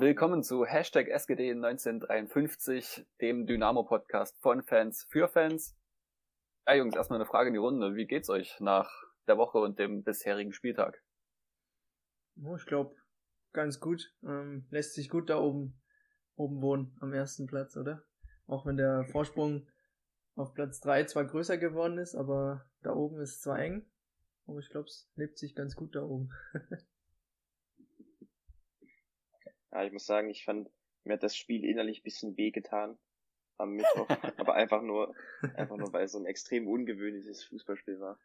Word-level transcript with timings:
Willkommen 0.00 0.42
zu 0.42 0.64
Hashtag 0.64 1.08
SGD 1.08 1.50
1953, 1.50 3.06
dem 3.20 3.44
Dynamo-Podcast 3.44 4.40
von 4.40 4.62
Fans 4.62 5.06
für 5.10 5.28
Fans. 5.28 5.76
Ja, 6.66 6.72
Jungs, 6.76 6.96
erstmal 6.96 7.18
eine 7.18 7.26
Frage 7.26 7.48
in 7.48 7.52
die 7.52 7.58
Runde. 7.58 7.94
Wie 7.94 8.06
geht's 8.06 8.30
euch 8.30 8.58
nach 8.60 8.90
der 9.28 9.36
Woche 9.36 9.58
und 9.58 9.78
dem 9.78 10.02
bisherigen 10.02 10.54
Spieltag? 10.54 11.02
Oh, 12.42 12.56
ich 12.56 12.64
glaube, 12.64 12.96
ganz 13.52 13.78
gut. 13.78 14.10
Ähm, 14.22 14.66
lässt 14.70 14.94
sich 14.94 15.10
gut 15.10 15.28
da 15.28 15.38
oben, 15.38 15.78
oben 16.34 16.62
wohnen, 16.62 16.96
am 17.00 17.12
ersten 17.12 17.46
Platz, 17.46 17.76
oder? 17.76 18.02
Auch 18.46 18.64
wenn 18.64 18.78
der 18.78 19.04
Vorsprung 19.12 19.68
auf 20.34 20.54
Platz 20.54 20.80
3 20.80 21.04
zwar 21.04 21.26
größer 21.26 21.58
geworden 21.58 21.98
ist, 21.98 22.14
aber 22.14 22.64
da 22.80 22.94
oben 22.94 23.20
ist 23.20 23.42
zwar 23.42 23.58
eng, 23.58 23.84
aber 24.46 24.60
ich 24.60 24.70
glaube, 24.70 24.86
es 24.86 25.10
lebt 25.16 25.36
sich 25.36 25.54
ganz 25.54 25.76
gut 25.76 25.94
da 25.94 26.02
oben. 26.04 26.30
Ja, 29.72 29.84
ich 29.84 29.92
muss 29.92 30.06
sagen, 30.06 30.30
ich 30.30 30.44
fand, 30.44 30.70
mir 31.04 31.14
hat 31.14 31.22
das 31.22 31.36
Spiel 31.36 31.64
innerlich 31.64 32.02
bisschen 32.02 32.36
wehgetan 32.36 32.98
am 33.56 33.72
Mittwoch, 33.72 34.08
aber 34.38 34.54
einfach 34.54 34.82
nur, 34.82 35.14
einfach 35.54 35.76
nur, 35.76 35.92
weil 35.92 36.04
es 36.04 36.12
so 36.12 36.18
ein 36.18 36.26
extrem 36.26 36.66
ungewöhnliches 36.66 37.44
Fußballspiel 37.44 38.00
war. 38.00 38.18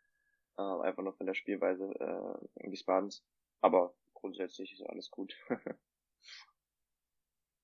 Äh, 0.58 0.88
einfach 0.88 1.04
nur 1.04 1.14
von 1.14 1.28
der 1.28 1.34
Spielweise 1.34 1.86
äh, 2.00 2.70
Wiesbadens. 2.72 3.24
Aber 3.62 3.94
grundsätzlich 4.14 4.74
ist 4.74 4.84
alles 4.84 5.12
gut. 5.12 5.36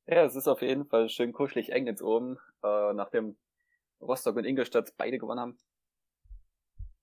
ja, 0.07 0.25
es 0.25 0.35
ist 0.35 0.47
auf 0.47 0.61
jeden 0.61 0.85
Fall 0.85 1.09
schön 1.09 1.31
kuschelig 1.31 1.71
eng 1.71 1.87
jetzt 1.87 2.01
oben, 2.01 2.37
äh, 2.63 2.93
nachdem 2.93 3.37
Rostock 4.01 4.35
und 4.35 4.45
Ingolstadt 4.45 4.93
beide 4.97 5.17
gewonnen 5.19 5.39
haben. 5.39 5.57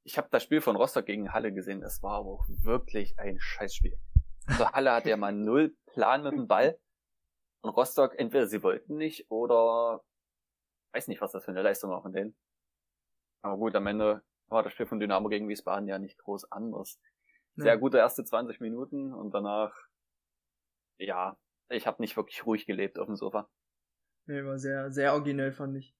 Ich 0.04 0.16
habe 0.16 0.28
das 0.30 0.42
Spiel 0.42 0.60
von 0.60 0.76
Rostock 0.76 1.06
gegen 1.06 1.32
Halle 1.32 1.52
gesehen. 1.52 1.82
Es 1.82 2.02
war 2.02 2.20
aber 2.20 2.30
auch 2.30 2.46
wirklich 2.48 3.18
ein 3.18 3.38
Scheißspiel. 3.40 3.98
Also 4.48 4.70
Halle 4.72 4.92
hat 4.92 5.06
ja 5.06 5.16
mal 5.16 5.32
null 5.32 5.76
Plan 5.86 6.22
mit 6.22 6.32
dem 6.32 6.48
Ball. 6.48 6.78
Und 7.60 7.70
Rostock, 7.70 8.18
entweder 8.18 8.46
sie 8.46 8.62
wollten 8.62 8.96
nicht 8.96 9.30
oder 9.30 10.04
weiß 10.92 11.08
nicht, 11.08 11.20
was 11.20 11.32
das 11.32 11.44
für 11.44 11.50
eine 11.50 11.62
Leistung 11.62 11.90
war 11.90 12.02
von 12.02 12.12
denen. 12.12 12.36
Aber 13.42 13.56
gut, 13.56 13.74
am 13.74 13.86
Ende 13.86 14.22
war 14.48 14.62
das 14.62 14.72
Spiel 14.72 14.86
von 14.86 15.00
Dynamo 15.00 15.28
gegen 15.28 15.48
Wiesbaden 15.48 15.88
ja 15.88 15.98
nicht 15.98 16.18
groß 16.18 16.50
anders. 16.50 17.00
Sehr 17.56 17.74
ja. 17.74 17.76
gute 17.76 17.98
erste 17.98 18.24
20 18.24 18.60
Minuten 18.60 19.12
und 19.12 19.32
danach, 19.32 19.74
ja, 20.98 21.36
ich 21.68 21.86
habe 21.86 22.00
nicht 22.00 22.16
wirklich 22.16 22.46
ruhig 22.46 22.66
gelebt 22.66 22.98
auf 22.98 23.06
dem 23.06 23.16
Sofa. 23.16 23.50
Nee, 24.26 24.44
war 24.44 24.58
sehr, 24.58 24.90
sehr 24.90 25.12
originell, 25.14 25.52
fand 25.52 25.76
ich. 25.76 25.96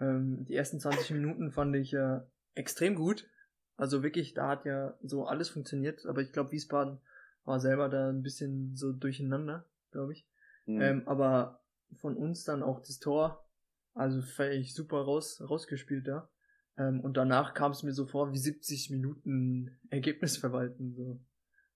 Ähm, 0.00 0.44
die 0.44 0.56
ersten 0.56 0.80
20 0.80 1.10
Minuten 1.12 1.52
fand 1.52 1.74
ich 1.76 1.94
äh, 1.94 2.20
extrem 2.54 2.94
gut. 2.94 3.28
Also 3.76 4.02
wirklich, 4.02 4.34
da 4.34 4.48
hat 4.48 4.64
ja 4.64 4.98
so 5.02 5.26
alles 5.26 5.50
funktioniert, 5.50 6.04
aber 6.06 6.22
ich 6.22 6.32
glaube, 6.32 6.52
Wiesbaden 6.52 7.00
war 7.46 7.60
selber 7.60 7.88
da 7.88 8.10
ein 8.10 8.22
bisschen 8.22 8.76
so 8.76 8.92
durcheinander, 8.92 9.64
glaube 9.92 10.12
ich. 10.12 10.28
Mhm. 10.66 10.80
Ähm, 10.80 11.02
aber 11.06 11.62
von 11.94 12.16
uns 12.16 12.44
dann 12.44 12.62
auch 12.62 12.80
das 12.80 12.98
Tor, 12.98 13.48
also 13.94 14.20
völlig 14.20 14.74
super 14.74 14.98
raus, 14.98 15.40
rausgespielt 15.40 16.06
da. 16.06 16.28
Ähm, 16.76 17.00
und 17.00 17.16
danach 17.16 17.54
kam 17.54 17.72
es 17.72 17.82
mir 17.82 17.92
so 17.92 18.06
vor 18.06 18.32
wie 18.32 18.38
70 18.38 18.90
Minuten 18.90 19.78
Ergebnis 19.88 20.36
verwalten. 20.36 20.94
So. 20.94 21.20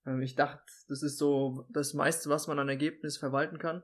Ähm, 0.05 0.21
ich 0.21 0.35
dachte, 0.35 0.65
das 0.89 1.03
ist 1.03 1.19
so 1.19 1.67
das 1.71 1.95
meiste, 1.95 2.29
was 2.29 2.48
man 2.48 2.59
an 2.59 2.69
Ergebnis 2.69 3.17
verwalten 3.17 3.59
kann. 3.59 3.83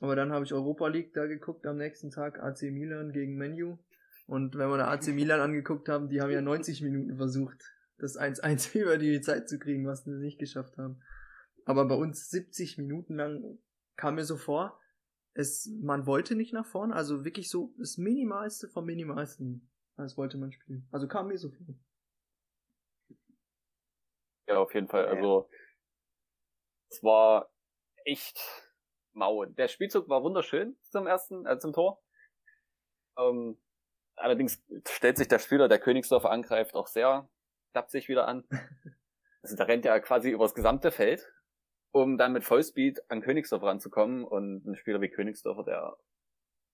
Aber 0.00 0.16
dann 0.16 0.32
habe 0.32 0.44
ich 0.44 0.52
Europa 0.52 0.88
League 0.88 1.14
da 1.14 1.26
geguckt 1.26 1.66
am 1.66 1.78
nächsten 1.78 2.10
Tag, 2.10 2.40
AC 2.40 2.62
Milan 2.62 3.12
gegen 3.12 3.36
Menu. 3.36 3.78
Und 4.26 4.56
wenn 4.56 4.68
wir 4.68 4.78
da 4.78 4.90
AC 4.90 5.08
Milan 5.08 5.40
angeguckt 5.40 5.88
haben, 5.88 6.08
die 6.08 6.20
haben 6.20 6.30
ja 6.30 6.40
90 6.40 6.82
Minuten 6.82 7.16
versucht, 7.16 7.62
das 7.98 8.18
1-1 8.18 8.74
über 8.78 8.98
die 8.98 9.20
Zeit 9.20 9.48
zu 9.48 9.58
kriegen, 9.58 9.86
was 9.86 10.04
sie 10.04 10.10
nicht 10.10 10.38
geschafft 10.38 10.76
haben. 10.78 11.02
Aber 11.64 11.86
bei 11.86 11.94
uns 11.94 12.28
70 12.30 12.78
Minuten 12.78 13.14
lang 13.16 13.58
kam 13.96 14.16
mir 14.16 14.24
so 14.24 14.36
vor, 14.36 14.78
es, 15.34 15.68
man 15.82 16.06
wollte 16.06 16.36
nicht 16.36 16.52
nach 16.52 16.66
vorne, 16.66 16.94
also 16.94 17.24
wirklich 17.24 17.50
so 17.50 17.74
das 17.78 17.96
Minimalste 17.96 18.68
vom 18.68 18.84
Minimalsten, 18.84 19.70
als 19.96 20.16
wollte 20.16 20.38
man 20.38 20.52
spielen. 20.52 20.86
Also 20.92 21.08
kam 21.08 21.28
mir 21.28 21.38
so 21.38 21.50
vor. 21.50 21.74
Ja, 24.46 24.58
auf 24.58 24.74
jeden 24.74 24.88
Fall. 24.88 25.06
Also 25.06 25.48
es 26.90 27.02
war 27.02 27.50
echt 28.04 28.38
mau. 29.12 29.44
Der 29.44 29.68
Spielzug 29.68 30.08
war 30.08 30.22
wunderschön 30.22 30.76
zum 30.82 31.06
ersten, 31.06 31.46
äh, 31.46 31.58
zum 31.58 31.72
Tor. 31.72 32.02
Ähm, 33.18 33.58
allerdings 34.16 34.62
stellt 34.88 35.16
sich 35.16 35.28
der 35.28 35.38
Spieler, 35.38 35.68
der 35.68 35.80
Königsdorfer 35.80 36.30
angreift, 36.30 36.74
auch 36.74 36.86
sehr 36.86 37.28
sich 37.88 38.08
wieder 38.08 38.28
an. 38.28 38.44
Also 39.42 39.56
da 39.56 39.64
rennt 39.64 39.84
er 39.84 40.00
quasi 40.00 40.30
übers 40.30 40.54
gesamte 40.54 40.90
Feld 40.90 41.30
um 41.94 42.18
dann 42.18 42.32
mit 42.32 42.42
Vollspeed 42.42 43.08
an 43.08 43.22
Königsdorf 43.22 43.62
ranzukommen. 43.62 44.24
Und 44.24 44.66
ein 44.66 44.74
Spieler 44.74 45.00
wie 45.00 45.08
Königsdorfer, 45.08 45.62
der 45.62 45.96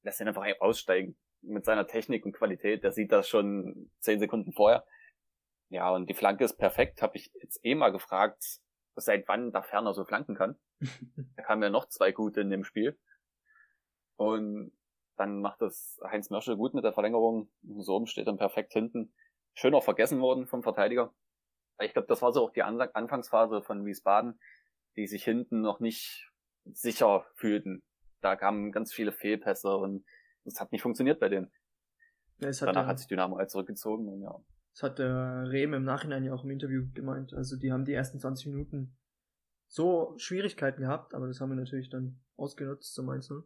lässt 0.02 0.20
ihn 0.20 0.28
einfach 0.28 0.46
aussteigen. 0.60 1.14
Mit 1.42 1.66
seiner 1.66 1.86
Technik 1.86 2.24
und 2.24 2.32
Qualität, 2.32 2.82
der 2.82 2.92
sieht 2.92 3.12
das 3.12 3.28
schon 3.28 3.90
zehn 4.00 4.18
Sekunden 4.18 4.52
vorher. 4.52 4.86
Ja, 5.68 5.90
und 5.90 6.08
die 6.08 6.14
Flanke 6.14 6.44
ist 6.44 6.56
perfekt. 6.56 7.02
Habe 7.02 7.18
ich 7.18 7.30
jetzt 7.34 7.60
eh 7.62 7.74
mal 7.74 7.92
gefragt, 7.92 8.60
seit 8.96 9.28
wann 9.28 9.52
da 9.52 9.60
Ferner 9.60 9.92
so 9.92 10.06
flanken 10.06 10.34
kann. 10.36 10.58
da 11.36 11.42
kamen 11.42 11.62
ja 11.62 11.70
noch 11.70 11.88
zwei 11.88 12.12
gute 12.12 12.40
in 12.40 12.48
dem 12.48 12.64
Spiel. 12.64 12.98
Und 14.16 14.72
dann 15.16 15.42
macht 15.42 15.60
das 15.60 16.00
Heinz 16.02 16.30
Mörschel 16.30 16.56
gut 16.56 16.72
mit 16.72 16.84
der 16.84 16.94
Verlängerung. 16.94 17.50
So 17.76 18.06
steht 18.06 18.26
dann 18.26 18.38
perfekt 18.38 18.72
hinten. 18.72 19.12
Schön 19.54 19.74
auch 19.74 19.84
vergessen 19.84 20.20
worden 20.20 20.46
vom 20.46 20.62
Verteidiger. 20.62 21.12
Ich 21.80 21.92
glaube, 21.92 22.08
das 22.08 22.22
war 22.22 22.32
so 22.32 22.44
auch 22.44 22.52
die 22.52 22.62
Anfangsphase 22.62 23.62
von 23.62 23.84
Wiesbaden 23.84 24.38
die 24.96 25.06
sich 25.06 25.24
hinten 25.24 25.60
noch 25.60 25.80
nicht 25.80 26.30
sicher 26.64 27.26
fühlten. 27.34 27.82
Da 28.20 28.36
kamen 28.36 28.72
ganz 28.72 28.92
viele 28.92 29.12
Fehlpässe 29.12 29.76
und 29.76 30.04
es 30.44 30.60
hat 30.60 30.72
nicht 30.72 30.82
funktioniert 30.82 31.20
bei 31.20 31.28
denen. 31.28 31.50
Ja, 32.38 32.48
hat 32.48 32.60
Danach 32.62 32.82
der, 32.82 32.86
hat 32.86 32.98
sich 32.98 33.08
Dynamo 33.08 33.38
halt 33.38 33.50
zurückgezogen 33.50 34.08
und 34.08 34.22
ja. 34.22 34.34
Das 34.74 34.82
hat 34.84 34.98
der 34.98 35.50
Rehm 35.50 35.74
im 35.74 35.84
Nachhinein 35.84 36.24
ja 36.24 36.32
auch 36.32 36.44
im 36.44 36.50
Interview 36.50 36.86
gemeint. 36.94 37.34
Also 37.34 37.56
die 37.56 37.72
haben 37.72 37.84
die 37.84 37.92
ersten 37.92 38.20
20 38.20 38.46
Minuten 38.46 38.96
so 39.66 40.14
Schwierigkeiten 40.16 40.82
gehabt, 40.82 41.14
aber 41.14 41.26
das 41.26 41.40
haben 41.40 41.50
wir 41.50 41.56
natürlich 41.56 41.90
dann 41.90 42.20
ausgenutzt 42.36 42.94
zum 42.94 43.08
Einzelnen. 43.08 43.44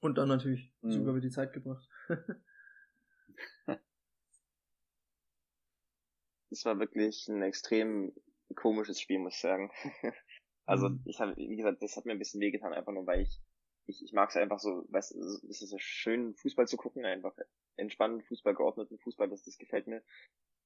Und 0.00 0.18
dann 0.18 0.28
natürlich 0.28 0.72
mhm. 0.82 0.92
sogar 0.92 1.10
über 1.12 1.20
die 1.20 1.30
Zeit 1.30 1.52
gebracht. 1.52 1.88
Es 6.56 6.64
war 6.64 6.78
wirklich 6.78 7.28
ein 7.28 7.42
extrem 7.42 8.14
komisches 8.54 9.00
Spiel, 9.00 9.18
muss 9.18 9.34
ich 9.34 9.40
sagen. 9.40 9.70
Also 10.68 10.88
mhm. 10.88 11.00
ich 11.04 11.20
habe, 11.20 11.36
wie 11.36 11.54
gesagt, 11.54 11.80
das 11.80 11.96
hat 11.96 12.06
mir 12.06 12.10
ein 12.10 12.18
bisschen 12.18 12.40
wehgetan, 12.40 12.72
einfach 12.72 12.90
nur 12.90 13.06
weil 13.06 13.20
ich, 13.20 13.40
ich, 13.86 14.02
ich 14.02 14.12
mag 14.12 14.30
es 14.30 14.36
einfach 14.36 14.58
so, 14.58 14.84
weißt 14.88 15.14
es 15.14 15.62
ist 15.62 15.70
so 15.70 15.78
schön, 15.78 16.34
Fußball 16.34 16.66
zu 16.66 16.76
gucken, 16.76 17.04
einfach 17.04 17.36
entspannten 17.76 18.20
Fußball, 18.22 18.52
geordneten 18.56 18.98
Fußball, 18.98 19.28
das, 19.28 19.44
das 19.44 19.58
gefällt 19.58 19.86
mir. 19.86 20.02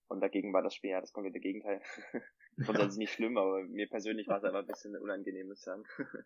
Und 0.08 0.22
dagegen 0.22 0.54
war 0.54 0.62
das 0.62 0.74
Spiel 0.74 0.88
ja 0.88 1.02
das 1.02 1.12
komplette 1.12 1.38
Gegenteil. 1.38 1.82
Grundsätzlich 2.56 2.96
nicht 2.96 3.12
schlimm, 3.12 3.36
aber 3.36 3.62
mir 3.64 3.90
persönlich 3.90 4.26
war 4.26 4.38
es 4.38 4.44
einfach 4.44 4.60
ein 4.60 4.66
bisschen 4.66 4.96
unangenehm, 4.96 5.48
muss 5.48 5.58
ich 5.58 5.64
sagen. 5.64 5.84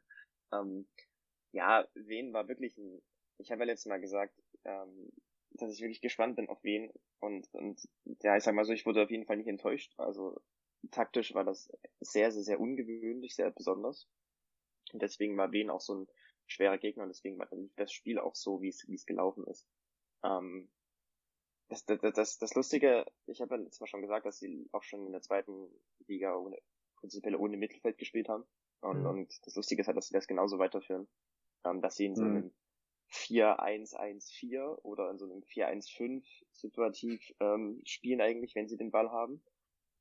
ähm, 0.53 0.87
ja, 1.51 1.85
Wen 1.95 2.33
war 2.33 2.47
wirklich 2.47 2.79
ein, 2.79 3.03
ich 3.39 3.51
habe 3.51 3.63
ja 3.63 3.67
letztes 3.67 3.91
Mal 3.91 4.01
gesagt, 4.01 4.41
ähm, 4.63 5.11
dass 5.55 5.73
ich 5.73 5.81
wirklich 5.81 6.01
gespannt 6.01 6.37
bin 6.37 6.49
auf 6.49 6.63
Wen 6.63 6.93
und, 7.21 7.53
und 7.55 7.81
ja, 8.23 8.37
ich 8.37 8.43
sag 8.43 8.55
mal 8.55 8.65
so, 8.65 8.73
ich 8.73 8.87
wurde 8.87 9.03
auf 9.03 9.11
jeden 9.11 9.27
Fall 9.27 9.37
nicht 9.37 9.49
enttäuscht. 9.49 9.93
Also 9.99 10.41
taktisch 10.91 11.35
war 11.35 11.45
das 11.45 11.71
sehr, 12.01 12.31
sehr, 12.33 12.43
sehr 12.43 12.61
ungewöhnlich, 12.61 13.35
sehr 13.35 13.51
besonders. 13.51 14.09
Und 14.93 15.03
deswegen 15.03 15.37
war 15.37 15.53
Wien 15.53 15.71
auch 15.71 15.81
so 15.81 15.95
ein 15.95 16.09
schwerer 16.47 16.79
Gegner 16.79 17.05
und 17.05 17.09
deswegen 17.09 17.39
war 17.39 17.49
das 17.77 17.93
Spiel 17.93 18.19
auch 18.19 18.35
so, 18.35 18.61
wie 18.61 18.69
es, 18.69 18.87
wie 18.89 18.95
es 18.95 19.07
gelaufen 19.07 19.47
ist. 19.47 19.67
Ähm, 20.25 20.69
das, 21.69 21.85
das, 21.87 22.01
das, 22.15 22.39
das 22.39 22.55
Lustige, 22.55 23.07
ich 23.27 23.41
habe 23.41 23.57
ja 23.57 23.71
zwar 23.71 23.89
schon 23.89 24.03
gesagt, 24.03 24.27
dass 24.27 24.39
sie 24.39 24.69
auch 24.73 24.83
schon 24.83 25.07
in 25.07 25.13
der 25.13 25.23
zweiten 25.23 25.69
Liga 26.07 26.37
ohne, 26.37 26.59
prinzipiell 26.97 27.37
ohne 27.37 27.57
Mittelfeld 27.57 27.97
gespielt 27.97 28.29
haben. 28.29 28.45
Und, 28.81 29.01
mhm. 29.01 29.07
und 29.07 29.47
das 29.47 29.55
Lustige 29.55 29.81
ist 29.81 29.87
halt, 29.87 29.97
dass 29.97 30.09
sie 30.09 30.15
das 30.15 30.27
genauso 30.27 30.59
weiterführen. 30.59 31.09
Ähm, 31.65 31.81
dass 31.81 31.97
sie 31.97 32.05
in 32.07 32.17
so 32.17 32.25
mhm. 32.25 32.37
einem 32.37 32.55
4-1-1-4 33.15 34.83
oder 34.83 35.11
in 35.11 35.19
so 35.19 35.25
einem 35.25 35.43
4-1-5 35.43 36.25
situativ 36.53 37.33
ähm, 37.41 37.81
spielen 37.85 38.21
eigentlich, 38.21 38.55
wenn 38.55 38.69
sie 38.69 38.77
den 38.77 38.91
Ball 38.91 39.11
haben 39.11 39.43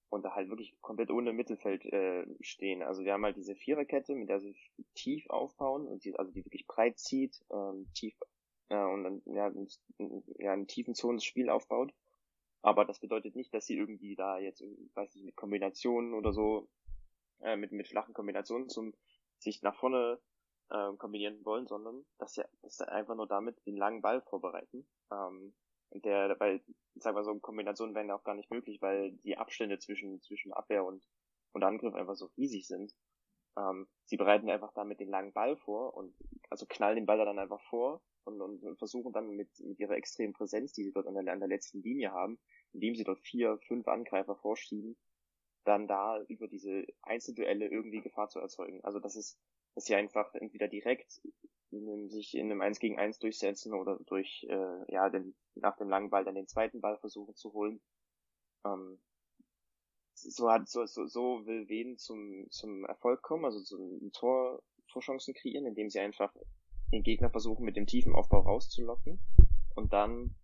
und 0.10 0.24
da 0.24 0.34
halt 0.36 0.50
wirklich 0.50 0.76
komplett 0.82 1.12
ohne 1.12 1.34
Mittelfeld 1.34 1.86
äh, 1.86 2.26
stehen. 2.42 2.82
Also 2.82 3.04
wir 3.04 3.14
haben 3.14 3.24
halt 3.24 3.38
diese 3.38 3.56
Viererkette, 3.56 4.16
mit 4.16 4.30
der 4.30 4.40
sie 4.40 4.56
tief 4.96 5.30
aufbauen 5.30 5.88
und 5.88 6.04
die, 6.06 6.16
also 6.18 6.32
die 6.32 6.46
wirklich 6.46 6.68
breit 6.68 7.00
zieht, 7.00 7.44
ähm, 7.52 7.88
tief 7.94 8.16
äh, 8.70 8.76
und 8.76 9.04
dann 9.04 9.22
ja, 9.26 9.48
in, 9.48 10.24
ja 10.38 10.54
in 10.54 10.68
tiefen 10.68 10.96
Zonen 10.96 11.18
das 11.18 11.26
Spiel 11.26 11.50
aufbaut. 11.50 11.94
Aber 12.62 12.86
das 12.86 13.00
bedeutet 13.00 13.36
nicht, 13.36 13.54
dass 13.54 13.66
sie 13.66 13.78
irgendwie 13.78 14.16
da 14.16 14.40
jetzt, 14.40 14.64
weiß 14.94 15.16
nicht, 15.16 15.26
mit 15.26 15.36
Kombinationen 15.36 16.14
oder 16.14 16.32
so, 16.32 16.70
äh, 17.42 17.58
mit, 17.58 17.72
mit 17.72 17.88
flachen 17.88 18.14
Kombinationen 18.14 18.70
zum 18.70 18.94
sich 19.40 19.62
nach 19.62 19.76
vorne 19.76 20.20
äh, 20.70 20.96
kombinieren 20.98 21.44
wollen, 21.46 21.68
sondern 21.68 22.06
dass 22.18 22.34
sie, 22.34 22.44
dass 22.62 22.78
sie 22.78 22.88
einfach 22.88 23.16
nur 23.16 23.28
damit 23.28 23.58
den 23.66 23.78
langen 23.78 24.02
Ball 24.02 24.22
vorbereiten. 24.22 24.88
Ähm, 25.12 25.54
der, 25.92 26.40
weil, 26.40 26.62
sag 26.96 27.14
mal 27.14 27.24
so, 27.24 27.38
Kombinationen 27.40 27.94
wären 27.96 28.10
auch 28.12 28.24
gar 28.24 28.36
nicht 28.36 28.50
möglich, 28.50 28.82
weil 28.82 29.12
die 29.24 29.38
Abstände 29.38 29.78
zwischen, 29.78 30.22
zwischen 30.22 30.54
Abwehr 30.54 30.84
und, 30.84 31.08
und 31.54 31.64
Angriff 31.64 31.94
einfach 31.94 32.16
so 32.16 32.32
riesig 32.38 32.68
sind. 32.68 32.94
Ähm, 33.58 33.88
sie 34.06 34.18
bereiten 34.18 34.50
einfach 34.50 34.74
damit 34.74 35.00
den 35.00 35.10
langen 35.10 35.34
Ball 35.34 35.56
vor 35.58 35.96
und 35.96 36.16
also 36.50 36.66
knallen 36.68 36.96
den 36.96 37.06
Ball 37.06 37.18
dann 37.20 37.38
einfach 37.38 37.62
vor 37.70 38.02
und, 38.24 38.42
und 38.42 38.78
versuchen 38.78 39.14
dann 39.14 39.30
mit, 39.30 39.50
mit 39.60 39.80
ihrer 39.80 39.96
extremen 39.96 40.34
Präsenz, 40.34 40.74
die 40.74 40.84
sie 40.84 40.92
dort 40.92 41.08
an 41.08 41.14
der, 41.14 41.32
an 41.34 41.40
der 41.40 41.50
letzten 41.50 41.82
Linie 41.82 42.12
haben, 42.12 42.40
indem 42.72 42.96
sie 42.96 43.04
dort 43.04 43.20
vier, 43.20 43.60
fünf 43.68 43.88
Angreifer 43.88 44.36
vorschieben, 44.36 44.98
dann 45.66 45.88
da 45.88 46.22
über 46.28 46.48
diese 46.48 46.86
Einzelduelle 47.04 47.68
irgendwie 47.68 48.02
Gefahr 48.02 48.30
zu 48.30 48.40
erzeugen. 48.40 48.84
Also 48.84 49.00
das 49.00 49.16
ist, 49.16 49.40
dass 49.76 49.86
sie 49.86 49.96
einfach 49.96 50.34
entweder 50.36 50.68
direkt 50.68 51.22
in, 51.72 52.10
sich 52.10 52.36
in 52.36 52.52
einem 52.52 52.62
1 52.62 52.80
gegen 52.80 53.00
1 53.00 53.20
durchsetzen 53.20 53.74
oder 53.74 54.00
durch, 54.06 54.46
äh, 54.50 54.94
ja, 54.94 55.10
den, 55.10 55.36
nach 55.56 55.76
dem 55.78 55.90
langen 55.90 56.10
Ball 56.10 56.24
dann 56.24 56.36
den 56.36 56.48
zweiten 56.48 56.82
Ball 56.82 56.98
versuchen 56.98 57.36
zu 57.36 57.54
holen. 57.54 57.82
Ähm, 58.66 59.00
so 60.14 60.50
hat, 60.52 60.70
so, 60.70 60.86
so, 60.86 61.08
so 61.08 61.46
will 61.46 61.68
Wen 61.68 61.98
zum, 61.98 62.48
zum 62.50 62.86
Erfolg 62.86 63.22
kommen, 63.22 63.46
also 63.46 63.62
zum 63.62 64.12
Tor, 64.14 64.62
Torchancen 64.90 65.34
kreieren, 65.34 65.66
indem 65.66 65.90
sie 65.90 66.00
einfach 66.00 66.34
den 66.92 67.04
Gegner 67.04 67.30
versuchen, 67.30 67.66
mit 67.66 67.76
dem 67.76 67.88
tiefen 67.88 68.14
Aufbau 68.14 68.42
rauszulocken 68.42 69.20
und 69.76 69.92
dann 69.94 70.36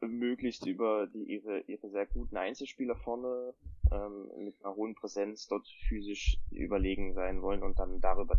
möglichst 0.00 0.64
über 0.66 1.08
die, 1.08 1.24
ihre, 1.24 1.60
ihre 1.62 1.90
sehr 1.90 2.06
guten 2.06 2.36
Einzelspieler 2.36 2.94
vorne 2.94 3.54
ähm, 3.90 4.30
mit 4.44 4.54
einer 4.62 4.76
hohen 4.76 4.94
Präsenz 4.94 5.48
dort 5.48 5.66
physisch 5.88 6.38
überlegen 6.52 7.14
sein 7.14 7.42
wollen 7.42 7.64
und 7.64 7.78
dann 7.80 8.00
darüber 8.00 8.36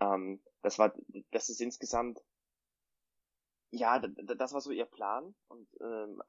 ähm, 0.00 0.42
das 0.62 0.78
war 0.78 0.94
das 1.30 1.48
ist 1.48 1.60
insgesamt 1.60 2.22
ja 3.70 3.98
das 4.00 4.52
war 4.52 4.60
so 4.60 4.70
ihr 4.70 4.86
Plan 4.86 5.34
und 5.48 5.68
ähm, 5.80 6.22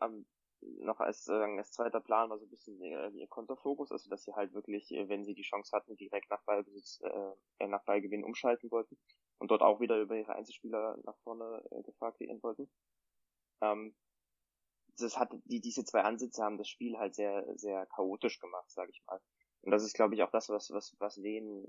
noch 0.61 0.99
als, 0.99 1.27
äh, 1.27 1.33
als 1.33 1.71
zweiter 1.71 2.01
Plan 2.01 2.29
war 2.29 2.37
so 2.37 2.45
ein 2.45 2.49
bisschen 2.49 2.81
äh, 2.81 3.09
ihr 3.09 3.27
Konterfokus, 3.27 3.91
also 3.91 4.09
dass 4.09 4.23
sie 4.23 4.33
halt 4.33 4.53
wirklich, 4.53 4.91
äh, 4.91 5.09
wenn 5.09 5.23
sie 5.23 5.33
die 5.33 5.41
Chance 5.41 5.75
hatten, 5.75 5.95
direkt 5.95 6.29
nach 6.29 6.43
Ballbesitz, 6.43 7.01
äh, 7.01 7.67
nach 7.67 7.83
Ballgewinn 7.83 8.23
umschalten 8.23 8.69
wollten 8.71 8.97
und 9.39 9.51
dort 9.51 9.61
auch 9.61 9.79
wieder 9.79 9.99
über 9.99 10.15
ihre 10.15 10.35
Einzelspieler 10.35 10.97
nach 11.03 11.17
vorne 11.23 11.63
äh, 11.71 11.81
Gefahr 11.83 12.13
kreieren 12.13 12.41
wollten. 12.43 12.69
Ähm, 13.61 13.95
das 14.97 15.17
hat 15.17 15.31
die 15.45 15.61
diese 15.61 15.83
zwei 15.83 16.01
Ansätze 16.03 16.43
haben 16.43 16.57
das 16.57 16.67
Spiel 16.67 16.97
halt 16.97 17.15
sehr 17.15 17.45
sehr 17.57 17.85
chaotisch 17.87 18.39
gemacht, 18.39 18.69
sage 18.69 18.91
ich 18.91 19.01
mal. 19.07 19.19
Und 19.61 19.71
das 19.71 19.83
ist 19.83 19.93
glaube 19.93 20.15
ich 20.15 20.23
auch 20.23 20.31
das 20.31 20.49
was 20.49 20.69
was 20.71 20.95
was 20.99 21.21
Wen 21.23 21.65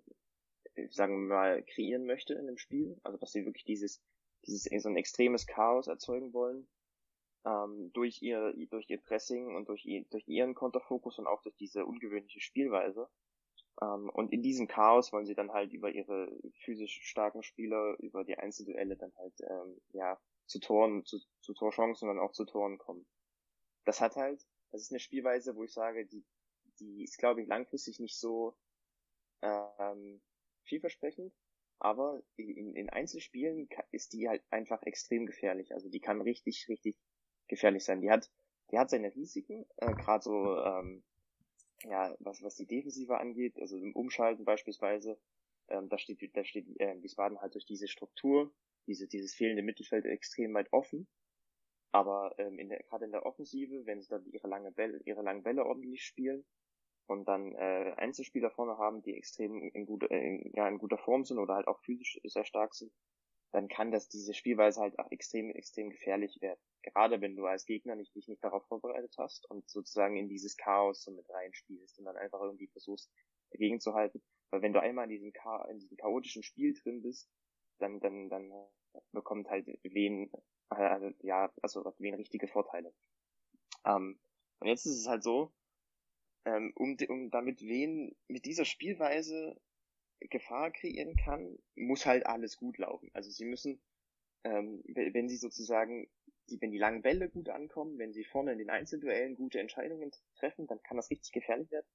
sagen 0.90 1.28
wir 1.28 1.34
mal 1.34 1.62
kreieren 1.62 2.04
möchte 2.04 2.34
in 2.34 2.46
dem 2.46 2.58
Spiel, 2.58 2.98
also 3.02 3.18
dass 3.18 3.32
sie 3.32 3.44
wirklich 3.44 3.64
dieses 3.64 4.02
dieses 4.46 4.64
so 4.82 4.88
ein 4.88 4.96
extremes 4.96 5.46
Chaos 5.46 5.86
erzeugen 5.86 6.32
wollen 6.32 6.66
ähm, 7.44 7.90
durch 7.92 8.22
ihr 8.22 8.52
durch 8.70 8.88
ihr 8.88 9.00
Pressing 9.00 9.54
und 9.54 9.68
durch, 9.68 9.84
ihr, 9.84 10.04
durch 10.10 10.26
ihren 10.28 10.54
Konterfokus 10.54 11.18
und 11.18 11.26
auch 11.26 11.42
durch 11.42 11.56
diese 11.56 11.84
ungewöhnliche 11.84 12.40
Spielweise. 12.40 13.08
Ähm, 13.80 14.10
und 14.10 14.32
in 14.32 14.42
diesem 14.42 14.68
Chaos 14.68 15.12
wollen 15.12 15.26
sie 15.26 15.34
dann 15.34 15.52
halt 15.52 15.72
über 15.72 15.90
ihre 15.90 16.30
physisch 16.64 17.00
starken 17.02 17.42
Spieler, 17.42 17.96
über 17.98 18.24
die 18.24 18.38
Einzelduelle 18.38 18.96
dann 18.96 19.12
halt 19.16 19.34
ähm, 19.40 19.80
ja 19.92 20.20
zu 20.46 20.60
Toren, 20.60 21.04
zu, 21.04 21.18
zu 21.40 21.54
Torchancen 21.54 22.08
und 22.08 22.16
dann 22.16 22.24
auch 22.24 22.32
zu 22.32 22.44
Toren 22.44 22.78
kommen. 22.78 23.06
Das 23.84 24.00
hat 24.00 24.16
halt, 24.16 24.40
das 24.70 24.82
ist 24.82 24.92
eine 24.92 25.00
Spielweise, 25.00 25.56
wo 25.56 25.64
ich 25.64 25.72
sage, 25.72 26.06
die, 26.06 26.24
die 26.80 27.04
ist 27.04 27.18
glaube 27.18 27.42
ich 27.42 27.48
langfristig 27.48 27.98
nicht 27.98 28.18
so 28.18 28.56
ähm, 29.40 30.20
vielversprechend, 30.64 31.32
aber 31.78 32.22
in, 32.36 32.74
in 32.74 32.90
Einzelspielen 32.90 33.68
ist 33.90 34.12
die 34.12 34.28
halt 34.28 34.44
einfach 34.50 34.82
extrem 34.84 35.26
gefährlich. 35.26 35.74
Also 35.74 35.88
die 35.88 36.00
kann 36.00 36.20
richtig, 36.20 36.68
richtig 36.68 36.96
gefährlich 37.48 37.84
sein. 37.84 38.00
Die 38.00 38.10
hat, 38.10 38.30
die 38.70 38.78
hat 38.78 38.90
seine 38.90 39.14
Risiken, 39.14 39.66
äh, 39.76 39.92
gerade 39.94 40.22
so, 40.22 40.58
ähm, 40.58 41.02
ja, 41.82 42.14
was, 42.20 42.42
was 42.42 42.54
die 42.54 42.66
Defensive 42.66 43.18
angeht, 43.18 43.58
also 43.58 43.76
im 43.76 43.94
Umschalten 43.96 44.44
beispielsweise, 44.44 45.18
ähm, 45.68 45.88
da 45.88 45.98
steht, 45.98 46.20
da 46.36 46.44
steht 46.44 46.68
äh, 46.80 47.02
Wiesbaden 47.02 47.40
halt 47.40 47.54
durch 47.54 47.66
diese 47.66 47.88
Struktur, 47.88 48.54
diese, 48.86 49.08
dieses 49.08 49.34
fehlende 49.34 49.62
Mittelfeld 49.62 50.04
extrem 50.04 50.54
weit 50.54 50.72
offen. 50.72 51.08
Aber 51.90 52.34
ähm, 52.38 52.58
in 52.58 52.68
der, 52.68 52.78
gerade 52.84 53.04
in 53.04 53.12
der 53.12 53.26
Offensive, 53.26 53.84
wenn 53.86 54.00
sie 54.00 54.08
dann 54.08 54.24
ihre 54.26 54.48
lange 54.48 54.72
Bälle, 54.72 55.00
ihre 55.04 55.22
langen 55.22 55.42
Bälle 55.42 55.66
ordentlich 55.66 56.04
spielen 56.04 56.44
und 57.06 57.26
dann 57.26 57.54
äh, 57.54 57.94
Einzelspieler 57.96 58.50
vorne 58.50 58.78
haben, 58.78 59.02
die 59.02 59.16
extrem 59.16 59.70
in, 59.74 59.86
gute, 59.86 60.10
äh, 60.10 60.50
ja, 60.54 60.68
in 60.68 60.78
guter 60.78 60.98
Form 60.98 61.24
sind 61.24 61.38
oder 61.38 61.54
halt 61.54 61.68
auch 61.68 61.80
physisch 61.80 62.20
sehr 62.24 62.44
stark 62.44 62.74
sind, 62.74 62.92
dann 63.52 63.68
kann 63.68 63.90
das 63.90 64.08
diese 64.08 64.32
Spielweise 64.32 64.80
halt 64.80 64.98
auch 64.98 65.10
extrem, 65.10 65.50
extrem 65.50 65.90
gefährlich 65.90 66.40
werden. 66.40 66.60
Gerade 66.82 67.20
wenn 67.20 67.36
du 67.36 67.44
als 67.44 67.66
Gegner 67.66 67.94
nicht, 67.94 68.14
dich 68.14 68.26
nicht 68.26 68.42
darauf 68.42 68.66
vorbereitet 68.66 69.14
hast 69.18 69.48
und 69.50 69.68
sozusagen 69.68 70.16
in 70.16 70.28
dieses 70.28 70.56
Chaos 70.56 71.02
so 71.02 71.10
mit 71.10 71.28
reinspielst 71.28 71.98
und 71.98 72.06
dann 72.06 72.16
einfach 72.16 72.40
irgendwie 72.40 72.68
versuchst, 72.68 73.12
dagegen 73.50 73.78
zu 73.80 73.92
halten. 73.94 74.22
Weil 74.50 74.62
wenn 74.62 74.72
du 74.72 74.80
einmal 74.80 75.04
in 75.04 75.10
diesem, 75.10 75.32
Cha 75.32 75.66
in 75.66 75.78
diesem 75.78 75.96
chaotischen 75.98 76.42
Spiel 76.42 76.72
drin 76.74 77.02
bist, 77.02 77.28
dann, 77.78 78.00
dann, 78.00 78.30
dann 78.30 78.50
bekommt 79.12 79.48
halt 79.48 79.66
wen, 79.82 80.30
also, 80.70 81.10
ja, 81.20 81.52
also 81.60 81.92
wen 81.98 82.14
richtige 82.14 82.48
Vorteile. 82.48 82.94
Ähm, 83.84 84.18
und 84.60 84.68
jetzt 84.68 84.86
ist 84.86 84.98
es 84.98 85.08
halt 85.08 85.22
so, 85.22 85.52
ähm, 86.44 86.72
um, 86.74 86.96
um 87.08 87.30
damit 87.30 87.60
wen 87.62 88.14
mit 88.28 88.44
dieser 88.44 88.64
Spielweise 88.64 89.56
Gefahr 90.30 90.70
kreieren 90.70 91.16
kann, 91.16 91.58
muss 91.74 92.06
halt 92.06 92.26
alles 92.26 92.56
gut 92.56 92.78
laufen. 92.78 93.10
Also 93.12 93.30
sie 93.30 93.44
müssen, 93.44 93.82
ähm, 94.44 94.82
wenn 94.86 95.28
sie 95.28 95.36
sozusagen, 95.36 96.08
die, 96.48 96.60
wenn 96.60 96.70
die 96.70 96.78
langen 96.78 97.02
Bälle 97.02 97.28
gut 97.28 97.48
ankommen, 97.48 97.98
wenn 97.98 98.12
sie 98.12 98.24
vorne 98.24 98.52
in 98.52 98.58
den 98.58 98.70
Einzelduellen 98.70 99.34
gute 99.34 99.60
Entscheidungen 99.60 100.10
treffen, 100.36 100.66
dann 100.66 100.82
kann 100.82 100.96
das 100.96 101.10
richtig 101.10 101.32
gefährlich 101.32 101.70
werden. 101.70 101.86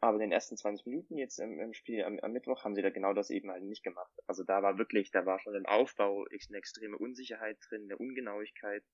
Aber 0.00 0.16
in 0.16 0.20
den 0.20 0.32
ersten 0.32 0.56
20 0.56 0.84
Minuten 0.86 1.16
jetzt 1.16 1.38
im, 1.38 1.58
im 1.58 1.72
Spiel 1.72 2.04
am, 2.04 2.18
am, 2.20 2.32
Mittwoch 2.32 2.62
haben 2.62 2.74
sie 2.74 2.82
da 2.82 2.90
genau 2.90 3.14
das 3.14 3.30
eben 3.30 3.50
halt 3.50 3.62
nicht 3.62 3.82
gemacht. 3.82 4.12
Also 4.26 4.44
da 4.44 4.62
war 4.62 4.76
wirklich, 4.76 5.10
da 5.10 5.24
war 5.24 5.40
schon 5.40 5.54
im 5.54 5.64
Aufbau 5.64 6.24
eine 6.24 6.58
extreme 6.58 6.98
Unsicherheit 6.98 7.56
drin, 7.68 7.84
eine 7.84 7.96
Ungenauigkeit. 7.96 8.84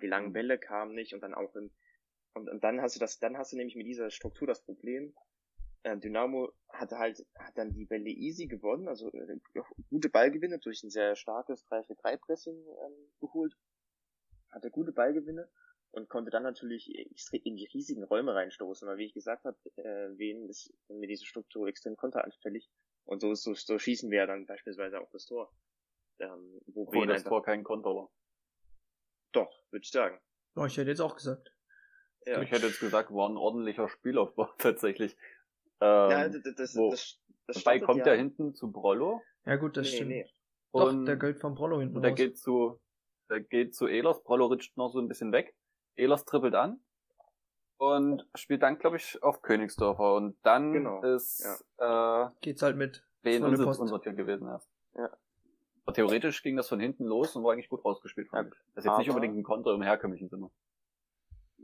Die 0.00 0.06
langen 0.06 0.28
mhm. 0.28 0.34
Bälle 0.34 0.58
kamen 0.58 0.94
nicht 0.94 1.14
und 1.14 1.20
dann 1.22 1.34
auch 1.34 1.56
im, 1.56 1.72
und, 2.36 2.50
und 2.50 2.62
dann 2.62 2.82
hast 2.82 2.96
du 2.96 3.00
das, 3.00 3.18
dann 3.18 3.38
hast 3.38 3.52
du 3.52 3.56
nämlich 3.56 3.76
mit 3.76 3.86
dieser 3.86 4.10
Struktur 4.10 4.46
das 4.46 4.62
Problem, 4.62 5.14
äh, 5.84 5.96
Dynamo 5.96 6.52
hat 6.68 6.92
halt 6.92 7.26
hat 7.38 7.56
dann 7.56 7.72
die 7.72 7.86
Bälle 7.86 8.10
easy 8.10 8.46
gewonnen, 8.46 8.88
also 8.88 9.10
äh, 9.10 9.38
gute 9.88 10.10
Ballgewinne 10.10 10.58
durch 10.58 10.82
ein 10.82 10.90
sehr 10.90 11.16
starkes 11.16 11.66
3-4-3-Pressing 11.68 12.54
ähm, 12.54 13.12
geholt, 13.20 13.56
hatte 14.50 14.70
gute 14.70 14.92
Ballgewinne 14.92 15.48
und 15.92 16.10
konnte 16.10 16.30
dann 16.30 16.42
natürlich 16.42 16.92
in 17.32 17.56
die 17.56 17.68
riesigen 17.72 18.04
Räume 18.04 18.34
reinstoßen, 18.34 18.86
weil 18.86 18.98
wie 18.98 19.06
ich 19.06 19.14
gesagt 19.14 19.44
habe, 19.44 19.56
äh, 19.76 20.18
wen 20.18 20.46
ist 20.50 20.74
mit 20.88 21.08
dieser 21.08 21.24
Struktur 21.24 21.68
extrem 21.68 21.96
konteranfällig 21.96 22.68
und 23.06 23.20
so, 23.20 23.32
so, 23.34 23.54
so 23.54 23.78
schießen 23.78 24.10
wir 24.10 24.18
ja 24.18 24.26
dann 24.26 24.44
beispielsweise 24.44 25.00
auch 25.00 25.10
das 25.10 25.24
Tor. 25.24 25.50
Ähm, 26.18 26.60
wo 26.66 26.82
Obwohl 26.82 27.06
das 27.06 27.24
Tor 27.24 27.42
kein 27.42 27.64
Konter 27.64 27.94
war. 27.94 28.10
Doch, 29.32 29.50
würde 29.70 29.84
ich 29.84 29.90
sagen. 29.90 30.20
Oh, 30.54 30.66
ich 30.66 30.76
hätte 30.76 30.90
jetzt 30.90 31.00
auch 31.00 31.14
gesagt. 31.14 31.55
Ja. 32.26 32.42
Ich 32.42 32.50
hätte 32.50 32.66
jetzt 32.66 32.80
gesagt, 32.80 33.12
war 33.12 33.28
ein 33.28 33.36
ordentlicher 33.36 33.88
Spielaufbau 33.88 34.48
tatsächlich. 34.58 35.16
Ähm, 35.80 36.10
ja, 36.10 36.28
das, 36.28 36.42
das, 36.56 36.76
wo, 36.76 36.90
das, 36.90 37.20
das 37.46 37.62
dabei 37.62 37.80
kommt 37.80 38.00
ja, 38.00 38.08
ja 38.08 38.12
hinten 38.14 38.54
zu 38.54 38.72
Brollo. 38.72 39.22
Ja 39.44 39.56
gut, 39.56 39.76
das 39.76 39.86
nee, 39.86 39.94
stimmt. 39.94 40.10
Nee. 40.10 40.26
Doch, 40.72 40.88
und, 40.88 41.06
der 41.06 41.16
geht 41.16 41.38
von 41.38 41.54
Brollo 41.54 41.78
hinten 41.80 41.96
Und 41.96 42.02
der 42.02 42.10
raus. 42.10 42.18
geht 42.18 42.38
zu, 42.38 42.80
der 43.30 43.40
geht 43.40 43.74
zu 43.74 43.86
Ehlers. 43.86 44.22
Brollo 44.22 44.46
rutscht 44.46 44.76
noch 44.76 44.90
so 44.90 44.98
ein 44.98 45.08
bisschen 45.08 45.32
weg. 45.32 45.54
Ehlers 45.94 46.24
trippelt 46.24 46.54
an. 46.54 46.80
Und 47.78 48.26
spielt 48.34 48.62
dann, 48.62 48.78
glaube 48.78 48.96
ich, 48.96 49.22
auf 49.22 49.42
Königsdorfer. 49.42 50.14
Und 50.14 50.36
dann 50.42 50.72
genau, 50.72 51.02
ist, 51.02 51.46
ja. 51.78 52.26
äh, 52.26 52.30
geht's 52.40 52.62
halt 52.62 52.76
mit. 52.76 53.04
Wen 53.22 53.44
unser, 53.44 53.66
unser 53.66 54.00
Tier 54.00 54.14
gewesen 54.14 54.48
erst. 54.48 54.70
Ja. 54.94 55.10
Aber 55.84 55.94
theoretisch 55.94 56.42
ging 56.42 56.56
das 56.56 56.68
von 56.68 56.80
hinten 56.80 57.04
los 57.04 57.36
und 57.36 57.44
war 57.44 57.52
eigentlich 57.52 57.68
gut 57.68 57.84
rausgespielt. 57.84 58.28
Fand 58.30 58.52
ich. 58.52 58.58
Das 58.74 58.84
ist 58.84 58.90
jetzt 58.90 58.98
nicht 58.98 59.10
unbedingt 59.10 59.36
ein 59.36 59.42
Konter 59.42 59.72
im 59.74 59.82
herkömmlichen 59.82 60.28
Sinne. 60.28 60.50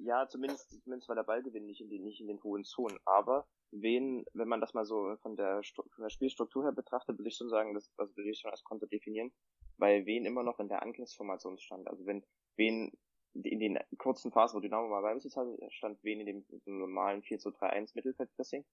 Ja, 0.05 0.27
zumindest, 0.27 0.83
zumindest 0.83 1.09
war 1.09 1.15
der 1.15 1.23
Ballgewinn 1.23 1.67
nicht 1.67 1.81
in, 1.81 1.89
den, 1.89 2.03
nicht 2.03 2.21
in 2.21 2.27
den 2.27 2.43
hohen 2.43 2.65
Zonen. 2.65 2.99
Aber 3.05 3.47
wen, 3.71 4.25
wenn 4.35 4.49
man 4.49 4.61
das 4.61 4.75
mal 4.75 4.85
so 4.85 5.17
von 5.23 5.37
der, 5.37 5.63
von 5.75 6.03
der 6.03 6.11
Spielstruktur 6.11 6.65
her 6.65 6.73
betrachtet, 6.73 7.19
würde 7.19 7.29
ich 7.29 7.37
schon 7.37 7.49
sagen, 7.49 7.75
das 7.75 7.93
also 7.97 8.17
würde 8.17 8.31
ich 8.31 8.41
schon 8.41 8.51
als 8.51 8.65
Konter 8.65 8.89
definieren, 8.89 9.33
weil 9.79 10.05
wen 10.05 10.25
immer 10.25 10.43
noch 10.43 10.59
in 10.59 10.69
der 10.69 10.83
Angriffsformation 10.83 11.59
stand. 11.59 11.87
Also 11.87 12.05
wenn 12.05 12.25
wen 12.57 12.93
in 13.35 13.61
den 13.61 13.79
kurzen 13.97 14.33
Phasen, 14.33 14.57
wo 14.57 14.61
Dynamo 14.61 14.89
mal 14.89 15.03
beim 15.03 15.21
Sitz 15.21 15.37
hatte, 15.37 15.57
stand 15.71 16.03
wen 16.03 16.21
in 16.21 16.27
dem, 16.27 16.45
in 16.49 16.61
dem 16.65 16.79
normalen 16.79 17.23
4 17.23 17.39
zu 17.39 17.51
3 17.51 17.71
1 17.71 17.95
Mittelfeldpressing. 17.95 18.65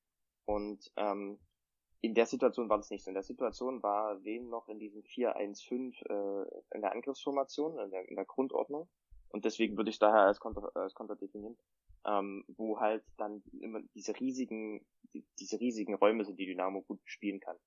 Und 0.45 0.91
ähm, 0.97 1.39
in 2.01 2.15
der 2.15 2.25
Situation 2.25 2.69
war 2.69 2.77
das 2.77 2.89
nicht 2.89 3.03
so. 3.03 3.11
In 3.11 3.15
der 3.15 3.23
Situation 3.23 3.83
war 3.83 4.23
wen 4.23 4.49
noch 4.49 4.67
in 4.67 4.79
diesem 4.79 5.03
4-1-5 5.03 5.93
äh, 6.09 6.63
in 6.73 6.81
der 6.81 6.91
Angriffsformation, 6.91 7.77
in 7.77 7.91
der, 7.91 8.09
in 8.09 8.15
der 8.15 8.25
Grundordnung. 8.25 8.89
Und 9.29 9.45
deswegen 9.45 9.77
würde 9.77 9.89
ich 9.89 9.99
daher 9.99 10.21
als 10.21 10.39
Konter, 10.39 10.71
als 10.75 10.93
Konter 10.93 11.15
definieren 11.15 11.57
ähm, 12.05 12.43
wo 12.47 12.79
halt 12.79 13.03
dann 13.17 13.43
immer 13.59 13.81
diese 13.95 14.19
riesigen, 14.19 14.85
die, 15.13 15.25
diese 15.39 15.59
riesigen 15.59 15.95
Räume 15.95 16.23
sind, 16.23 16.39
die 16.39 16.45
Dynamo 16.45 16.81
gut 16.81 16.99
spielen 17.05 17.39
kann. 17.39 17.57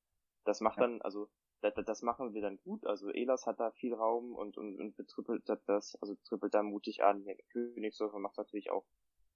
Das 0.44 0.60
macht 0.60 0.78
ja. 0.78 0.84
dann, 0.84 1.02
also 1.02 1.28
das, 1.60 1.74
das 1.84 2.02
machen 2.02 2.34
wir 2.34 2.42
dann 2.42 2.58
gut. 2.58 2.86
Also 2.86 3.10
Elas 3.10 3.46
hat 3.46 3.60
da 3.60 3.70
viel 3.72 3.94
Raum 3.94 4.34
und, 4.34 4.56
und, 4.58 4.78
und 4.78 4.96
betrippelt 4.96 5.48
das, 5.66 5.96
also 6.00 6.16
trippelt 6.24 6.54
da 6.54 6.62
mutig 6.62 7.02
an. 7.04 7.24
Königsdorfer 7.50 8.18
macht 8.18 8.38
natürlich 8.38 8.70
auch 8.70 8.84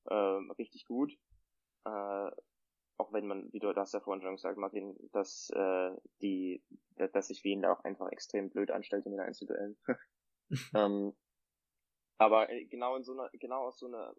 äh, 0.07 0.15
richtig 0.15 0.87
gut. 0.87 1.13
Äh, 1.85 2.31
auch 2.99 3.13
wenn 3.13 3.27
man, 3.27 3.53
wie 3.53 3.59
du 3.59 3.73
hast 3.77 3.93
ja 3.93 4.01
vorhin 4.01 4.23
schon 4.23 4.37
gesagt, 4.37 4.57
Martin, 4.57 4.97
dass 5.13 5.51
äh, 5.51 5.91
die, 6.23 6.65
dass 7.13 7.29
sich 7.29 7.45
Wien 7.45 7.63
da 7.63 7.73
auch 7.73 7.85
einfach 7.85 8.09
extrem 8.09 8.49
blöd 8.49 8.71
anstellt 8.71 9.05
in 9.05 9.13
den 9.13 9.21
Einzelduellen. 9.21 9.77
ähm, 10.75 11.13
aber 12.19 12.51
äh, 12.51 12.65
genau 12.67 12.97
in 12.97 13.05
so 13.05 13.13
einer, 13.13 13.31
genau 13.35 13.67
aus 13.67 13.79
so 13.79 13.87
einer, 13.87 14.15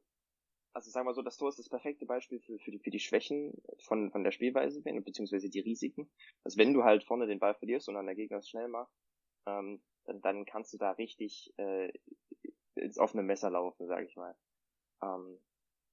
also 0.74 0.92
sagen 0.92 1.08
wir 1.08 1.14
so, 1.14 1.22
das 1.22 1.38
Tor 1.38 1.50
ist 1.50 1.60
das 1.60 1.70
perfekte 1.70 2.06
Beispiel 2.06 2.40
für, 2.40 2.60
für, 2.60 2.72
die, 2.72 2.80
für 2.80 2.92
die 2.92 3.00
Schwächen 3.00 3.54
von, 3.80 4.12
von 4.12 4.24
der 4.24 4.32
Spielweise, 4.32 4.82
beziehungsweise 4.82 5.50
die 5.50 5.60
Risiken. 5.60 6.10
Dass 6.44 6.58
wenn 6.58 6.74
du 6.74 6.84
halt 6.84 7.04
vorne 7.04 7.28
den 7.28 7.40
Ball 7.40 7.56
verlierst 7.56 7.90
und 7.90 7.96
dann 7.96 8.06
der 8.06 8.16
Gegner 8.16 8.38
es 8.38 8.50
schnell 8.50 8.68
macht, 8.68 8.92
ähm, 9.48 9.82
dann, 10.06 10.22
dann 10.22 10.46
kannst 10.46 10.74
du 10.74 10.78
da 10.78 10.92
richtig 10.92 11.54
äh, 11.58 11.92
ins 12.76 13.00
offene 13.00 13.24
Messer 13.24 13.50
laufen, 13.50 13.88
sag 13.88 14.06
ich 14.06 14.16
mal. 14.16 14.36
Ähm, 15.02 15.40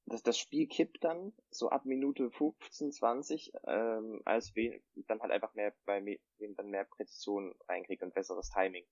das, 0.06 0.22
das 0.22 0.38
Spiel 0.38 0.66
kippt 0.66 1.02
dann 1.02 1.32
so 1.50 1.70
ab 1.70 1.86
Minute 1.86 2.30
15, 2.30 2.92
20, 2.92 3.52
ähm, 3.66 4.20
als 4.24 4.54
wen 4.54 4.82
dann 5.06 5.20
halt 5.20 5.32
einfach 5.32 5.54
mehr 5.54 5.74
bei 5.86 6.04
wen 6.38 6.54
dann 6.56 6.68
mehr 6.68 6.84
Präzision 6.84 7.54
reinkriegt 7.68 8.02
und 8.02 8.14
besseres 8.14 8.50
Timing. 8.50 8.84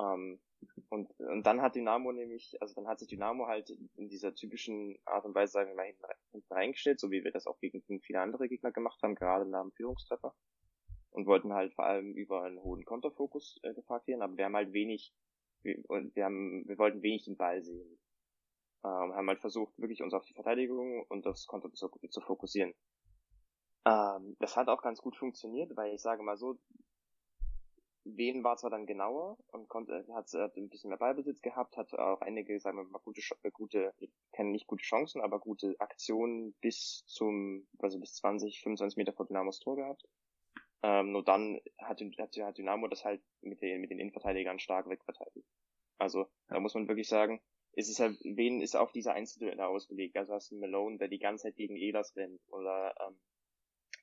Ähm, 0.00 0.40
und, 0.88 1.10
und 1.18 1.46
dann 1.46 1.60
hat 1.62 1.74
Dynamo 1.74 2.12
nämlich, 2.12 2.56
also 2.60 2.74
dann 2.74 2.86
hat 2.86 2.98
sich 2.98 3.08
Dynamo 3.08 3.46
halt 3.46 3.70
in 3.70 4.08
dieser 4.08 4.34
typischen 4.34 4.98
Art 5.04 5.24
und 5.24 5.34
Weise, 5.34 5.52
sagen 5.52 5.70
wir 5.70 5.76
mal, 5.76 5.86
hinten, 5.86 6.52
reingestellt, 6.52 7.00
so 7.00 7.10
wie 7.10 7.24
wir 7.24 7.32
das 7.32 7.46
auch 7.46 7.58
gegen 7.58 7.82
viele 8.00 8.20
andere 8.20 8.48
Gegner 8.48 8.72
gemacht 8.72 9.02
haben, 9.02 9.14
gerade 9.14 9.46
nach 9.46 9.62
dem 9.62 9.72
Führungstreffer. 9.72 10.34
Und 11.10 11.26
wollten 11.26 11.52
halt 11.54 11.72
vor 11.74 11.86
allem 11.86 12.12
über 12.12 12.42
einen 12.42 12.62
hohen 12.62 12.84
Konterfokus 12.84 13.58
äh, 13.62 13.74
werden, 13.74 14.22
aber 14.22 14.36
wir 14.36 14.44
haben 14.44 14.56
halt 14.56 14.72
wenig, 14.72 15.14
wir, 15.62 15.76
wir 15.88 16.24
haben, 16.24 16.68
wir 16.68 16.78
wollten 16.78 17.02
wenig 17.02 17.24
den 17.24 17.36
Ball 17.36 17.62
sehen. 17.62 17.98
Ähm, 18.84 19.14
haben 19.14 19.28
halt 19.28 19.40
versucht, 19.40 19.76
wirklich 19.78 20.02
uns 20.02 20.12
auf 20.12 20.24
die 20.26 20.34
Verteidigung 20.34 21.04
und 21.08 21.24
das 21.24 21.46
Konter 21.46 21.72
zu, 21.72 21.88
zu 22.10 22.20
fokussieren. 22.20 22.74
Ähm, 23.86 24.36
das 24.40 24.56
hat 24.56 24.68
auch 24.68 24.82
ganz 24.82 25.00
gut 25.00 25.16
funktioniert, 25.16 25.74
weil 25.76 25.94
ich 25.94 26.02
sage 26.02 26.22
mal 26.22 26.36
so, 26.36 26.58
Wen 28.08 28.44
war 28.44 28.56
zwar 28.56 28.70
dann 28.70 28.86
genauer 28.86 29.36
und 29.48 29.68
konnte, 29.68 30.06
hat, 30.14 30.32
hat 30.32 30.56
ein 30.56 30.68
bisschen 30.68 30.90
mehr 30.90 30.98
Ballbesitz 30.98 31.42
gehabt, 31.42 31.76
hat 31.76 31.92
auch 31.94 32.20
einige, 32.20 32.58
sagen 32.60 32.78
wir 32.78 32.84
mal, 32.84 33.00
gute, 33.00 33.20
äh, 33.42 33.50
gute, 33.50 33.92
ich 33.98 34.12
kenne 34.32 34.50
nicht 34.50 34.68
gute 34.68 34.84
Chancen, 34.84 35.20
aber 35.20 35.40
gute 35.40 35.74
Aktionen 35.80 36.54
bis 36.60 37.04
zum, 37.06 37.66
also 37.78 37.98
bis 37.98 38.14
20, 38.14 38.60
25 38.62 38.96
Meter 38.96 39.12
vor 39.12 39.26
Dynamos 39.26 39.58
Tor 39.58 39.76
gehabt. 39.76 40.04
Ähm, 40.82 41.10
nur 41.10 41.24
dann 41.24 41.60
hat, 41.78 42.00
hat, 42.18 42.36
hat 42.36 42.58
Dynamo 42.58 42.86
das 42.86 43.04
halt 43.04 43.22
mit 43.40 43.60
den, 43.60 43.80
mit 43.80 43.90
den 43.90 43.98
Innenverteidigern 43.98 44.60
stark 44.60 44.88
wegverteidigt. 44.88 45.48
Also, 45.98 46.26
da 46.48 46.60
muss 46.60 46.74
man 46.74 46.86
wirklich 46.86 47.08
sagen, 47.08 47.40
es 47.72 47.88
ist 47.88 47.98
halt, 47.98 48.18
wen 48.22 48.60
ist 48.60 48.76
auf 48.76 48.92
diese 48.92 49.12
Einzelduelle 49.12 49.66
ausgelegt? 49.66 50.16
Also 50.16 50.34
hast 50.34 50.50
du 50.50 50.58
Malone, 50.58 50.98
der 50.98 51.08
die 51.08 51.18
ganze 51.18 51.44
Zeit 51.44 51.56
gegen 51.56 51.76
Elas 51.76 52.14
rennt, 52.16 52.40
oder, 52.48 52.94
ähm, 53.00 53.18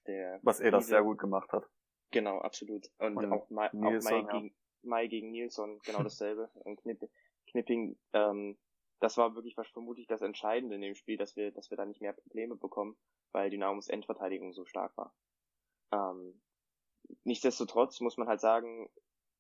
der. 0.08 0.40
Was 0.44 0.60
Elas 0.60 0.88
sehr 0.88 1.04
gut 1.04 1.20
gemacht 1.20 1.52
hat. 1.54 1.64
Genau, 2.14 2.38
absolut. 2.38 2.90
Und, 3.00 3.18
und 3.18 3.32
auch, 3.34 3.50
Mai, 3.50 3.70
Nilsson, 3.74 4.14
auch 4.14 4.24
Mai, 4.24 4.34
ja. 4.34 4.40
gegen, 4.40 4.56
Mai 4.84 5.08
gegen 5.08 5.32
Nilsson, 5.32 5.80
genau 5.84 6.04
dasselbe. 6.04 6.50
und 6.64 6.80
Knipp, 6.82 7.10
Knipping, 7.48 7.98
ähm, 8.14 8.58
das 9.00 9.18
war 9.18 9.36
wirklich 9.36 9.58
was 9.58 9.68
vermutlich 9.70 10.06
das 10.08 10.22
Entscheidende 10.22 10.76
in 10.76 10.82
dem 10.82 10.96
Spiel, 10.96 11.18
dass 11.18 11.36
wir, 11.36 11.52
dass 11.52 11.72
wir 11.72 11.78
da 11.78 11.86
nicht 11.86 12.02
mehr 12.02 12.14
Probleme 12.14 12.56
bekommen, 12.56 12.96
weil 13.34 13.50
Dynamos 13.50 13.90
Endverteidigung 13.90 14.54
so 14.54 14.64
stark 14.66 14.96
war. 14.96 15.14
Ähm, 15.92 16.40
nichtsdestotrotz 17.24 18.00
muss 18.00 18.18
man 18.18 18.28
halt 18.28 18.40
sagen, 18.40 18.90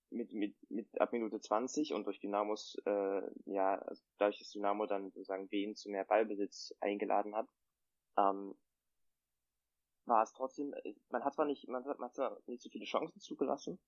mit, 0.09 0.33
mit, 0.33 0.55
mit 0.69 0.99
ab 0.99 1.13
Minute 1.13 1.39
20 1.39 1.93
und 1.93 2.05
durch 2.05 2.19
Dynamos, 2.19 2.75
äh, 2.85 3.21
ja, 3.45 3.75
also 3.75 4.03
dadurch, 4.17 4.39
dass 4.39 4.51
Dynamo 4.51 4.87
dann 4.87 5.11
sozusagen 5.11 5.49
Wien 5.51 5.75
zu 5.75 5.89
mehr 5.89 6.05
Ballbesitz 6.05 6.73
eingeladen 6.81 7.35
hat, 7.35 7.47
ähm, 8.17 8.55
war 10.05 10.23
es 10.23 10.33
trotzdem, 10.33 10.73
äh, 10.73 10.95
man 11.09 11.23
hat 11.23 11.33
zwar 11.33 11.45
nicht, 11.45 11.67
man 11.67 11.85
hat, 11.85 11.99
man 11.99 12.09
hat 12.09 12.15
zwar 12.15 12.37
nicht 12.47 12.61
so 12.61 12.69
viele 12.69 12.85
Chancen 12.85 13.19
zugelassen, 13.19 13.79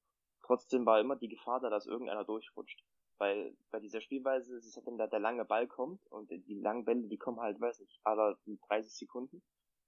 trotzdem 0.44 0.86
war 0.86 1.00
immer 1.00 1.16
die 1.16 1.30
Gefahr 1.30 1.60
da, 1.60 1.70
dass 1.70 1.86
irgendeiner 1.86 2.26
durchrutscht. 2.26 2.84
Weil 3.18 3.56
bei 3.72 3.80
dieser 3.80 4.02
Spielweise 4.02 4.58
ist 4.58 4.66
es 4.66 4.76
halt, 4.76 4.88
wenn 4.88 4.98
da 4.98 5.08
der 5.08 5.20
lange 5.20 5.46
Ball 5.46 5.68
kommt 5.68 6.06
und 6.08 6.30
die 6.30 6.60
langen 6.60 6.84
Bälle, 6.84 7.08
die 7.08 7.18
kommen 7.18 7.40
halt, 7.40 7.60
weiß 7.62 7.80
nicht, 7.80 8.00
aller 8.04 8.38
30 8.68 8.94
Sekunden. 8.94 9.42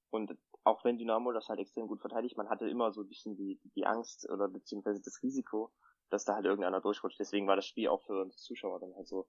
Und 0.10 0.38
auch 0.63 0.86
wenn 0.86 0.98
Dynamo 0.98 1.34
das 1.34 1.50
halt 1.50 1.60
extrem 1.60 1.88
gut 1.88 2.00
verteidigt, 2.00 2.38
man 2.38 2.50
hatte 2.50 2.69
immer 2.69 2.93
so 2.93 3.01
ein 3.01 3.10
bisschen 3.10 3.36
die, 3.36 3.60
die 3.75 3.86
Angst 3.86 4.29
oder 4.29 4.48
beziehungsweise 4.48 5.01
das 5.01 5.22
Risiko, 5.22 5.74
dass 6.10 6.24
da 6.24 6.36
halt 6.36 6.46
irgendeiner 6.46 6.79
durchrutscht. 6.79 7.19
Deswegen 7.19 7.48
war 7.48 7.57
das 7.57 7.65
Spiel 7.65 7.89
auch 7.89 8.01
für 8.03 8.22
uns 8.22 8.38
Zuschauer 8.38 8.79
dann 8.79 8.96
halt 8.96 9.07
so 9.07 9.27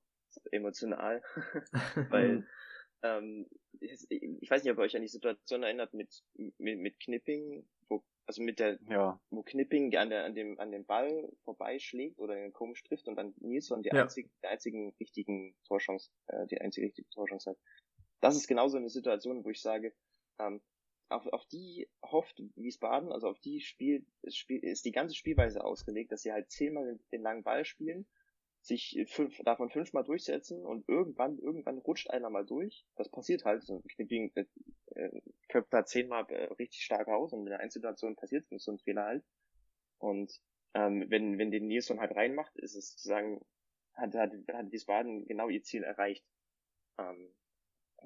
emotional. 0.53 1.21
weil 2.11 2.47
ähm, 3.03 3.47
ich, 3.81 4.51
weiß 4.51 4.65
nicht, 4.65 4.73
ob 4.73 4.79
ihr 4.79 4.83
euch 4.83 4.97
an 4.97 5.03
die 5.03 5.09
Situation 5.09 5.63
erinnert 5.63 5.95
mit, 5.95 6.23
mit, 6.35 6.79
mit 6.79 7.01
Knipping, 7.01 7.67
wo, 7.89 8.03
also 8.27 8.43
mit 8.43 8.59
der, 8.59 8.79
ja. 8.89 9.21
wo 9.31 9.43
Knipping 9.43 9.95
an, 9.97 10.11
der, 10.11 10.25
an, 10.25 10.35
dem, 10.35 10.59
an 10.59 10.73
dem 10.73 10.85
Ball 10.85 11.31
vorbeischlägt 11.45 12.19
oder 12.19 12.35
den 12.35 12.53
komisch 12.53 12.83
trifft 12.83 13.09
und 13.09 13.17
dann 13.17 13.35
Nilsson 13.39 13.83
die 13.83 13.91
ja. 13.93 14.03
einzige, 14.03 14.31
die 14.43 14.47
einzigen 14.47 14.95
richtigen 15.01 15.55
Torchance, 15.67 16.11
äh, 16.27 16.47
die 16.47 16.61
einzige 16.61 16.87
richtige 16.87 17.09
Torchance 17.11 17.51
hat. 17.51 17.59
Das 18.21 18.37
ist 18.37 18.49
genauso 18.49 18.77
eine 18.77 18.91
Situation, 18.91 19.45
wo 19.45 19.51
ich 19.51 19.63
sage, 19.63 19.95
ähm, 20.41 20.61
auf, 21.09 21.27
auf 21.29 21.47
die 21.47 21.89
hofft 22.03 22.43
Wiesbaden, 22.57 23.13
also 23.13 23.29
auf 23.29 23.39
die 23.41 23.61
Spiel, 23.61 24.05
Spiel, 24.29 24.63
ist 24.63 24.85
die 24.85 24.93
ganze 24.93 25.15
Spielweise 25.15 25.65
ausgelegt, 25.65 26.13
dass 26.13 26.23
sie 26.23 26.33
halt 26.33 26.51
zehnmal 26.51 26.85
den, 26.85 27.01
den 27.13 27.23
langen 27.23 27.45
Ball 27.45 27.65
spielen 27.65 28.07
sich 28.61 28.99
fünf, 29.09 29.39
davon 29.45 29.71
fünfmal 29.71 30.05
durchsetzen 30.05 30.65
und 30.65 30.89
irgendwann, 30.89 31.39
irgendwann 31.39 31.79
rutscht 31.79 32.11
einer 32.11 32.31
mal 32.31 32.45
durch. 32.45 32.85
Das 32.97 33.09
passiert 33.09 33.45
halt. 33.45 33.63
So 33.65 33.83
Knipping 33.95 34.33
äh, 34.35 34.45
äh, 34.95 35.21
köpft 35.49 35.73
da 35.73 35.85
zehnmal 35.85 36.27
äh, 36.31 36.53
richtig 36.55 36.83
stark 36.83 37.09
aus 37.09 37.33
und 37.33 37.41
in 37.41 37.47
der 37.47 37.61
Einzelsituation 37.61 38.17
passiert 38.17 38.47
so 38.51 38.73
ein 38.73 38.79
Fehler 38.79 39.05
halt. 39.05 39.25
Und 39.99 40.33
ähm, 40.75 41.07
wenn, 41.09 41.39
wenn 41.39 41.51
den 41.51 41.67
Nilsson 41.67 42.01
halt 42.01 42.15
reinmacht, 42.15 42.57
ist 42.57 42.75
es 42.75 42.91
sozusagen, 42.91 43.41
hat, 43.95 44.15
hat, 44.15 44.33
hat 44.53 44.73
Wiesbaden 44.73 45.27
genau 45.27 45.49
ihr 45.49 45.63
Ziel 45.63 45.83
erreicht. 45.83 46.25
Ähm, 46.99 47.35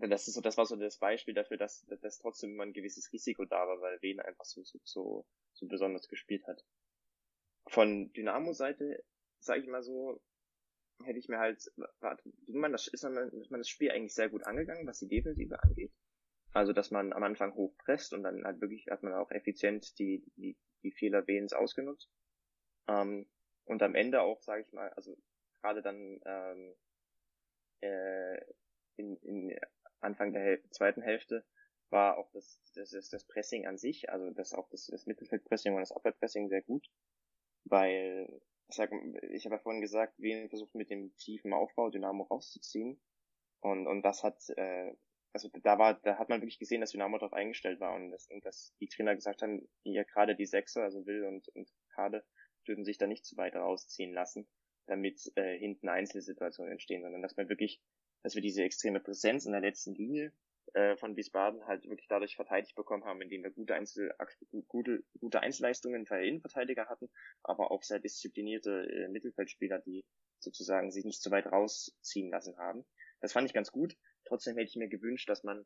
das 0.01 0.27
ist 0.27 0.35
so, 0.35 0.41
das 0.41 0.57
war 0.57 0.65
so 0.65 0.77
das 0.77 0.99
Beispiel 0.99 1.35
dafür, 1.35 1.57
dass, 1.57 1.85
dass 2.01 2.19
trotzdem 2.19 2.53
immer 2.53 2.65
ein 2.65 2.73
gewisses 2.73 3.13
Risiko 3.13 3.45
da 3.45 3.67
war, 3.67 3.81
weil 3.81 4.01
Wien 4.01 4.21
einfach 4.21 4.45
so, 4.45 4.63
so, 4.65 4.79
so, 4.85 5.27
so 5.53 5.67
besonders 5.67 6.09
gespielt 6.09 6.47
hat. 6.47 6.65
Von 7.69 8.13
Dynamo-Seite, 8.13 9.05
sage 9.39 9.61
ich 9.61 9.69
mal 9.69 9.83
so, 9.83 10.21
hätte 11.05 11.19
ich 11.19 11.29
mir 11.29 11.39
halt, 11.39 11.71
warte, 12.01 12.23
man 12.49 12.73
das, 12.73 12.89
ist 12.89 13.03
man, 13.03 13.31
ist 13.33 13.51
man 13.51 13.61
das 13.61 13.69
Spiel 13.69 13.91
eigentlich 13.91 14.15
sehr 14.15 14.29
gut 14.29 14.45
angegangen, 14.45 14.87
was 14.87 14.99
die 14.99 15.09
Defensive 15.09 15.63
angeht. 15.63 15.93
Also, 16.53 16.73
dass 16.73 16.91
man 16.91 17.13
am 17.13 17.23
Anfang 17.23 17.55
hoch 17.55 17.75
presst 17.79 18.13
und 18.13 18.23
dann 18.23 18.45
halt 18.45 18.61
wirklich 18.61 18.87
hat 18.91 19.03
man 19.03 19.15
auch 19.15 19.31
effizient 19.31 19.99
die, 19.99 20.23
die, 20.37 20.57
die 20.83 20.93
Fehler 20.93 21.27
Wehens 21.27 21.53
ausgenutzt. 21.53 22.11
Ähm, 22.89 23.27
und 23.65 23.83
am 23.83 23.95
Ende 23.95 24.21
auch, 24.21 24.43
sage 24.43 24.63
ich 24.63 24.73
mal, 24.73 24.91
also 24.91 25.17
gerade 25.61 25.83
dann 25.83 26.21
ähm, 26.27 26.75
äh, 27.81 28.39
in, 28.97 29.17
in 29.23 29.59
Anfang 30.01 30.33
der 30.33 30.43
Häl 30.43 30.63
zweiten 30.71 31.03
Hälfte 31.03 31.45
war 31.91 32.19
auch 32.19 32.31
das, 32.33 32.61
das, 32.75 32.91
das, 32.91 33.09
das 33.11 33.25
Pressing 33.27 33.67
an 33.67 33.79
sich, 33.79 34.11
also 34.11 34.31
das 34.31 34.55
auch 34.55 34.69
das, 34.71 34.87
das 34.87 35.07
Mittelfeldpressing 35.07 35.75
und 35.75 35.81
das 35.81 35.93
Abwehrpressing 35.93 36.49
sehr 36.49 36.63
gut, 36.63 36.87
weil 37.65 38.41
ich 38.73 38.77
sag, 38.77 38.91
ich 39.31 39.45
habe 39.45 39.57
ja 39.57 39.59
vorhin 39.61 39.83
gesagt, 39.83 40.19
Wien 40.19 40.49
versucht 40.49 40.75
mit 40.75 40.91
dem 40.91 41.15
tiefen 41.17 41.53
Aufbau 41.53 41.91
Dynamo 41.91 42.25
rauszuziehen. 42.25 43.01
Und, 43.61 43.87
und 43.87 44.03
das 44.03 44.23
hat, 44.23 44.43
äh, 44.57 44.95
also 45.33 45.51
da 45.63 45.79
war, 45.79 45.95
da 46.03 46.19
hat 46.19 46.29
man 46.29 46.41
wirklich 46.41 46.59
gesehen, 46.59 46.81
dass 46.81 46.93
Dynamo 46.93 47.19
darauf 47.19 47.35
eingestellt 47.35 47.81
war 47.81 47.95
und, 47.95 48.11
das, 48.11 48.29
und 48.31 48.45
dass 48.45 48.75
die 48.81 48.89
Trainer 48.89 49.15
gesagt 49.15 49.43
haben, 49.43 49.69
ja 49.85 50.03
gerade 50.05 50.35
die 50.35 50.47
Sechser, 50.47 50.83
also 50.83 51.07
Will 51.07 51.25
und, 51.25 51.49
und 51.51 51.71
Kade, 51.95 52.25
dürfen 52.67 52.85
sich 52.85 52.99
da 52.99 53.07
nicht 53.07 53.25
zu 53.25 53.37
weit 53.37 53.55
rausziehen 53.55 54.13
lassen, 54.13 54.49
damit 54.87 55.31
äh, 55.37 55.59
hinten 55.59 55.89
Einzelsituationen 55.89 56.73
entstehen, 56.73 57.03
sondern 57.03 57.23
dass 57.23 57.37
man 57.37 57.49
wirklich, 57.49 57.81
dass 58.23 58.35
wir 58.35 58.43
diese 58.43 58.63
extreme 58.63 59.01
Präsenz 59.01 59.47
in 59.47 59.53
der 59.53 59.61
letzten 59.61 59.95
Linie 59.95 60.33
äh, 60.75 60.97
von 60.97 61.17
Wiesbaden 61.17 61.67
halt 61.67 61.85
wirklich 61.85 62.09
dadurch 62.09 62.37
verteidigt 62.37 62.75
bekommen 62.75 63.05
haben, 63.05 63.21
indem 63.21 63.43
wir 63.43 63.51
gute, 63.51 63.75
Einzel 63.75 64.13
gute, 64.69 65.05
gute 65.21 65.41
Einzelleistungen 65.41 66.07
für 66.07 66.25
Innenverteidiger 66.25 66.89
hatten, 66.89 67.11
aber 67.43 67.71
auch 67.71 67.83
sehr 67.83 67.99
disziplinierte 67.99 68.87
äh, 68.91 69.09
Mittelfeldspieler, 69.09 69.81
die 69.81 70.05
sozusagen 70.39 70.91
sich 70.91 71.05
nicht 71.05 71.23
so 71.23 71.31
weit 71.31 71.47
rausziehen 71.47 72.31
lassen 72.31 72.57
haben. 72.57 72.85
Das 73.21 73.33
fand 73.33 73.47
ich 73.47 73.55
ganz 73.55 73.71
gut. 73.71 73.97
Trotzdem 74.25 74.57
hätte 74.57 74.71
ich 74.71 74.77
mir 74.77 74.89
gewünscht, 74.89 75.29
dass 75.29 75.45
man, 75.45 75.65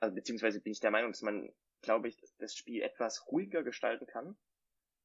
also 0.00 0.14
beziehungsweise 0.14 0.60
bin 0.60 0.72
ich 0.72 0.80
der 0.80 0.90
Meinung, 0.90 1.12
dass 1.12 1.22
man, 1.22 1.52
glaube 1.82 2.08
ich, 2.08 2.16
das 2.38 2.54
Spiel 2.54 2.82
etwas 2.82 3.26
ruhiger 3.30 3.62
gestalten 3.62 4.06
kann, 4.06 4.36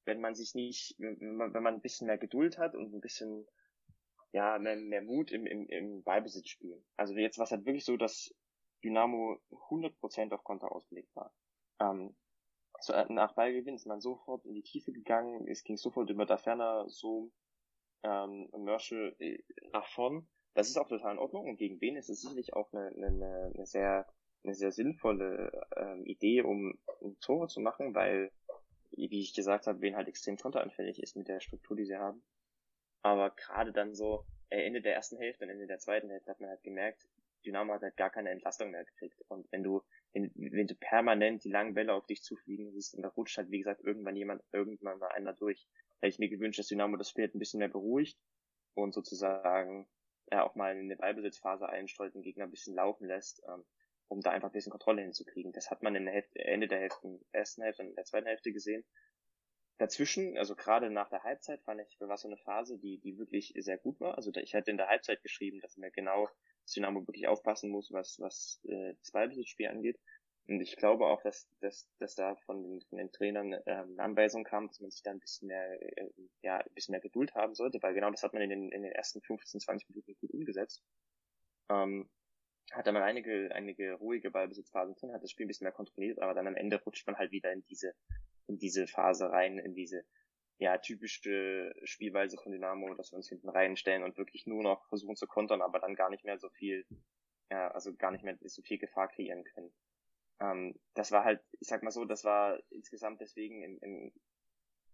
wenn 0.05 0.21
man 0.21 0.33
sich 0.33 0.55
nicht, 0.55 0.95
wenn 0.98 1.36
man, 1.36 1.53
wenn 1.53 1.63
man 1.63 1.75
ein 1.75 1.81
bisschen 1.81 2.07
mehr 2.07 2.17
Geduld 2.17 2.57
hat 2.57 2.74
und 2.75 2.93
ein 2.93 3.01
bisschen 3.01 3.48
ja, 4.31 4.57
mehr, 4.60 4.75
mehr 4.77 5.01
Mut 5.01 5.31
im, 5.31 5.45
im, 5.45 5.67
im 5.67 6.03
Ballbesitz 6.03 6.48
spielen. 6.48 6.83
Also 6.95 7.13
jetzt 7.15 7.38
war 7.38 7.43
es 7.43 7.51
halt 7.51 7.65
wirklich 7.65 7.86
so, 7.86 7.98
dass 7.98 8.33
Dynamo 8.84 9.40
100% 9.70 10.34
auf 10.34 10.44
Konter 10.44 10.72
ausgelegt 10.72 11.16
war. 11.16 11.34
Ähm, 11.80 12.16
so, 12.80 12.94
äh, 12.94 13.06
nach 13.10 13.34
Ballgewinn 13.34 13.76
ist 13.76 13.86
man 13.86 14.02
sofort 14.02 14.46
in 14.46 14.54
die 14.54 14.64
Tiefe 14.64 14.92
gegangen, 14.92 15.48
es 15.48 15.64
ging 15.64 15.78
sofort 15.78 16.10
über 16.10 16.26
da 16.26 16.38
ferner 16.38 16.90
so 16.90 17.32
ähm, 18.04 18.50
Merschel 18.58 19.16
äh, 19.20 19.44
nach 19.72 19.88
vorn. 19.88 20.28
Das 20.54 20.68
ist 20.68 20.78
auch 20.78 20.88
total 20.88 21.14
in 21.14 21.20
Ordnung 21.20 21.48
und 21.48 21.58
gegen 21.58 21.80
wen 21.80 21.96
ist 21.96 22.10
es 22.10 22.22
sicherlich 22.22 22.54
auch 22.54 22.74
eine, 22.74 22.88
eine, 22.88 23.52
eine 23.54 23.66
sehr 23.66 24.06
eine 24.44 24.56
sehr 24.56 24.72
sinnvolle 24.72 25.52
ähm, 25.76 26.06
Idee, 26.06 26.42
um, 26.42 26.78
um 27.00 27.20
Tore 27.20 27.48
zu 27.48 27.60
machen, 27.60 27.94
weil, 27.94 28.32
wie 28.92 29.22
ich 29.22 29.34
gesagt 29.34 29.68
habe, 29.68 29.82
wen 29.82 29.96
halt 29.96 30.08
extrem 30.08 30.38
konteranfällig 30.38 31.02
ist 31.02 31.16
mit 31.16 31.28
der 31.28 31.40
Struktur, 31.40 31.78
die 31.78 31.86
sie 31.86 31.98
haben. 31.98 32.24
Aber 33.04 33.32
gerade 33.32 33.72
dann 33.72 33.94
so, 33.94 34.26
äh, 34.50 34.66
Ende 34.66 34.82
der 34.82 34.96
ersten 34.96 35.18
Hälfte 35.18 35.46
und 35.46 35.52
Ende 35.52 35.68
der 35.68 35.80
zweiten 35.80 36.10
Hälfte 36.10 36.32
hat 36.32 36.40
man 36.40 36.50
halt 36.50 36.64
gemerkt, 36.64 37.08
Dynamo 37.41 37.74
hat 37.74 37.81
halt 37.81 37.98
gar 37.98 38.10
keine 38.10 38.29
Entlastung 38.29 38.71
mehr 38.71 38.86
gekriegt. 38.86 39.21
Und 39.27 39.51
wenn 39.51 39.63
du, 39.63 39.81
wenn, 40.13 40.31
wenn 40.36 40.67
du 40.67 40.75
permanent 40.75 41.43
die 41.43 41.50
langen 41.50 41.74
Bälle 41.74 41.93
auf 41.93 42.05
dich 42.05 42.24
zufliegen 42.24 42.71
siehst, 42.71 42.95
und 42.95 43.03
da 43.03 43.10
rutscht 43.10 43.38
halt, 43.38 43.51
wie 43.51 43.60
gesagt, 43.60 43.83
irgendwann 43.83 44.15
jemand, 44.15 44.43
irgendwann 44.51 45.00
mal 45.00 45.12
einer 45.12 45.33
durch. 45.33 45.67
Hätte 46.00 46.13
ich 46.13 46.19
mir 46.19 46.29
gewünscht, 46.29 46.60
dass 46.60 46.67
Dynamo 46.67 46.98
das 46.98 47.10
Spiel 47.10 47.25
ein 47.25 47.39
bisschen 47.39 47.60
mehr 47.60 47.69
beruhigt 47.69 48.17
und 48.74 48.93
sozusagen 48.93 49.88
ja 50.31 50.43
auch 50.43 50.55
mal 50.55 50.75
eine 50.75 50.95
Ballbesitzphase 50.95 51.67
einstreut, 51.67 52.15
den 52.15 52.21
Gegner 52.21 52.45
ein 52.45 52.51
bisschen 52.51 52.75
laufen 52.75 53.05
lässt, 53.05 53.43
ähm, 53.48 53.65
um 54.07 54.21
da 54.21 54.31
einfach 54.31 54.50
ein 54.50 54.53
bisschen 54.53 54.71
Kontrolle 54.71 55.01
hinzukriegen. 55.01 55.51
Das 55.51 55.69
hat 55.69 55.83
man 55.83 55.95
in 55.95 56.05
der 56.05 56.13
Hälfte, 56.13 56.39
Ende 56.39 56.67
der 56.67 56.79
Hälfte, 56.79 57.19
ersten 57.31 57.62
Hälfte 57.62 57.83
und 57.83 57.95
der 57.95 58.05
zweiten 58.05 58.27
Hälfte 58.27 58.51
gesehen. 58.51 58.83
Dazwischen, 59.77 60.38
also 60.38 60.55
gerade 60.55 60.89
nach 60.91 61.10
der 61.10 61.24
Halbzeit, 61.24 61.62
fand 61.63 61.81
ich, 61.81 62.00
war 62.00 62.17
so 62.17 62.27
eine 62.27 62.38
Phase, 62.38 62.77
die, 62.77 63.00
die 63.00 63.17
wirklich 63.17 63.53
sehr 63.57 63.77
gut 63.77 64.00
war. 64.00 64.15
Also 64.15 64.31
ich 64.36 64.53
hatte 64.53 64.69
in 64.69 64.77
der 64.77 64.88
Halbzeit 64.88 65.24
geschrieben, 65.24 65.60
dass 65.60 65.77
mir 65.77 65.91
genau 65.91 66.29
Dynamo 66.65 67.06
wirklich 67.08 67.27
aufpassen 67.27 67.70
muss, 67.70 67.91
was, 67.91 68.20
was 68.20 68.60
äh, 68.65 68.94
das 69.00 69.12
Ballbesitzspiel 69.12 69.68
angeht. 69.68 70.00
Und 70.48 70.60
ich 70.60 70.75
glaube 70.75 71.06
auch, 71.06 71.22
dass, 71.22 71.48
dass, 71.60 71.88
dass 72.00 72.15
da 72.15 72.36
von 72.36 72.62
den, 72.63 72.82
von 72.82 72.98
den 72.98 73.12
Trainern 73.12 73.53
äh, 73.53 73.62
eine 73.65 74.01
Anweisung 74.01 74.44
kam, 74.44 74.68
dass 74.68 74.80
man 74.80 74.91
sich 74.91 75.03
da 75.03 75.12
ein 75.12 75.20
bisschen 75.20 75.48
mehr, 75.48 75.98
äh, 75.98 76.10
ja, 76.41 76.58
ein 76.58 76.74
bisschen 76.74 76.94
mehr 76.94 77.01
Geduld 77.01 77.36
haben 77.36 77.56
sollte, 77.56 77.82
weil 77.82 77.94
genau 77.94 78.10
das 78.10 78.24
hat 78.24 78.34
man 78.34 78.41
in 78.41 78.50
den, 78.50 78.72
in 78.72 78.82
den 78.84 78.91
ersten 78.91 79.22
15, 79.22 79.62
20 79.62 79.89
Minuten 79.89 80.15
gut 80.20 80.32
umgesetzt. 80.32 80.84
Ähm, 81.70 82.10
hat 82.72 82.88
dann 82.88 82.94
mal 82.94 83.03
einige, 83.03 83.53
einige 83.53 83.94
ruhige 83.94 84.32
Ballbesitzphasen 84.32 84.96
drin, 84.96 85.13
hat 85.13 85.24
das 85.24 85.32
Spiel 85.32 85.46
ein 85.46 85.48
bisschen 85.48 85.65
mehr 85.65 85.74
kontrolliert, 85.74 86.20
aber 86.20 86.34
dann 86.34 86.48
am 86.48 86.56
Ende 86.56 86.82
rutscht 86.82 87.06
man 87.06 87.18
halt 87.18 87.32
wieder 87.32 87.51
in 87.51 87.63
diese, 87.70 87.94
in 88.48 88.58
diese 88.58 88.88
Phase 88.88 89.30
rein, 89.30 89.58
in 89.58 89.74
diese, 89.74 90.06
ja, 90.62 90.77
typische 90.77 91.74
Spielweise 91.84 92.38
von 92.38 92.51
Dynamo, 92.51 92.94
dass 92.94 93.12
wir 93.12 93.18
uns 93.18 93.27
hinten 93.27 93.50
reinstellen 93.50 94.03
und 94.03 94.15
wirklich 94.18 94.46
nur 94.46 94.62
noch 94.62 94.88
versuchen 94.89 95.15
zu 95.15 95.25
kontern, 95.25 95.60
aber 95.63 95.80
dann 95.80 95.96
gar 95.96 96.12
nicht 96.12 96.24
mehr 96.24 96.38
so 96.38 96.50
viel, 96.50 96.86
ja, 97.50 97.72
also 97.72 97.96
gar 97.96 98.12
nicht 98.12 98.24
mehr 98.24 98.38
so 98.44 98.62
viel 98.62 98.77
Gefahr 98.77 99.08
kreieren 99.08 99.44
können. 99.44 99.74
Ähm, 100.39 100.80
das 100.94 101.12
war 101.12 101.24
halt, 101.24 101.41
ich 101.60 101.68
sag 101.68 101.82
mal 101.82 101.89
so, 101.89 102.06
das 102.06 102.24
war 102.24 102.60
insgesamt 102.70 103.22
deswegen 103.22 103.63
im, 103.63 103.80
im 103.82 104.13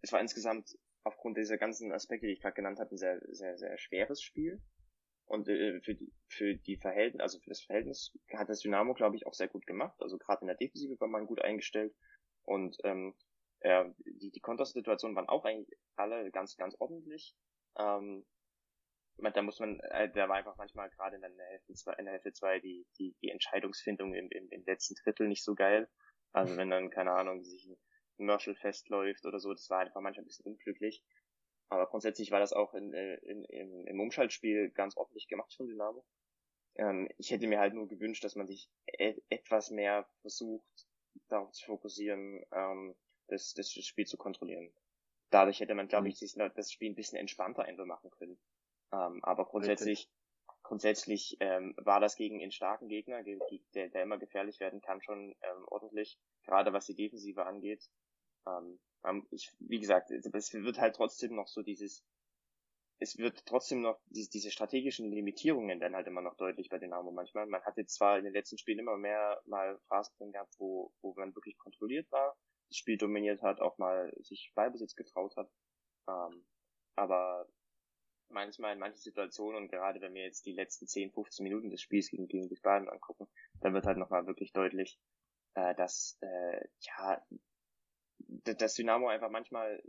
es 0.01 0.13
war 0.13 0.21
insgesamt 0.21 0.77
aufgrund 1.03 1.37
dieser 1.37 1.57
ganzen 1.57 1.91
Aspekte, 1.91 2.27
die 2.27 2.33
ich 2.33 2.41
gerade 2.41 2.55
genannt 2.55 2.79
habe, 2.79 2.95
ein 2.95 2.97
sehr, 2.97 3.19
sehr, 3.27 3.57
sehr 3.57 3.77
schweres 3.77 4.21
Spiel. 4.21 4.61
Und 5.25 5.49
äh, 5.49 5.81
für 5.81 5.95
die 5.95 6.13
für 6.29 6.55
die 6.55 6.77
Verhältnis, 6.77 7.21
also 7.21 7.39
für 7.39 7.49
das 7.49 7.61
Verhältnis 7.61 8.17
hat 8.33 8.47
das 8.47 8.61
Dynamo, 8.61 8.93
glaube 8.93 9.17
ich, 9.17 9.27
auch 9.27 9.33
sehr 9.33 9.49
gut 9.49 9.67
gemacht. 9.67 9.99
Also 9.99 10.17
gerade 10.17 10.41
in 10.41 10.47
der 10.47 10.55
Defensive 10.55 10.97
war 11.01 11.09
man 11.09 11.27
gut 11.27 11.41
eingestellt. 11.41 11.93
Und 12.43 12.77
ähm, 12.85 13.15
ja, 13.61 13.91
die, 14.05 14.31
die 14.31 14.39
Kontersituationen 14.39 15.15
waren 15.15 15.29
auch 15.29 15.45
eigentlich 15.45 15.77
alle 15.95 16.29
ganz, 16.31 16.55
ganz 16.57 16.75
ordentlich. 16.79 17.35
Ähm, 17.77 18.25
da 19.17 19.41
muss 19.41 19.59
man, 19.59 19.79
äh, 19.79 20.11
da 20.11 20.29
war 20.29 20.35
einfach 20.35 20.57
manchmal 20.57 20.89
gerade 20.91 21.15
in 21.15 21.21
der 21.21 21.47
Hälfte 21.47 21.73
zwei, 21.73 21.93
in 21.93 22.05
der 22.05 22.13
Hälfte 22.13 22.33
zwei 22.33 22.59
die, 22.59 22.85
die, 22.99 23.15
die 23.21 23.29
Entscheidungsfindung 23.29 24.13
im, 24.13 24.29
im, 24.29 24.49
im 24.49 24.63
letzten 24.65 24.95
Drittel 24.95 25.27
nicht 25.27 25.43
so 25.43 25.55
geil. 25.55 25.89
Also 26.33 26.55
wenn 26.55 26.69
dann, 26.69 26.91
keine 26.91 27.13
Ahnung, 27.13 27.43
sich 27.43 27.65
ein 27.65 28.25
Merschel 28.25 28.55
festläuft 28.55 29.25
oder 29.25 29.39
so, 29.39 29.51
das 29.53 29.69
war 29.69 29.79
einfach 29.79 30.01
manchmal 30.01 30.23
ein 30.23 30.27
bisschen 30.27 30.45
unglücklich. 30.45 31.03
Aber 31.69 31.87
grundsätzlich 31.87 32.31
war 32.31 32.39
das 32.39 32.53
auch 32.53 32.73
in, 32.73 32.93
äh, 32.93 33.15
in, 33.23 33.43
in, 33.45 33.87
im 33.87 33.99
Umschaltspiel 33.99 34.69
ganz 34.71 34.95
ordentlich 34.95 35.27
gemacht 35.27 35.53
von 35.55 35.67
Dynamo. 35.67 36.05
Ähm, 36.75 37.09
ich 37.17 37.31
hätte 37.31 37.47
mir 37.47 37.59
halt 37.59 37.73
nur 37.73 37.87
gewünscht, 37.87 38.23
dass 38.23 38.35
man 38.35 38.47
sich 38.47 38.69
e 38.85 39.19
etwas 39.29 39.71
mehr 39.71 40.07
versucht, 40.21 40.87
darauf 41.27 41.51
zu 41.51 41.65
fokussieren, 41.65 42.43
ähm, 42.51 42.95
das, 43.27 43.53
das 43.53 43.71
Spiel 43.71 44.05
zu 44.05 44.17
kontrollieren. 44.17 44.71
Dadurch 45.29 45.59
hätte 45.59 45.75
man, 45.75 45.87
glaube 45.87 46.05
mhm. 46.05 46.11
ich, 46.11 46.19
sich 46.19 46.33
das 46.33 46.71
Spiel 46.71 46.91
ein 46.91 46.95
bisschen 46.95 47.17
entspannter 47.17 47.63
einfach 47.63 47.85
machen 47.85 48.09
können. 48.11 48.39
Ähm, 48.93 49.23
aber 49.23 49.45
grundsätzlich, 49.45 49.99
Richtig. 49.99 50.63
grundsätzlich 50.63 51.37
ähm, 51.39 51.73
war 51.77 51.99
das 51.99 52.15
gegen 52.15 52.41
einen 52.41 52.51
starken 52.51 52.87
Gegner, 52.87 53.23
der, 53.23 53.89
der 53.89 54.03
immer 54.03 54.17
gefährlich 54.17 54.59
werden 54.59 54.81
kann, 54.81 55.01
schon 55.01 55.35
ähm, 55.41 55.65
ordentlich, 55.67 56.17
gerade 56.43 56.71
was 56.71 56.85
die 56.85 56.95
Defensive 56.95 57.45
angeht. 57.45 57.83
Ähm, 58.47 58.79
ähm 59.05 59.27
ich, 59.31 59.51
wie 59.59 59.79
gesagt, 59.79 60.11
es 60.11 60.53
wird 60.53 60.79
halt 60.79 60.95
trotzdem 60.95 61.35
noch 61.35 61.47
so 61.47 61.61
dieses, 61.61 62.05
es 62.99 63.17
wird 63.17 63.45
trotzdem 63.45 63.81
noch 63.81 63.99
diese, 64.05 64.29
diese 64.29 64.51
strategischen 64.51 65.11
Limitierungen 65.11 65.79
dann 65.79 65.95
halt 65.95 66.07
immer 66.07 66.21
noch 66.21 66.35
deutlich 66.35 66.69
bei 66.69 66.79
Dynamo 66.79 67.11
manchmal. 67.11 67.45
Man 67.45 67.63
hatte 67.63 67.85
zwar 67.85 68.17
in 68.17 68.23
den 68.23 68.33
letzten 68.33 68.57
Spielen 68.57 68.79
immer 68.79 68.97
mehr 68.97 69.41
mal 69.45 69.79
Phasen 69.87 70.15
drin 70.17 70.31
gehabt, 70.31 70.55
wo, 70.57 70.93
wo 71.01 71.13
man 71.15 71.35
wirklich 71.35 71.57
kontrolliert 71.57 72.09
war, 72.11 72.37
das 72.69 72.77
Spiel 72.77 72.97
dominiert 72.97 73.41
hat, 73.41 73.59
auch 73.59 73.77
mal 73.77 74.13
sich 74.19 74.51
Ballbesitz 74.55 74.95
getraut 74.95 75.35
hat. 75.35 75.49
Ähm, 76.07 76.45
aber 76.95 77.47
manchmal 78.29 78.73
in 78.73 78.79
manchen 78.79 78.99
Situationen 78.99 79.63
und 79.63 79.69
gerade 79.69 80.01
wenn 80.01 80.13
wir 80.13 80.23
jetzt 80.23 80.45
die 80.45 80.53
letzten 80.53 80.87
10, 80.87 81.11
15 81.11 81.43
Minuten 81.43 81.69
des 81.69 81.81
Spiels 81.81 82.09
gegen, 82.09 82.27
gegen 82.27 82.49
Wiesbaden 82.49 82.89
angucken, 82.89 83.27
dann 83.61 83.73
wird 83.73 83.85
halt 83.85 83.97
nochmal 83.97 84.27
wirklich 84.27 84.51
deutlich, 84.51 84.99
äh, 85.53 85.75
dass 85.75 86.17
äh, 86.21 86.67
ja 86.81 87.21
das 88.43 88.73
Dynamo 88.73 89.07
einfach 89.07 89.29
manchmal 89.29 89.81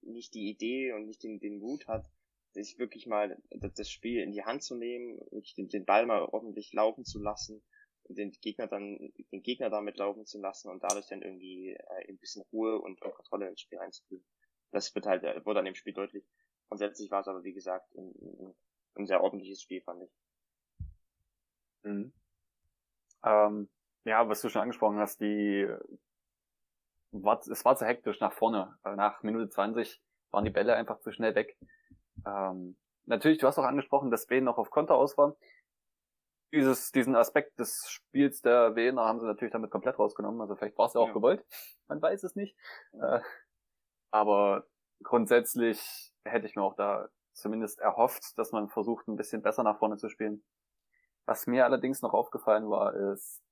nicht 0.00 0.34
die 0.34 0.48
Idee 0.48 0.92
und 0.92 1.06
nicht 1.06 1.22
den, 1.22 1.40
den 1.40 1.58
Mut 1.58 1.86
hat, 1.86 2.06
sich 2.52 2.78
wirklich 2.78 3.06
mal 3.06 3.36
das 3.50 3.90
Spiel 3.90 4.22
in 4.22 4.32
die 4.32 4.44
Hand 4.44 4.62
zu 4.62 4.74
nehmen, 4.74 5.20
den, 5.56 5.68
den 5.68 5.84
Ball 5.84 6.06
mal 6.06 6.22
ordentlich 6.22 6.72
laufen 6.72 7.04
zu 7.04 7.20
lassen, 7.20 7.62
den 8.08 8.32
Gegner 8.32 8.66
dann, 8.66 9.12
den 9.32 9.42
Gegner 9.42 9.70
damit 9.70 9.98
laufen 9.98 10.26
zu 10.26 10.40
lassen 10.40 10.70
und 10.70 10.82
dadurch 10.82 11.06
dann 11.06 11.22
irgendwie 11.22 11.70
äh, 11.72 12.08
ein 12.08 12.18
bisschen 12.18 12.42
Ruhe 12.52 12.80
und, 12.80 13.00
und 13.02 13.14
Kontrolle 13.14 13.48
ins 13.48 13.60
Spiel 13.60 13.78
einzuführen. 13.78 14.24
Das 14.70 14.94
wird 14.94 15.06
halt, 15.06 15.24
äh, 15.24 15.44
wurde 15.44 15.60
an 15.60 15.64
dem 15.64 15.74
Spiel 15.74 15.92
deutlich. 15.92 16.24
Grundsätzlich 16.68 17.10
war 17.10 17.20
es 17.20 17.28
aber, 17.28 17.44
wie 17.44 17.54
gesagt, 17.54 17.94
ein, 17.94 18.12
ein, 18.20 18.54
ein 18.96 19.06
sehr 19.06 19.22
ordentliches 19.22 19.62
Spiel, 19.62 19.82
fand 19.82 20.02
ich. 20.02 20.10
Mhm. 21.82 22.12
Ähm, 23.24 23.68
ja, 24.04 24.28
was 24.28 24.40
du 24.40 24.48
schon 24.48 24.62
angesprochen 24.62 24.98
hast, 24.98 25.20
die 25.20 25.68
war, 27.12 27.40
es 27.40 27.64
war 27.64 27.76
zu 27.76 27.86
hektisch 27.86 28.20
nach 28.20 28.32
vorne. 28.32 28.76
Äh, 28.84 28.96
nach 28.96 29.22
Minute 29.22 29.48
20 29.48 30.00
waren 30.30 30.44
die 30.44 30.50
Bälle 30.50 30.74
einfach 30.74 31.00
zu 31.00 31.12
schnell 31.12 31.34
weg. 31.34 31.56
Ähm, 32.26 32.76
natürlich, 33.06 33.38
du 33.38 33.46
hast 33.46 33.58
auch 33.58 33.64
angesprochen, 33.64 34.10
dass 34.10 34.28
Wien 34.30 34.44
noch 34.44 34.58
auf 34.58 34.70
Konter 34.70 34.94
aus 34.94 35.16
war. 35.16 35.36
Dieses, 36.52 36.92
diesen 36.92 37.14
Aspekt 37.14 37.58
des 37.58 37.88
Spiels 37.90 38.40
der 38.40 38.74
Wiener 38.74 39.04
haben 39.04 39.20
sie 39.20 39.26
natürlich 39.26 39.52
damit 39.52 39.70
komplett 39.70 39.98
rausgenommen. 39.98 40.40
Also 40.40 40.56
vielleicht 40.56 40.78
war 40.78 40.86
es 40.86 40.94
ja 40.94 41.00
auch 41.00 41.08
ja. 41.08 41.12
gewollt. 41.12 41.44
Man 41.88 42.00
weiß 42.00 42.22
es 42.22 42.36
nicht. 42.36 42.56
Äh, 42.92 43.20
aber 44.10 44.66
grundsätzlich 45.02 46.12
hätte 46.24 46.46
ich 46.46 46.56
mir 46.56 46.62
auch 46.62 46.76
da 46.76 47.08
zumindest 47.34 47.80
erhofft, 47.80 48.38
dass 48.38 48.52
man 48.52 48.68
versucht, 48.68 49.08
ein 49.08 49.16
bisschen 49.16 49.42
besser 49.42 49.62
nach 49.62 49.78
vorne 49.78 49.96
zu 49.96 50.08
spielen. 50.08 50.42
Was 51.26 51.46
mir 51.46 51.64
allerdings 51.64 52.00
noch 52.00 52.14
aufgefallen 52.14 52.70
war, 52.70 52.94
ist, 52.94 53.42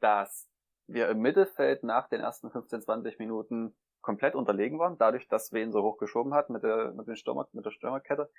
dass 0.00 0.48
wir 0.86 1.08
im 1.10 1.20
Mittelfeld 1.20 1.82
nach 1.84 2.08
den 2.08 2.20
ersten 2.20 2.50
15, 2.50 2.82
20 2.82 3.18
Minuten 3.18 3.76
komplett 4.00 4.34
unterlegen 4.34 4.78
waren, 4.78 4.98
dadurch, 4.98 5.28
dass 5.28 5.52
wir 5.52 5.62
ihn 5.62 5.72
so 5.72 5.82
hoch 5.82 5.98
geschoben 5.98 6.34
hat 6.34 6.50
mit 6.50 6.62
der, 6.62 6.92
mit 6.92 7.06
den 7.06 7.16
Stürmer, 7.16 7.48
mit 7.52 7.64
der 7.64 7.70
Stürmerkette. 7.70 8.30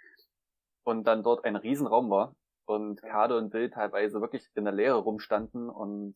Und 0.83 1.05
dann 1.05 1.23
dort 1.23 1.43
ein 1.45 1.55
Riesenraum 1.55 2.09
war 2.09 2.35
und 2.65 3.01
Kade 3.01 3.37
und 3.37 3.49
Bill 3.49 3.69
teilweise 3.69 4.21
wirklich 4.21 4.47
in 4.55 4.65
der 4.65 4.73
Leere 4.73 4.97
rumstanden 4.97 5.69
und 5.69 6.15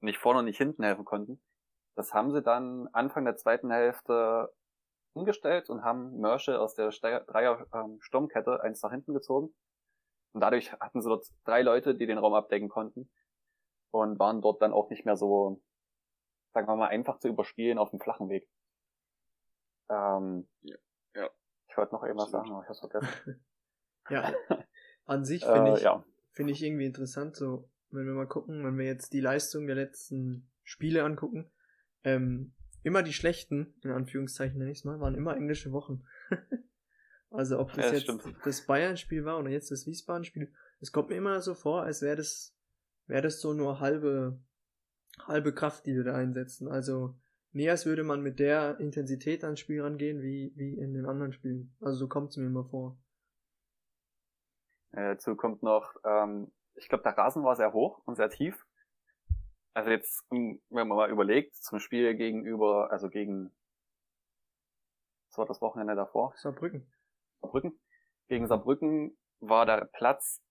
nicht 0.00 0.18
vorne 0.18 0.40
und 0.40 0.46
nicht 0.46 0.58
hinten 0.58 0.82
helfen 0.82 1.04
konnten. 1.04 1.40
Das 1.96 2.14
haben 2.14 2.32
sie 2.32 2.42
dann 2.42 2.88
Anfang 2.92 3.24
der 3.24 3.36
zweiten 3.36 3.70
Hälfte 3.70 4.52
umgestellt 5.12 5.68
und 5.70 5.82
haben 5.82 6.18
Merschel 6.20 6.56
aus 6.56 6.74
der 6.74 6.90
Dreier-Sturmkette 6.90 8.50
ähm, 8.52 8.60
eins 8.60 8.82
nach 8.82 8.90
hinten 8.90 9.12
gezogen. 9.12 9.54
Und 10.32 10.40
dadurch 10.40 10.72
hatten 10.72 11.02
sie 11.02 11.08
dort 11.08 11.26
drei 11.44 11.62
Leute, 11.62 11.94
die 11.94 12.06
den 12.06 12.18
Raum 12.18 12.34
abdecken 12.34 12.68
konnten. 12.68 13.10
Und 13.92 14.20
waren 14.20 14.40
dort 14.40 14.62
dann 14.62 14.72
auch 14.72 14.88
nicht 14.88 15.04
mehr 15.04 15.16
so, 15.16 15.60
sagen 16.54 16.68
wir 16.68 16.76
mal, 16.76 16.88
einfach 16.88 17.18
zu 17.18 17.28
überspielen 17.28 17.78
auf 17.78 17.90
dem 17.90 18.00
flachen 18.00 18.28
Weg. 18.28 18.48
Ähm, 19.88 20.48
ja. 20.62 20.76
ja. 21.14 21.28
Ich 21.68 21.76
wollte 21.76 21.94
noch 21.94 22.04
irgendwas 22.04 22.30
sagen, 22.30 22.52
aber 22.52 22.62
ich 22.62 22.68
hab's 22.68 22.78
vergessen. 22.78 23.44
ja. 24.10 24.32
An 25.06 25.24
sich 25.24 25.44
finde 25.44 25.70
äh, 25.70 25.74
ich, 25.74 25.82
ja. 25.82 26.04
finde 26.32 26.52
ich 26.52 26.62
irgendwie 26.62 26.86
interessant, 26.86 27.36
so, 27.36 27.68
wenn 27.90 28.06
wir 28.06 28.14
mal 28.14 28.26
gucken, 28.26 28.64
wenn 28.64 28.78
wir 28.78 28.86
jetzt 28.86 29.12
die 29.12 29.20
Leistung 29.20 29.66
der 29.66 29.76
letzten 29.76 30.48
Spiele 30.62 31.04
angucken, 31.04 31.50
ähm, 32.04 32.52
immer 32.82 33.02
die 33.02 33.12
schlechten, 33.12 33.74
in 33.82 33.90
Anführungszeichen 33.90 34.58
nenne 34.58 34.70
ich 34.70 34.78
es 34.78 34.84
mal, 34.84 35.00
waren 35.00 35.14
immer 35.14 35.36
englische 35.36 35.72
Wochen. 35.72 36.04
also 37.30 37.58
ob 37.58 37.72
das 37.72 37.86
ja, 37.86 37.92
jetzt 37.92 38.02
stimmt. 38.04 38.24
das 38.44 38.66
Bayern-Spiel 38.66 39.24
war 39.24 39.38
oder 39.38 39.50
jetzt 39.50 39.70
das 39.70 39.86
Wiesbaden-Spiel, 39.86 40.52
es 40.80 40.92
kommt 40.92 41.10
mir 41.10 41.16
immer 41.16 41.40
so 41.40 41.54
vor, 41.54 41.82
als 41.82 42.02
wäre 42.02 42.16
das, 42.16 42.54
wäre 43.06 43.22
das 43.22 43.40
so 43.40 43.52
nur 43.52 43.80
halbe, 43.80 44.40
halbe 45.26 45.52
Kraft, 45.52 45.86
die 45.86 45.94
wir 45.94 46.04
da 46.04 46.14
einsetzen. 46.14 46.68
Also 46.68 47.14
nie 47.52 47.68
als 47.68 47.84
würde 47.84 48.02
man 48.02 48.22
mit 48.22 48.38
der 48.38 48.80
Intensität 48.80 49.44
ans 49.44 49.60
Spiel 49.60 49.82
rangehen, 49.82 50.22
wie, 50.22 50.52
wie 50.56 50.74
in 50.74 50.94
den 50.94 51.06
anderen 51.06 51.32
Spielen. 51.32 51.74
Also 51.80 51.98
so 51.98 52.08
kommt 52.08 52.30
es 52.30 52.36
mir 52.36 52.46
immer 52.46 52.64
vor. 52.64 52.98
Äh, 54.92 55.14
dazu 55.14 55.36
kommt 55.36 55.62
noch, 55.62 55.94
ähm, 56.04 56.52
ich 56.74 56.88
glaube, 56.88 57.04
der 57.04 57.16
Rasen 57.16 57.44
war 57.44 57.56
sehr 57.56 57.72
hoch 57.72 58.00
und 58.04 58.16
sehr 58.16 58.30
tief. 58.30 58.66
Also 59.72 59.90
jetzt, 59.90 60.24
wenn 60.30 60.60
man 60.68 60.88
mal 60.88 61.10
überlegt, 61.10 61.54
zum 61.56 61.78
Spiel 61.78 62.14
gegenüber, 62.16 62.90
also 62.90 63.08
gegen, 63.08 63.54
was 65.28 65.38
war 65.38 65.46
das 65.46 65.60
Wochenende 65.60 65.94
davor? 65.94 66.34
Saarbrücken. 66.36 66.92
Saarbrücken. 67.40 67.78
Gegen 68.28 68.46
Saarbrücken 68.46 69.16
war 69.38 69.66
der 69.66 69.88
Platz, 69.92 70.42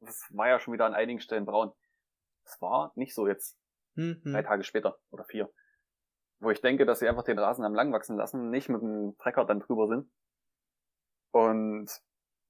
das 0.00 0.24
war 0.30 0.48
ja 0.48 0.60
schon 0.60 0.72
wieder 0.72 0.86
an 0.86 0.94
einigen 0.94 1.20
Stellen 1.20 1.44
braun. 1.44 1.72
Es 2.44 2.60
war 2.62 2.92
nicht 2.94 3.14
so 3.14 3.26
jetzt, 3.26 3.58
mhm. 3.94 4.20
drei 4.24 4.42
Tage 4.42 4.64
später 4.64 4.98
oder 5.10 5.24
vier. 5.24 5.52
Wo 6.38 6.50
ich 6.50 6.60
denke, 6.60 6.86
dass 6.86 7.00
sie 7.00 7.08
einfach 7.08 7.24
den 7.24 7.38
Rasen 7.38 7.64
am 7.64 7.74
lang 7.74 7.92
wachsen 7.92 8.16
lassen, 8.16 8.50
nicht 8.50 8.68
mit 8.68 8.80
dem 8.80 9.16
Trecker 9.18 9.44
dann 9.44 9.60
drüber 9.60 9.88
sind. 9.88 10.10
Und 11.32 11.90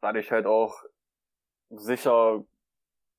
dadurch 0.00 0.31
halt 0.31 0.46
auch 0.46 0.83
sicher 1.71 2.45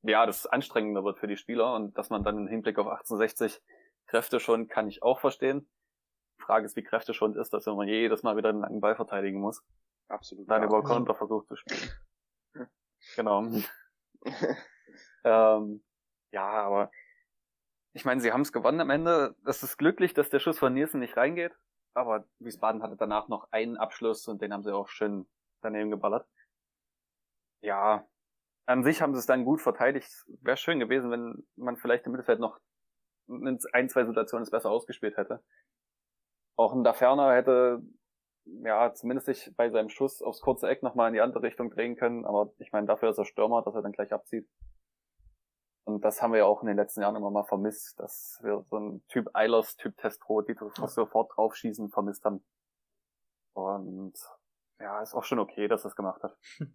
ja, 0.04 0.26
das 0.26 0.48
anstrengender 0.48 1.04
wird 1.04 1.20
für 1.20 1.28
die 1.28 1.38
Spieler 1.38 1.74
und 1.76 1.98
dass 1.98 2.10
man 2.10 2.24
dann 2.24 2.38
im 2.38 2.48
Hinblick 2.48 2.80
auf 2.80 2.88
1860 2.88 3.62
Kräfte 4.08 4.40
schon, 4.40 4.68
kann 4.68 4.88
ich 4.88 5.04
auch 5.04 5.20
verstehen. 5.20 5.70
Die 6.38 6.44
Frage 6.44 6.66
ist, 6.66 6.76
wie 6.76 6.84
Kräfte 6.84 7.14
schon 7.14 7.36
ist, 7.36 7.54
dass 7.54 7.66
man 7.68 7.88
jedes 7.88 8.24
Mal 8.24 8.36
wieder 8.36 8.50
einen 8.50 8.62
langen 8.62 8.82
Ball 8.82 8.96
verteidigen 8.96 9.40
muss. 9.40 9.64
Absolut. 10.08 10.50
Dann 10.50 10.64
ja. 10.64 10.68
über 10.68 10.84
Konter 10.84 11.14
versucht 11.14 11.48
zu 11.48 11.56
spielen. 11.56 11.90
genau. 13.16 13.48
ähm, 15.24 15.84
ja, 16.32 16.50
aber 16.50 16.92
ich 17.94 18.06
meine, 18.06 18.22
sie 18.22 18.32
haben 18.32 18.42
es 18.42 18.52
gewonnen 18.52 18.82
am 18.82 18.90
Ende. 18.90 19.36
Das 19.44 19.64
ist 19.64 19.78
glücklich, 19.78 20.14
dass 20.14 20.30
der 20.30 20.40
Schuss 20.40 20.60
von 20.60 20.74
Nielsen 20.74 21.00
nicht 21.00 21.16
reingeht. 21.16 21.54
Aber 21.94 22.26
Wiesbaden 22.40 22.82
hatte 22.82 22.96
danach 22.96 23.28
noch 23.28 23.52
einen 23.52 23.78
Abschluss 23.78 24.28
und 24.28 24.42
den 24.42 24.54
haben 24.54 24.64
sie 24.64 24.74
auch 24.74 24.88
schön 24.88 25.28
daneben 25.62 25.92
geballert. 25.92 26.28
Ja, 27.62 28.08
an 28.66 28.84
sich 28.84 29.02
haben 29.02 29.14
sie 29.14 29.20
es 29.20 29.26
dann 29.26 29.46
gut 29.46 29.62
verteidigt. 29.62 30.10
Wäre 30.42 30.58
schön 30.58 30.80
gewesen, 30.80 31.12
wenn 31.12 31.44
man 31.56 31.78
vielleicht 31.78 32.06
im 32.06 32.12
Mittelfeld 32.12 32.40
noch 32.40 32.60
in 33.28 33.60
ein, 33.74 33.90
zwei 33.90 34.06
Situationen 34.06 34.44
es 34.44 34.52
besser 34.52 34.70
ausgespielt 34.70 35.18
hätte. 35.18 35.44
Auch 36.56 36.74
ein 36.74 36.84
Daferner 36.84 37.34
hätte 37.34 37.82
ja 38.46 38.94
zumindest 38.94 39.28
sich 39.28 39.52
bei 39.56 39.70
seinem 39.70 39.90
Schuss 39.90 40.22
aufs 40.22 40.42
kurze 40.42 40.68
Eck 40.68 40.84
nochmal 40.84 41.08
in 41.10 41.14
die 41.14 41.22
andere 41.22 41.44
Richtung 41.44 41.70
drehen 41.70 41.96
können, 41.96 42.26
aber 42.26 42.52
ich 42.58 42.72
meine, 42.72 42.88
dafür 42.88 43.10
ist 43.10 43.18
er 43.18 43.26
Stürmer, 43.26 43.62
dass 43.62 43.76
er 43.76 43.82
dann 43.82 43.92
gleich 43.92 44.12
abzieht. 44.12 44.50
Und 45.84 46.06
das 46.06 46.22
haben 46.22 46.32
wir 46.32 46.40
ja 46.40 46.46
auch 46.46 46.62
in 46.62 46.68
den 46.68 46.78
letzten 46.78 47.02
Jahren 47.02 47.16
immer 47.16 47.32
mal 47.32 47.44
vermisst, 47.44 48.00
dass 48.00 48.40
wir 48.44 48.64
so 48.70 48.76
einen 48.76 49.06
Typ 49.08 49.30
Eilers, 49.34 49.76
Typ 49.78 49.98
Testro, 49.98 50.42
die 50.42 50.56
sofort 50.86 51.32
draufschießen, 51.36 51.90
vermisst 51.90 52.24
haben. 52.24 52.44
Und 53.54 54.14
ja, 54.80 55.02
ist 55.02 55.14
auch 55.14 55.24
schon 55.24 55.40
okay, 55.40 55.68
dass 55.68 55.84
er 55.84 55.90
es 55.90 55.96
gemacht 55.96 56.22
hat. 56.24 56.38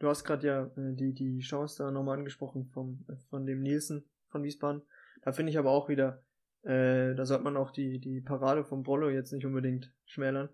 Du 0.00 0.08
hast 0.08 0.24
gerade 0.24 0.46
ja 0.46 0.64
äh, 0.64 0.94
die, 0.94 1.12
die 1.12 1.40
Chance 1.40 1.84
da 1.84 1.90
nochmal 1.90 2.18
angesprochen 2.18 2.66
vom, 2.72 3.04
äh, 3.08 3.16
von 3.28 3.46
dem 3.46 3.60
Nielsen 3.60 4.04
von 4.28 4.42
Wiesbaden. 4.42 4.82
Da 5.22 5.32
finde 5.32 5.50
ich 5.50 5.58
aber 5.58 5.70
auch 5.70 5.88
wieder, 5.88 6.24
äh, 6.62 7.14
da 7.14 7.26
sollte 7.26 7.44
man 7.44 7.56
auch 7.56 7.70
die, 7.70 8.00
die 8.00 8.22
Parade 8.22 8.64
vom 8.64 8.82
Brollo 8.82 9.10
jetzt 9.10 9.32
nicht 9.32 9.44
unbedingt 9.44 9.92
schmälern. 10.06 10.48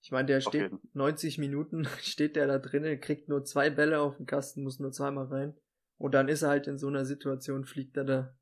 Ich 0.00 0.10
meine, 0.10 0.26
der 0.26 0.40
steht 0.40 0.72
okay. 0.72 0.88
90 0.94 1.38
Minuten, 1.38 1.84
steht 2.00 2.34
der 2.34 2.48
da 2.48 2.58
drinnen, 2.58 3.00
kriegt 3.00 3.28
nur 3.28 3.44
zwei 3.44 3.70
Bälle 3.70 4.00
auf 4.00 4.16
den 4.16 4.26
Kasten, 4.26 4.64
muss 4.64 4.80
nur 4.80 4.90
zweimal 4.90 5.26
rein. 5.26 5.54
Und 5.96 6.14
dann 6.14 6.28
ist 6.28 6.42
er 6.42 6.50
halt 6.50 6.66
in 6.66 6.78
so 6.78 6.88
einer 6.88 7.04
Situation, 7.04 7.64
fliegt 7.64 7.96
er 7.96 8.04
da 8.04 8.36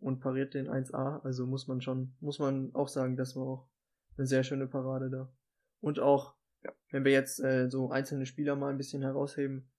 und 0.00 0.20
pariert 0.20 0.54
den 0.54 0.68
1A. 0.68 1.22
Also 1.22 1.46
muss 1.46 1.68
man 1.68 1.80
schon, 1.80 2.16
muss 2.20 2.40
man 2.40 2.74
auch 2.74 2.88
sagen, 2.88 3.16
das 3.16 3.36
war 3.36 3.44
auch 3.44 3.68
eine 4.16 4.26
sehr 4.26 4.42
schöne 4.42 4.66
Parade 4.66 5.08
da. 5.08 5.32
Und 5.80 6.00
auch, 6.00 6.34
ja. 6.64 6.72
wenn 6.90 7.04
wir 7.04 7.12
jetzt 7.12 7.40
äh, 7.40 7.68
so 7.68 7.90
einzelne 7.90 8.26
Spieler 8.26 8.56
mal 8.56 8.70
ein 8.70 8.76
bisschen 8.76 9.02
herausheben, 9.02 9.70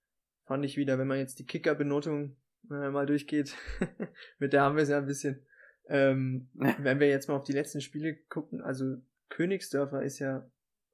fand 0.52 0.66
ich 0.66 0.76
wieder, 0.76 1.00
wenn 1.00 1.08
man 1.08 1.18
jetzt 1.18 1.40
die 1.40 1.46
Kicker-Benotung 1.46 2.36
äh, 2.70 2.90
mal 2.90 3.06
durchgeht, 3.06 3.56
mit 4.38 4.52
der 4.52 4.64
haben 4.64 4.76
wir 4.76 4.84
es 4.84 4.90
ja 4.90 4.98
ein 4.98 5.06
bisschen. 5.06 5.46
Ähm, 5.88 6.50
wenn 6.54 7.00
wir 7.00 7.08
jetzt 7.08 7.30
mal 7.30 7.38
auf 7.38 7.46
die 7.46 7.54
letzten 7.54 7.80
Spiele 7.80 8.18
gucken, 8.28 8.62
also 8.62 8.98
Königsdörfer 9.30 10.04
ist 10.04 10.20
ja, 10.20 10.46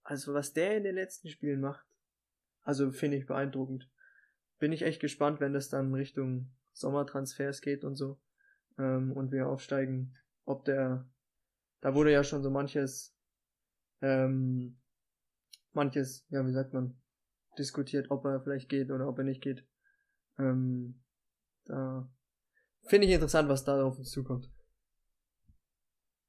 also 0.03 0.35
was 0.35 0.53
der 0.53 0.77
in 0.77 0.83
den 0.83 0.93
letzten 0.93 1.29
Spielen 1.29 1.59
macht, 1.59 1.83
also 2.61 2.91
finde 2.91 3.17
ich 3.17 3.25
beeindruckend. 3.25 3.89
Bin 4.59 4.71
ich 4.71 4.83
echt 4.83 5.01
gespannt, 5.01 5.39
wenn 5.39 5.53
das 5.53 5.69
dann 5.69 5.91
Richtung 5.91 6.51
Sommertransfers 6.73 7.61
geht 7.61 7.83
und 7.83 7.95
so 7.95 8.19
ähm, 8.77 9.11
und 9.11 9.31
wir 9.31 9.47
aufsteigen, 9.47 10.15
ob 10.45 10.65
der, 10.65 11.09
da 11.81 11.95
wurde 11.95 12.11
ja 12.11 12.23
schon 12.23 12.43
so 12.43 12.51
manches, 12.51 13.17
ähm, 14.03 14.77
manches, 15.73 16.27
ja, 16.29 16.45
wie 16.45 16.53
sagt 16.53 16.73
man, 16.73 16.95
diskutiert, 17.57 18.11
ob 18.11 18.25
er 18.25 18.41
vielleicht 18.41 18.69
geht 18.69 18.91
oder 18.91 19.07
ob 19.07 19.17
er 19.17 19.23
nicht 19.23 19.41
geht. 19.41 19.65
Ähm, 20.39 21.03
da 21.65 22.09
finde 22.87 23.07
ich 23.07 23.13
interessant, 23.13 23.49
was 23.49 23.63
da 23.63 23.83
auf 23.83 23.97
uns 23.97 24.11
zukommt. 24.11 24.49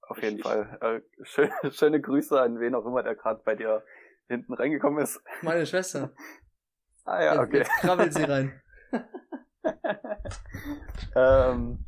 Auf 0.03 0.23
jeden 0.23 0.39
ich, 0.39 0.43
Fall. 0.43 0.79
Äh, 0.81 1.25
schön, 1.25 1.51
schöne 1.71 2.01
Grüße 2.01 2.41
an 2.41 2.61
wen 2.61 2.75
auch 2.75 2.87
immer, 2.87 3.03
der 3.03 3.15
gerade 3.15 3.43
bei 3.45 3.55
dir 3.55 3.85
hinten 4.29 4.55
reingekommen 4.55 5.03
ist. 5.03 5.21
Meine 5.43 5.67
Schwester. 5.67 6.15
ah 7.05 7.23
ja, 7.23 7.41
okay. 7.41 7.59
Jetzt, 7.59 7.71
jetzt 7.71 7.81
krabbelt 7.81 8.15
sie 8.15 8.23
rein. 8.25 8.63
ähm, 11.15 11.85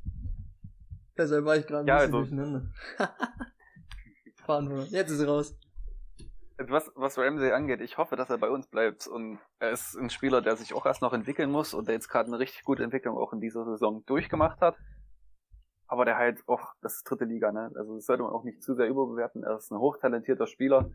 Deshalb 1.20 1.44
war 1.44 1.56
ich 1.56 1.66
gerade 1.66 1.84
ein 1.84 1.86
ja, 1.86 1.98
bisschen 1.98 2.14
also, 2.14 2.18
durcheinander. 2.18 2.72
Fahren 4.46 4.86
Jetzt 4.90 5.10
ist 5.10 5.18
sie 5.18 5.26
raus. 5.26 5.54
Was, 6.68 6.92
was 6.94 7.16
Ramsey 7.16 7.52
angeht, 7.52 7.80
ich 7.80 7.96
hoffe, 7.96 8.16
dass 8.16 8.28
er 8.28 8.36
bei 8.36 8.50
uns 8.50 8.66
bleibt. 8.66 9.06
Und 9.06 9.38
er 9.60 9.70
ist 9.70 9.96
ein 9.96 10.10
Spieler, 10.10 10.42
der 10.42 10.56
sich 10.56 10.74
auch 10.74 10.84
erst 10.84 11.00
noch 11.00 11.14
entwickeln 11.14 11.50
muss 11.50 11.72
und 11.72 11.88
der 11.88 11.94
jetzt 11.94 12.08
gerade 12.08 12.28
eine 12.28 12.38
richtig 12.38 12.64
gute 12.64 12.84
Entwicklung 12.84 13.16
auch 13.16 13.32
in 13.32 13.40
dieser 13.40 13.64
Saison 13.64 14.04
durchgemacht 14.04 14.60
hat. 14.60 14.76
Aber 15.86 16.04
der 16.04 16.18
halt 16.18 16.42
auch, 16.46 16.74
das 16.82 16.96
ist 16.96 17.04
dritte 17.04 17.24
Liga, 17.24 17.50
ne? 17.50 17.72
Also 17.74 17.96
das 17.96 18.04
sollte 18.04 18.22
man 18.22 18.32
auch 18.32 18.44
nicht 18.44 18.62
zu 18.62 18.74
sehr 18.74 18.88
überbewerten. 18.88 19.42
Er 19.42 19.56
ist 19.56 19.70
ein 19.70 19.78
hochtalentierter 19.78 20.46
Spieler. 20.46 20.90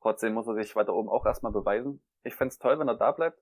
Trotzdem 0.00 0.34
muss 0.34 0.48
er 0.48 0.54
sich 0.54 0.74
weiter 0.74 0.94
oben 0.94 1.08
auch 1.08 1.24
erstmal 1.26 1.52
beweisen. 1.52 2.02
Ich 2.24 2.34
fände 2.34 2.54
toll, 2.58 2.78
wenn 2.80 2.88
er 2.88 2.96
da 2.96 3.12
bleibt. 3.12 3.40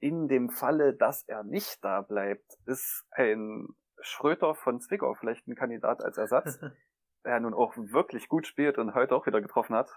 In 0.00 0.26
dem 0.26 0.50
Falle, 0.50 0.94
dass 0.94 1.22
er 1.28 1.44
nicht 1.44 1.78
da 1.84 2.00
bleibt, 2.02 2.58
ist 2.66 3.06
ein 3.12 3.68
Schröter 4.00 4.56
von 4.56 4.80
Zwickau 4.80 5.14
vielleicht 5.14 5.46
ein 5.46 5.54
Kandidat 5.54 6.02
als 6.02 6.18
Ersatz, 6.18 6.58
der 7.24 7.38
nun 7.38 7.54
auch 7.54 7.76
wirklich 7.76 8.28
gut 8.28 8.48
spielt 8.48 8.78
und 8.78 8.94
heute 8.94 9.14
auch 9.14 9.26
wieder 9.26 9.40
getroffen 9.40 9.76
hat 9.76 9.88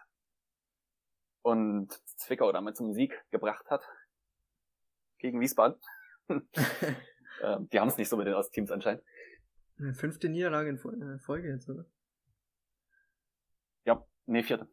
und 1.46 1.92
Zwickau 2.18 2.52
damit 2.52 2.76
zum 2.76 2.92
Sieg 2.92 3.14
gebracht 3.30 3.70
hat 3.70 3.88
gegen 5.20 5.40
Wiesbaden. 5.40 5.80
ähm, 6.28 7.70
die 7.70 7.80
haben 7.80 7.88
es 7.88 7.98
nicht 7.98 8.10
so 8.10 8.18
mit 8.18 8.26
den 8.26 8.34
Ostteams 8.34 8.72
anscheinend. 8.72 9.04
Eine 9.78 9.94
fünfte 9.94 10.28
Niederlage 10.28 10.70
in 10.70 10.78
äh, 11.02 11.20
Folge 11.20 11.50
jetzt, 11.50 11.70
oder? 11.70 11.86
Ja, 13.84 14.04
nee, 14.26 14.42
vierte. 14.42 14.68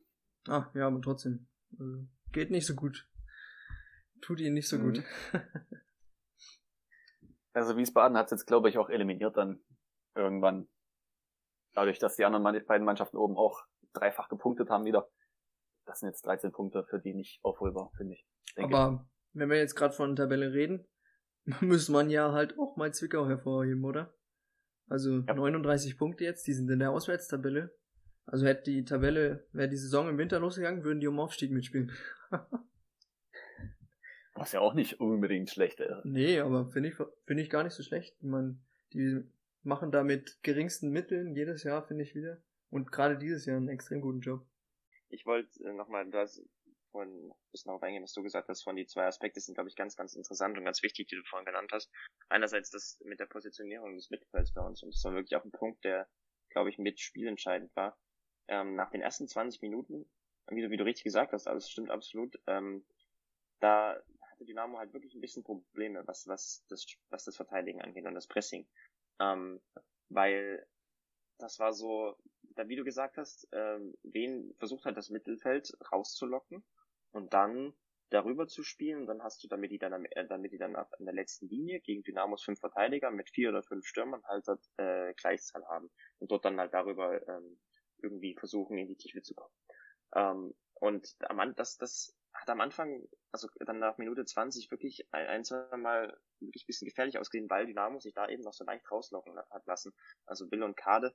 Ah, 0.49 0.71
ja, 0.73 0.87
aber 0.87 1.03
trotzdem. 1.03 1.47
Also, 1.79 2.07
geht 2.33 2.51
nicht 2.51 2.67
so 2.67 2.75
gut. 2.75 3.07
Tut 4.23 4.41
ihnen 4.41 4.55
nicht 4.55 4.69
so 4.69 4.79
mhm. 4.79 4.83
gut. 4.83 5.05
also 7.53 7.77
Wiesbaden 7.77 8.17
hat 8.17 8.27
es 8.27 8.31
jetzt, 8.31 8.47
glaube 8.47 8.71
ich, 8.71 8.79
auch 8.79 8.89
eliminiert 8.89 9.37
dann 9.37 9.63
irgendwann. 10.15 10.69
Dadurch, 11.75 11.99
dass 11.99 12.17
die 12.17 12.25
anderen 12.25 12.65
beiden 12.65 12.87
Mannschaften 12.87 13.19
oben 13.19 13.37
auch 13.37 13.67
dreifach 13.93 14.31
gepunktet 14.31 14.71
haben 14.71 14.87
wieder 14.87 15.11
das 15.85 16.01
sind 16.01 16.09
jetzt 16.09 16.27
13 16.27 16.53
Punkte 16.53 16.85
für 16.85 16.99
die 16.99 17.15
nicht 17.15 17.41
aufholbar, 17.43 17.91
finde 17.97 18.15
ich. 18.15 18.27
Aber 18.57 19.05
ich. 19.05 19.39
wenn 19.39 19.51
wir 19.51 19.59
jetzt 19.59 19.75
gerade 19.75 19.95
von 19.95 20.17
Tabelle 20.17 20.53
reden, 20.53 20.87
muss 21.61 21.89
man 21.89 22.11
ja 22.11 22.33
halt 22.33 22.59
auch 22.59 22.77
mal 22.77 22.93
Zwickau 22.93 23.27
hervorheben, 23.27 23.85
oder? 23.85 24.15
Also 24.89 25.21
ja. 25.21 25.35
39 25.35 25.97
Punkte 25.99 26.25
jetzt, 26.25 26.47
die 26.47 26.53
sind 26.53 26.71
in 26.71 26.79
der 26.79 26.91
Auswärtstabelle. 26.91 27.75
Also 28.27 28.47
hätte 28.47 28.71
die 28.71 28.85
Tabelle, 28.85 29.47
wäre 29.53 29.69
die 29.69 29.77
Saison 29.77 30.09
im 30.09 30.19
Winter 30.19 30.39
losgegangen, 30.39 30.85
würden 30.85 31.01
die 31.01 31.09
um 31.09 31.19
Aufstieg 31.19 31.51
mitspielen. 31.51 31.91
Was 34.35 34.53
ja 34.53 34.61
auch 34.61 34.75
nicht 34.75 35.01
unbedingt 35.01 35.51
schlecht 35.51 35.81
ist. 35.81 36.05
Nee, 36.05 36.39
aber 36.41 36.67
finde 36.67 36.91
ich, 36.91 36.95
finde 37.27 37.43
ich 37.43 37.51
gar 37.51 37.65
nicht 37.65 37.75
so 37.75 37.83
schlecht. 37.83 38.17
Ich 38.21 38.29
meine, 38.29 38.59
die 38.93 39.23
machen 39.63 39.91
da 39.91 40.05
mit 40.05 40.43
geringsten 40.43 40.91
Mitteln 40.91 41.35
jedes 41.35 41.65
Jahr, 41.65 41.87
finde 41.87 42.05
ich 42.05 42.15
wieder. 42.15 42.39
Und 42.71 42.93
gerade 42.93 43.19
dieses 43.19 43.45
Jahr 43.45 43.57
einen 43.57 43.69
extrem 43.69 44.01
guten 44.01 44.21
Job 44.21 44.47
ich 45.13 45.27
wollte 45.27 45.63
äh, 45.65 45.73
nochmal, 45.73 46.09
du 46.11 46.19
hast 46.19 46.43
vorhin 46.91 47.31
ein 47.31 47.35
bisschen 47.53 47.69
darauf 47.69 47.83
eingehen, 47.83 48.03
was 48.03 48.13
du 48.13 48.23
gesagt 48.23 48.49
hast, 48.49 48.63
von 48.63 48.77
die 48.77 48.87
zwei 48.87 49.07
Aspekte 49.07 49.41
sind, 49.41 49.55
glaube 49.55 49.69
ich, 49.69 49.77
ganz, 49.77 49.97
ganz 49.97 50.15
interessant 50.15 50.59
und 50.59 50.65
ganz 50.65 50.83
wichtig, 50.83 51.09
die 51.09 51.17
du 51.17 51.23
vorhin 51.25 51.47
genannt 51.47 51.71
hast. 51.73 51.91
Einerseits 52.29 52.71
das 52.71 53.01
mit 53.05 53.21
der 53.21 53.27
Positionierung 53.27 53.95
des 53.97 54.11
Mittelfelds 54.11 54.53
bei 54.53 54.63
uns 54.63 54.83
und 54.83 54.95
das 54.95 55.05
war 55.05 55.15
wirklich 55.15 55.37
auch 55.37 55.45
ein 55.45 55.53
Punkt, 55.53 55.85
der, 55.85 56.09
glaube 56.51 56.71
ich, 56.71 56.79
mit 56.79 57.01
spielentscheidend 57.01 57.75
war. 57.77 57.99
Ähm, 58.49 58.75
nach 58.75 58.91
den 58.91 59.03
ersten 59.03 59.29
20 59.29 59.63
Minuten, 59.63 60.11
wie 60.49 60.63
du, 60.63 60.71
wie 60.71 60.77
du 60.77 60.85
richtig 60.85 61.05
gesagt 61.05 61.33
hast, 61.33 61.47
alles 61.47 61.71
stimmt 61.71 61.91
absolut, 61.91 62.39
ähm, 62.47 62.85
da 63.61 64.03
hatte 64.31 64.45
Dynamo 64.45 64.79
halt 64.79 64.93
wirklich 64.93 65.15
ein 65.15 65.21
bisschen 65.21 65.45
Probleme, 65.45 66.07
was, 66.07 66.27
was 66.27 66.65
das, 66.69 66.87
was 67.11 67.25
das 67.25 67.37
Verteidigen 67.37 67.81
angeht 67.81 68.05
und 68.05 68.15
das 68.15 68.27
Pressing. 68.27 68.67
Ähm, 69.21 69.61
weil 70.09 70.67
das 71.39 71.59
war 71.59 71.73
so, 71.73 72.17
da 72.55 72.69
wie 72.69 72.77
du 72.77 72.85
gesagt 72.85 73.17
hast, 73.17 73.49
ähm, 73.53 73.95
wen 74.03 74.55
versucht 74.59 74.85
halt 74.85 74.97
das 74.97 75.11
Mittelfeld 75.11 75.73
rauszulocken 75.93 76.65
und 77.13 77.33
dann 77.33 77.75
darüber 78.11 78.47
zu 78.47 78.63
spielen. 78.63 79.07
dann 79.07 79.23
hast 79.23 79.43
du, 79.43 79.49
damit 79.49 79.71
die 79.71 79.79
dann, 79.79 79.93
am, 79.93 80.05
äh, 80.05 80.27
damit 80.27 80.53
die 80.53 80.59
dann 80.59 80.77
ab 80.77 80.93
in 80.99 81.07
der 81.07 81.15
letzten 81.15 81.49
Linie 81.49 81.81
gegen 81.81 82.03
Dynamos 82.03 82.45
fünf 82.45 82.61
Verteidiger 82.61 83.11
mit 83.11 83.31
vier 83.31 83.49
oder 83.51 83.63
fünf 83.63 83.87
Stürmern 83.87 84.23
halt 84.25 84.47
äh, 84.77 85.15
Gleichzahl 85.15 85.67
haben 85.67 85.91
und 86.19 86.31
dort 86.31 86.45
dann 86.45 86.61
halt 86.61 86.75
darüber 86.75 87.27
ähm, 87.29 87.59
irgendwie 88.03 88.35
versuchen, 88.35 88.79
in 88.79 88.89
die 88.89 88.97
Tiefe 88.97 89.23
zu 89.23 89.35
kommen. 89.35 89.55
Ähm, 90.15 90.55
und 90.75 91.15
am, 91.29 91.55
das, 91.55 91.77
das 91.77 92.15
hat 92.35 92.51
am 92.51 92.61
Anfang, 92.61 93.07
also 93.31 93.49
dann 93.61 93.79
nach 93.79 93.99
Minute 93.99 94.25
20 94.25 94.71
wirklich 94.71 95.07
ein, 95.13 95.27
ein 95.27 95.45
zwei 95.45 95.77
Mal 95.77 96.19
wirklich 96.41 96.65
ein 96.65 96.67
bisschen 96.67 96.89
gefährlich 96.89 97.19
ausgesehen, 97.19 97.49
weil 97.49 97.67
Dynamo 97.67 98.01
sich 98.01 98.15
da 98.15 98.29
eben 98.29 98.43
noch 98.43 98.53
so 98.53 98.65
leicht 98.65 98.91
rauslocken 98.91 99.39
hat 99.39 99.67
lassen. 99.67 99.93
Also 100.27 100.49
Bill 100.49 100.63
und 100.63 100.77
Kade. 100.77 101.15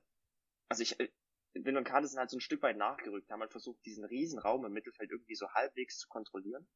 Also 0.68 0.82
ich, 0.82 0.98
Bill 1.62 1.76
und 1.76 1.84
Kade 1.84 2.06
sind 2.06 2.18
halt 2.18 2.30
so 2.30 2.36
ein 2.36 2.40
Stück 2.40 2.62
weit 2.62 2.76
nachgerückt, 2.76 3.30
haben 3.30 3.40
halt 3.40 3.52
versucht, 3.52 3.84
diesen 3.84 4.04
riesen 4.04 4.38
Raum 4.38 4.64
im 4.64 4.72
Mittelfeld 4.72 5.10
irgendwie 5.10 5.34
so 5.34 5.48
halbwegs 5.50 5.98
zu 5.98 6.08
kontrollieren. 6.08 6.68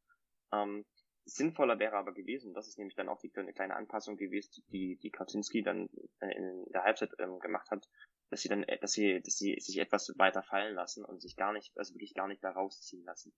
Ähm, 0.53 0.85
sinnvoller 1.25 1.79
wäre 1.79 1.97
aber 1.97 2.13
gewesen, 2.13 2.55
das 2.55 2.69
ist 2.69 2.79
nämlich 2.79 2.97
dann 2.97 3.09
auch 3.09 3.21
die 3.21 3.33
eine 3.35 3.53
kleine 3.53 3.77
Anpassung 3.77 4.17
gewesen, 4.17 4.65
die 4.69 4.97
die 4.97 5.11
Kaczynski 5.11 5.63
dann 5.63 5.89
äh, 6.21 6.35
in 6.37 6.65
der 6.73 6.83
Halbzeit 6.83 7.11
ähm, 7.19 7.39
gemacht 7.39 7.71
hat, 7.71 7.89
dass 8.31 8.43
sie 8.43 8.49
dann, 8.49 8.65
äh, 8.65 8.79
dass 8.79 8.93
sie, 8.93 9.21
dass 9.23 9.37
sie 9.37 9.57
sich 9.59 9.79
etwas 9.79 10.13
weiter 10.17 10.43
fallen 10.43 10.75
lassen 10.75 11.05
und 11.05 11.21
sich 11.21 11.37
gar 11.37 11.53
nicht, 11.53 11.77
also 11.77 11.95
wirklich 11.95 12.15
gar 12.15 12.29
nicht 12.29 12.43
da 12.43 12.51
rausziehen 12.51 13.05
lassen. 13.05 13.33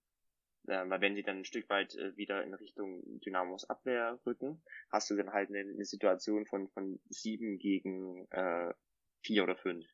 Äh, 0.67 0.89
weil 0.89 1.01
wenn 1.01 1.15
sie 1.15 1.23
dann 1.23 1.37
ein 1.37 1.45
Stück 1.45 1.69
weit 1.69 1.95
äh, 1.95 2.15
wieder 2.17 2.43
in 2.43 2.53
Richtung 2.53 3.01
Dynamos 3.21 3.69
Abwehr 3.69 4.19
rücken, 4.25 4.63
hast 4.91 5.09
du 5.09 5.15
dann 5.15 5.31
halt 5.31 5.49
eine, 5.49 5.59
eine 5.59 5.85
Situation 5.85 6.45
von 6.47 6.69
von 6.69 6.99
sieben 7.09 7.59
gegen 7.59 8.27
äh, 8.31 8.73
vier 9.21 9.43
oder 9.43 9.55
fünf 9.55 9.85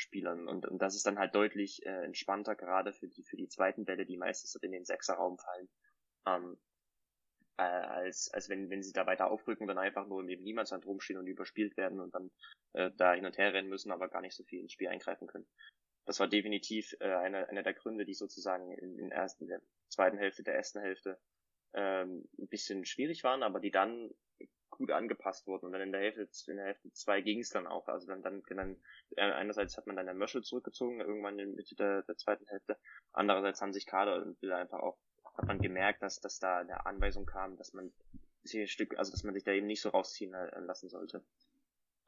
Spielern 0.00 0.48
und, 0.48 0.66
und 0.66 0.80
das 0.80 0.96
ist 0.96 1.06
dann 1.06 1.18
halt 1.18 1.34
deutlich 1.34 1.84
äh, 1.86 2.04
entspannter 2.04 2.54
gerade 2.56 2.92
für 2.92 3.08
die 3.08 3.22
für 3.24 3.36
die 3.36 3.48
zweiten 3.48 3.84
Bälle, 3.84 4.06
die 4.06 4.16
meistens 4.16 4.54
in 4.56 4.72
den 4.72 4.84
Sechserraum 4.84 5.38
fallen. 5.38 5.68
Ähm, 6.26 6.58
äh, 7.58 7.62
als, 7.62 8.30
als 8.32 8.48
wenn, 8.48 8.70
wenn 8.70 8.82
sie 8.82 8.92
da 8.92 9.06
weiter 9.06 9.30
aufrücken, 9.30 9.66
dann 9.66 9.78
einfach 9.78 10.06
nur 10.06 10.22
neben 10.22 10.42
Niemandsland 10.42 10.86
rumstehen 10.86 11.18
und 11.18 11.26
überspielt 11.26 11.76
werden 11.76 12.00
und 12.00 12.14
dann 12.14 12.30
äh, 12.72 12.90
da 12.96 13.12
hin 13.12 13.26
und 13.26 13.36
her 13.38 13.52
rennen 13.52 13.68
müssen, 13.68 13.92
aber 13.92 14.08
gar 14.08 14.22
nicht 14.22 14.34
so 14.34 14.44
viel 14.44 14.60
ins 14.60 14.72
Spiel 14.72 14.88
eingreifen 14.88 15.28
können. 15.28 15.46
Das 16.06 16.18
war 16.18 16.28
definitiv 16.28 16.96
äh, 17.00 17.12
einer 17.12 17.48
einer 17.48 17.62
der 17.62 17.74
Gründe, 17.74 18.04
die 18.04 18.14
sozusagen 18.14 18.72
in, 18.72 18.98
in, 18.98 19.12
ersten, 19.12 19.44
in 19.44 19.48
der 19.48 19.62
zweiten 19.90 20.18
Hälfte, 20.18 20.42
der 20.42 20.54
ersten 20.54 20.80
Hälfte 20.80 21.20
ähm, 21.74 22.28
ein 22.38 22.48
bisschen 22.48 22.84
schwierig 22.84 23.22
waren, 23.24 23.42
aber 23.42 23.60
die 23.60 23.70
dann 23.70 24.10
gut 24.70 24.90
angepasst 24.90 25.46
wurden. 25.46 25.66
Und 25.66 25.72
dann 25.72 25.82
in 25.82 25.92
der 25.92 26.00
Hälfte, 26.00 26.50
in 26.50 26.56
der 26.56 26.66
Hälfte 26.66 26.92
zwei 26.92 27.20
ging 27.20 27.40
es 27.40 27.50
dann 27.50 27.66
auch. 27.66 27.88
Also 27.88 28.06
dann, 28.06 28.22
dann, 28.22 28.42
dann 28.48 28.76
äh, 29.16 29.22
einerseits 29.22 29.76
hat 29.76 29.86
man 29.86 29.96
dann 29.96 30.06
der 30.06 30.14
Möschel 30.14 30.42
zurückgezogen, 30.42 31.00
irgendwann 31.00 31.38
in 31.38 31.54
Mitte 31.54 31.74
der, 31.74 32.02
der 32.02 32.16
zweiten 32.16 32.46
Hälfte. 32.46 32.76
Andererseits 33.12 33.60
haben 33.60 33.72
sich 33.72 33.86
Kader 33.86 34.22
und 34.22 34.40
Bilder 34.40 34.56
einfach 34.56 34.80
auch 34.80 34.98
hat 35.40 35.46
man 35.46 35.60
gemerkt, 35.60 36.02
dass, 36.02 36.20
dass 36.20 36.38
da 36.38 36.58
eine 36.58 36.86
Anweisung 36.86 37.26
kam, 37.26 37.56
dass 37.56 37.72
man 37.72 37.92
sich 38.42 38.60
ein 38.60 38.68
Stück, 38.68 38.98
also 38.98 39.10
dass 39.10 39.24
man 39.24 39.34
sich 39.34 39.44
da 39.44 39.52
eben 39.52 39.66
nicht 39.66 39.80
so 39.80 39.90
rausziehen 39.90 40.34
äh, 40.34 40.60
lassen 40.60 40.88
sollte. 40.88 41.24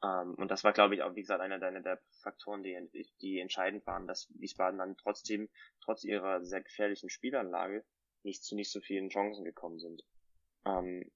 Ähm, 0.03 0.35
und 0.35 0.51
das 0.51 0.63
war, 0.63 0.73
glaube 0.73 0.95
ich, 0.95 1.03
auch, 1.03 1.15
wie 1.15 1.21
gesagt, 1.21 1.41
einer 1.41 1.59
der, 1.59 1.79
der 1.79 1.99
Faktoren, 2.21 2.63
die, 2.63 3.09
die 3.21 3.39
entscheidend 3.39 3.85
waren, 3.87 4.07
dass 4.07 4.29
Wiesbaden 4.35 4.79
dann 4.79 4.97
trotzdem, 4.97 5.49
trotz 5.81 6.03
ihrer 6.03 6.43
sehr 6.43 6.61
gefährlichen 6.61 7.09
Spielanlage, 7.09 7.83
nicht 8.23 8.43
zu 8.43 8.55
nicht 8.55 8.71
so 8.71 8.79
vielen 8.81 9.09
Chancen 9.09 9.43
gekommen 9.43 9.79
sind. 9.79 10.03
Ähm, 10.65 11.11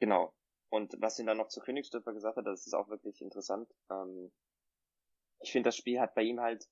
genau. 0.00 0.32
Und 0.70 0.94
was 0.98 1.18
ihn 1.18 1.26
dann 1.26 1.38
noch 1.38 1.48
zu 1.48 1.60
Königsdörfer 1.60 2.12
gesagt 2.12 2.36
hat, 2.36 2.46
das 2.46 2.66
ist 2.66 2.74
auch 2.74 2.88
wirklich 2.88 3.20
interessant. 3.22 3.70
Ähm, 3.90 4.30
ich 5.40 5.52
finde, 5.52 5.68
das 5.68 5.76
Spiel 5.76 6.00
hat 6.00 6.14
bei 6.14 6.22
ihm 6.22 6.40
halt 6.40 6.68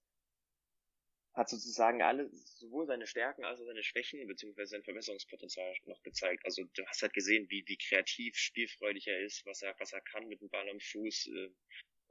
hat 1.36 1.50
sozusagen 1.50 2.02
alle, 2.02 2.30
sowohl 2.32 2.86
seine 2.86 3.06
Stärken 3.06 3.44
als 3.44 3.60
auch 3.60 3.66
seine 3.66 3.82
Schwächen 3.82 4.26
beziehungsweise 4.26 4.70
sein 4.70 4.82
Verbesserungspotenzial 4.82 5.74
noch 5.84 6.02
gezeigt. 6.02 6.42
Also 6.46 6.64
du 6.74 6.86
hast 6.86 7.02
halt 7.02 7.12
gesehen, 7.12 7.46
wie, 7.50 7.62
wie 7.66 7.76
kreativ, 7.76 8.36
spielfreudig 8.36 9.06
er 9.06 9.20
ist, 9.20 9.44
was 9.44 9.60
er, 9.60 9.74
was 9.78 9.92
er 9.92 10.00
kann 10.00 10.26
mit 10.28 10.40
dem 10.40 10.48
Ball 10.48 10.68
am 10.70 10.80
Fuß, 10.80 11.28
äh, 11.28 11.50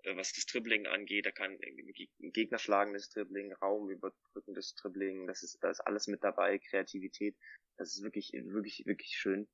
äh 0.04 0.16
was 0.16 0.32
das 0.34 0.46
Dribbling 0.46 0.86
angeht. 0.86 1.26
Er 1.26 1.32
kann 1.32 1.60
äh, 1.60 2.08
Gegner 2.20 2.60
schlagendes 2.60 3.10
Dribbling, 3.10 3.52
Raum 3.54 3.90
überbrückendes 3.90 4.76
Dribbling, 4.76 5.26
das 5.26 5.42
ist, 5.42 5.58
da 5.64 5.72
ist 5.72 5.82
alles 5.82 6.06
mit 6.06 6.24
dabei, 6.24 6.60
Kreativität. 6.60 7.36
Das 7.78 7.96
ist 7.96 8.04
wirklich, 8.04 8.32
wirklich, 8.32 8.86
wirklich 8.86 9.18
schön. 9.18 9.48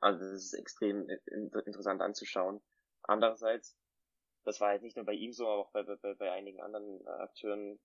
Also 0.00 0.20
das 0.20 0.44
ist 0.44 0.54
extrem 0.54 1.08
äh, 1.08 1.18
interessant 1.26 2.02
anzuschauen. 2.02 2.60
Andererseits, 3.02 3.76
das 4.44 4.60
war 4.60 4.68
halt 4.68 4.82
nicht 4.82 4.96
nur 4.96 5.04
bei 5.04 5.14
ihm 5.14 5.32
so, 5.32 5.46
aber 5.46 5.62
auch 5.62 5.70
bei, 5.72 5.82
bei, 5.82 6.14
bei 6.14 6.32
einigen 6.32 6.60
anderen 6.60 7.06
Akteuren 7.06 7.78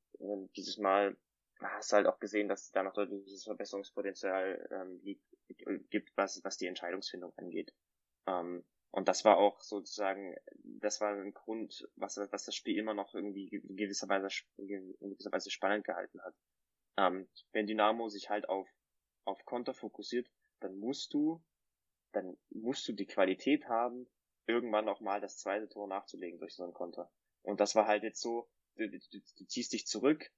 dieses 0.56 0.78
Mal 0.78 1.17
hast 1.60 1.91
du 1.91 1.95
halt 1.95 2.08
auch 2.08 2.19
gesehen, 2.19 2.49
dass 2.49 2.71
da 2.71 2.84
noch 2.84 2.93
deutliches 2.93 3.43
Verbesserungspotenzial 3.43 4.67
ähm, 4.71 4.99
liegt, 5.04 5.23
gibt, 5.89 6.12
was, 6.15 6.43
was 6.43 6.58
die 6.58 6.67
Entscheidungsfindung 6.67 7.34
angeht. 7.38 7.73
Ähm, 8.28 8.65
und 8.91 9.08
das 9.08 9.26
war 9.26 9.38
auch 9.38 9.62
sozusagen, 9.62 10.36
das 10.63 11.02
war 11.02 11.13
ein 11.13 11.34
Grund, 11.34 11.88
was, 11.95 12.17
was 12.17 12.45
das 12.45 12.56
Spiel 12.56 12.78
immer 12.78 12.93
noch 12.93 13.13
irgendwie 13.15 13.47
in 13.47 13.76
gewisser 13.76 14.08
Weise, 14.08 14.28
in 14.58 14.95
gewisser 14.99 15.32
Weise 15.32 15.49
spannend 15.49 15.86
gehalten 15.86 16.21
hat. 16.21 16.36
Ähm, 16.97 17.28
wenn 17.54 17.65
Dynamo 17.65 18.10
sich 18.10 18.30
halt 18.30 18.47
auf, 18.49 18.69
auf 19.26 19.43
Konter 19.45 19.73
fokussiert, 19.73 20.30
dann 20.60 20.78
musst 20.78 21.13
du, 21.13 21.43
dann 22.13 22.38
musst 22.49 22.88
du 22.88 22.93
die 22.93 23.06
Qualität 23.06 23.67
haben, 23.67 24.08
irgendwann 24.47 24.89
auch 24.89 25.02
mal 25.02 25.21
das 25.21 25.38
zweite 25.38 25.69
Tor 25.69 25.88
nachzulegen 25.88 26.39
durch 26.39 26.56
so 26.56 26.63
einen 26.63 26.73
Konter. 26.73 27.12
Und 27.41 27.60
das 27.60 27.76
war 27.76 27.88
halt 27.88 28.04
jetzt 28.04 28.21
so, 28.21 28.49
du, 28.76 28.89
du, 28.89 28.99
du 28.99 29.45
ziehst 29.45 29.73
dich 29.73 29.86
zurück, 29.86 30.30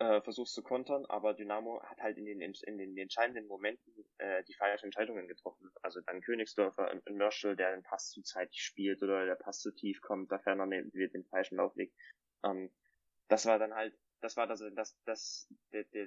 äh, 0.00 0.20
versuchst 0.22 0.54
zu 0.54 0.62
kontern, 0.62 1.04
aber 1.06 1.34
Dynamo 1.34 1.82
hat 1.82 1.98
halt 2.00 2.18
in 2.18 2.24
den, 2.24 2.40
in 2.40 2.78
den 2.78 2.96
entscheidenden 2.96 3.46
Momenten 3.46 3.92
äh, 4.18 4.44
die 4.44 4.54
falschen 4.54 4.86
Entscheidungen 4.86 5.26
getroffen. 5.26 5.70
Also 5.82 6.00
dann 6.02 6.20
Königsdorfer 6.20 6.90
und 6.90 7.16
Mörschel, 7.16 7.56
der 7.56 7.72
den 7.72 7.82
Pass 7.82 8.10
zu 8.10 8.22
zeitig 8.22 8.62
spielt 8.62 9.02
oder 9.02 9.26
der 9.26 9.34
Pass 9.34 9.60
zu 9.60 9.72
tief 9.72 10.00
kommt, 10.00 10.30
da 10.30 10.38
ferner 10.38 10.66
den 10.68 11.24
falschen 11.30 11.56
Lauf 11.56 11.74
legt. 11.74 11.96
Ähm, 12.44 12.70
das 13.28 13.46
war 13.46 13.58
dann 13.58 13.74
halt, 13.74 13.98
das 14.20 14.36
war 14.36 14.46
das, 14.46 14.62
das, 14.74 14.96
das 15.04 15.48
der, 15.72 15.84
der, 15.84 16.06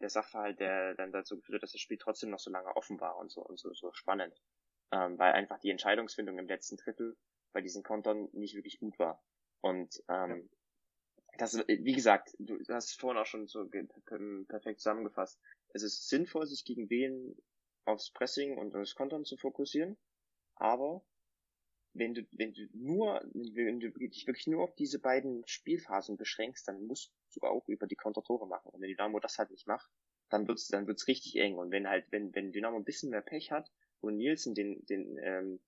der 0.00 0.08
Sachverhalt, 0.08 0.60
der 0.60 0.94
dann 0.94 1.12
dazu 1.12 1.36
geführt 1.36 1.56
hat, 1.56 1.62
dass 1.64 1.72
das 1.72 1.80
Spiel 1.80 1.98
trotzdem 1.98 2.30
noch 2.30 2.38
so 2.38 2.50
lange 2.50 2.76
offen 2.76 3.00
war 3.00 3.16
und 3.16 3.30
so 3.30 3.42
und 3.42 3.58
so, 3.58 3.72
so 3.74 3.92
spannend. 3.92 4.40
Ähm, 4.92 5.18
weil 5.18 5.32
einfach 5.32 5.58
die 5.58 5.70
Entscheidungsfindung 5.70 6.38
im 6.38 6.46
letzten 6.46 6.76
Drittel 6.76 7.16
bei 7.52 7.60
diesen 7.60 7.82
Kontern 7.82 8.28
nicht 8.32 8.54
wirklich 8.54 8.78
gut 8.78 8.98
war. 8.98 9.22
Und 9.60 10.02
ähm, 10.08 10.50
das, 11.38 11.56
wie 11.66 11.92
gesagt, 11.94 12.34
du 12.38 12.58
hast 12.68 12.90
es 12.90 12.94
vorhin 12.94 13.20
auch 13.20 13.26
schon 13.26 13.46
so 13.46 13.66
perfekt 13.66 14.80
zusammengefasst. 14.80 15.40
Es 15.70 15.82
ist 15.82 16.08
sinnvoll, 16.08 16.46
sich 16.46 16.64
gegen 16.64 16.88
wen 16.90 17.36
aufs 17.84 18.10
Pressing 18.10 18.56
und 18.56 18.72
das 18.72 18.94
Kontern 18.94 19.24
zu 19.24 19.36
fokussieren, 19.36 19.96
aber 20.56 21.04
wenn 21.92 22.14
du, 22.14 22.26
wenn 22.32 22.52
du 22.52 22.68
nur, 22.72 23.20
wenn 23.32 23.80
du 23.80 23.90
dich 23.90 24.26
wirklich 24.26 24.46
nur 24.46 24.62
auf 24.62 24.74
diese 24.74 24.98
beiden 24.98 25.46
Spielphasen 25.46 26.16
beschränkst, 26.16 26.66
dann 26.66 26.86
musst 26.86 27.12
du 27.36 27.40
auch 27.46 27.68
über 27.68 27.86
die 27.86 27.96
Kontertore 27.96 28.46
machen. 28.46 28.70
Und 28.70 28.80
wenn 28.80 28.88
Dynamo 28.88 29.20
das 29.20 29.38
halt 29.38 29.50
nicht 29.50 29.66
macht, 29.66 29.90
dann 30.30 30.48
wird's, 30.48 30.68
dann 30.68 30.86
wird's 30.86 31.06
richtig 31.08 31.36
eng. 31.36 31.56
Und 31.56 31.70
wenn 31.70 31.88
halt, 31.88 32.06
wenn, 32.10 32.34
wenn 32.34 32.52
Dynamo 32.52 32.76
ein 32.76 32.84
bisschen 32.84 33.10
mehr 33.10 33.22
Pech 33.22 33.50
hat 33.50 33.70
und 34.00 34.16
Nielsen 34.16 34.54
den, 34.54 34.84
den, 34.86 35.18
ähm, 35.22 35.60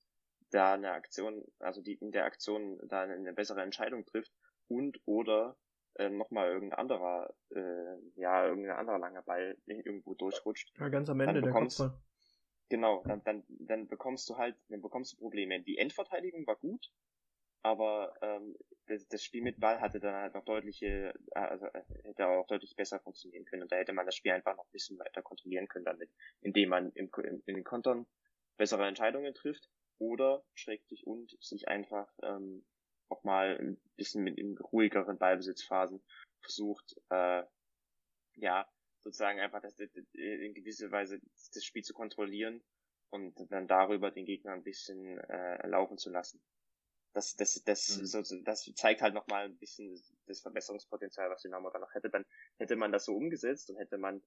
da 0.51 0.75
eine 0.75 0.93
Aktion, 0.93 1.45
also 1.59 1.83
die 1.83 1.95
in 1.95 2.13
der 2.13 2.25
Aktion 2.25 2.79
da 2.89 3.03
eine 3.03 3.33
bessere 3.33 3.63
Entscheidung 3.63 4.05
trifft, 4.07 4.33
und 4.69 5.01
oder 5.05 5.57
äh, 5.95 6.11
nochmal 6.11 6.51
irgendein 6.51 6.79
anderer, 6.79 7.35
äh, 7.51 7.97
ja, 8.17 8.47
irgendein 8.47 8.77
anderer 8.77 8.99
langer 8.99 9.23
Ball 9.23 9.57
irgendwo 9.67 10.15
durchrutscht. 10.15 10.73
Ja, 10.79 10.89
ganz 10.89 11.09
am 11.09 11.21
Ende 11.21 11.41
bekommst, 11.41 11.79
der 11.79 11.87
Kopfball. 11.89 12.03
Genau, 12.69 13.05
dann, 13.05 13.23
dann, 13.25 13.45
dann 13.49 13.87
bekommst 13.87 14.29
du 14.29 14.37
halt, 14.37 14.57
dann 14.69 14.83
bekommst 14.83 15.13
du 15.13 15.19
Probleme. 15.19 15.61
Die 15.63 15.79
Endverteidigung 15.79 16.47
war 16.47 16.57
gut, 16.57 16.93
aber 17.63 18.15
ähm, 18.23 18.57
das, 18.87 19.07
das 19.09 19.23
Spiel 19.23 19.43
mit 19.43 19.61
Ball 19.61 19.81
hatte 19.81 20.01
dann 20.01 20.15
halt 20.15 20.35
noch 20.35 20.45
deutliche, 20.45 21.15
äh, 21.35 21.39
also 21.39 21.67
äh, 21.67 21.83
hätte 22.05 22.27
auch 22.27 22.47
deutlich 22.47 22.77
besser 22.77 23.01
funktionieren 23.01 23.45
können 23.45 23.63
und 23.63 23.73
da 23.73 23.77
hätte 23.77 23.93
man 23.93 24.07
das 24.07 24.15
Spiel 24.15 24.33
einfach 24.33 24.57
noch 24.57 24.65
ein 24.65 24.73
bisschen 24.73 24.99
weiter 24.99 25.23
kontrollieren 25.23 25.69
können 25.69 25.85
damit, 25.85 26.11
indem 26.41 26.71
man 26.71 26.93
im, 26.93 27.11
im, 27.23 27.43
in 27.47 27.55
den 27.55 27.65
Kontern 27.65 28.07
bessere 28.57 28.87
Entscheidungen 28.87 29.35
trifft 29.35 29.69
oder 29.99 30.45
schrägstrich 30.55 31.07
und 31.07 31.37
sich 31.41 31.69
einfach 31.69 32.09
ähm, 32.23 32.65
auch 33.09 33.23
mal 33.25 33.57
ein 33.59 33.81
bisschen 33.97 34.25
mit 34.25 34.39
in 34.39 34.59
ruhigeren 34.59 35.19
Ballbesitzphasen 35.19 36.03
versucht, 36.41 36.97
äh, 37.11 37.45
ja, 38.35 38.69
sozusagen 39.03 39.41
einfach 39.41 39.63
das, 39.63 39.79
in 39.79 40.55
gewisser 40.55 40.91
Weise 40.91 41.21
das 41.55 41.65
Spiel 41.65 41.83
zu 41.83 41.95
kontrollieren 41.95 42.63
und 43.11 43.35
dann 43.51 43.69
darüber 43.69 44.11
den 44.11 44.25
Gegner 44.25 44.53
ein 44.53 44.65
bisschen 44.65 45.19
äh, 45.19 45.67
laufen 45.69 45.97
zu 45.97 46.11
lassen. 46.11 46.41
Das, 47.17 47.35
das, 47.35 47.63
das, 47.65 47.97
mhm. 47.97 48.05
so, 48.05 48.43
das 48.45 48.71
zeigt 48.75 49.01
halt 49.01 49.15
nochmal 49.15 49.47
ein 49.47 49.57
bisschen 49.57 49.99
das 50.27 50.43
Verbesserungspotenzial, 50.43 51.31
was 51.31 51.41
Dynamo 51.41 51.71
da 51.71 51.79
noch 51.79 51.95
hätte. 51.95 52.11
Dann 52.11 52.27
hätte 52.59 52.77
man 52.77 52.93
das 52.93 53.07
so 53.07 53.15
umgesetzt 53.15 53.71
und 53.71 53.79
hätte 53.79 53.97
man 53.97 54.23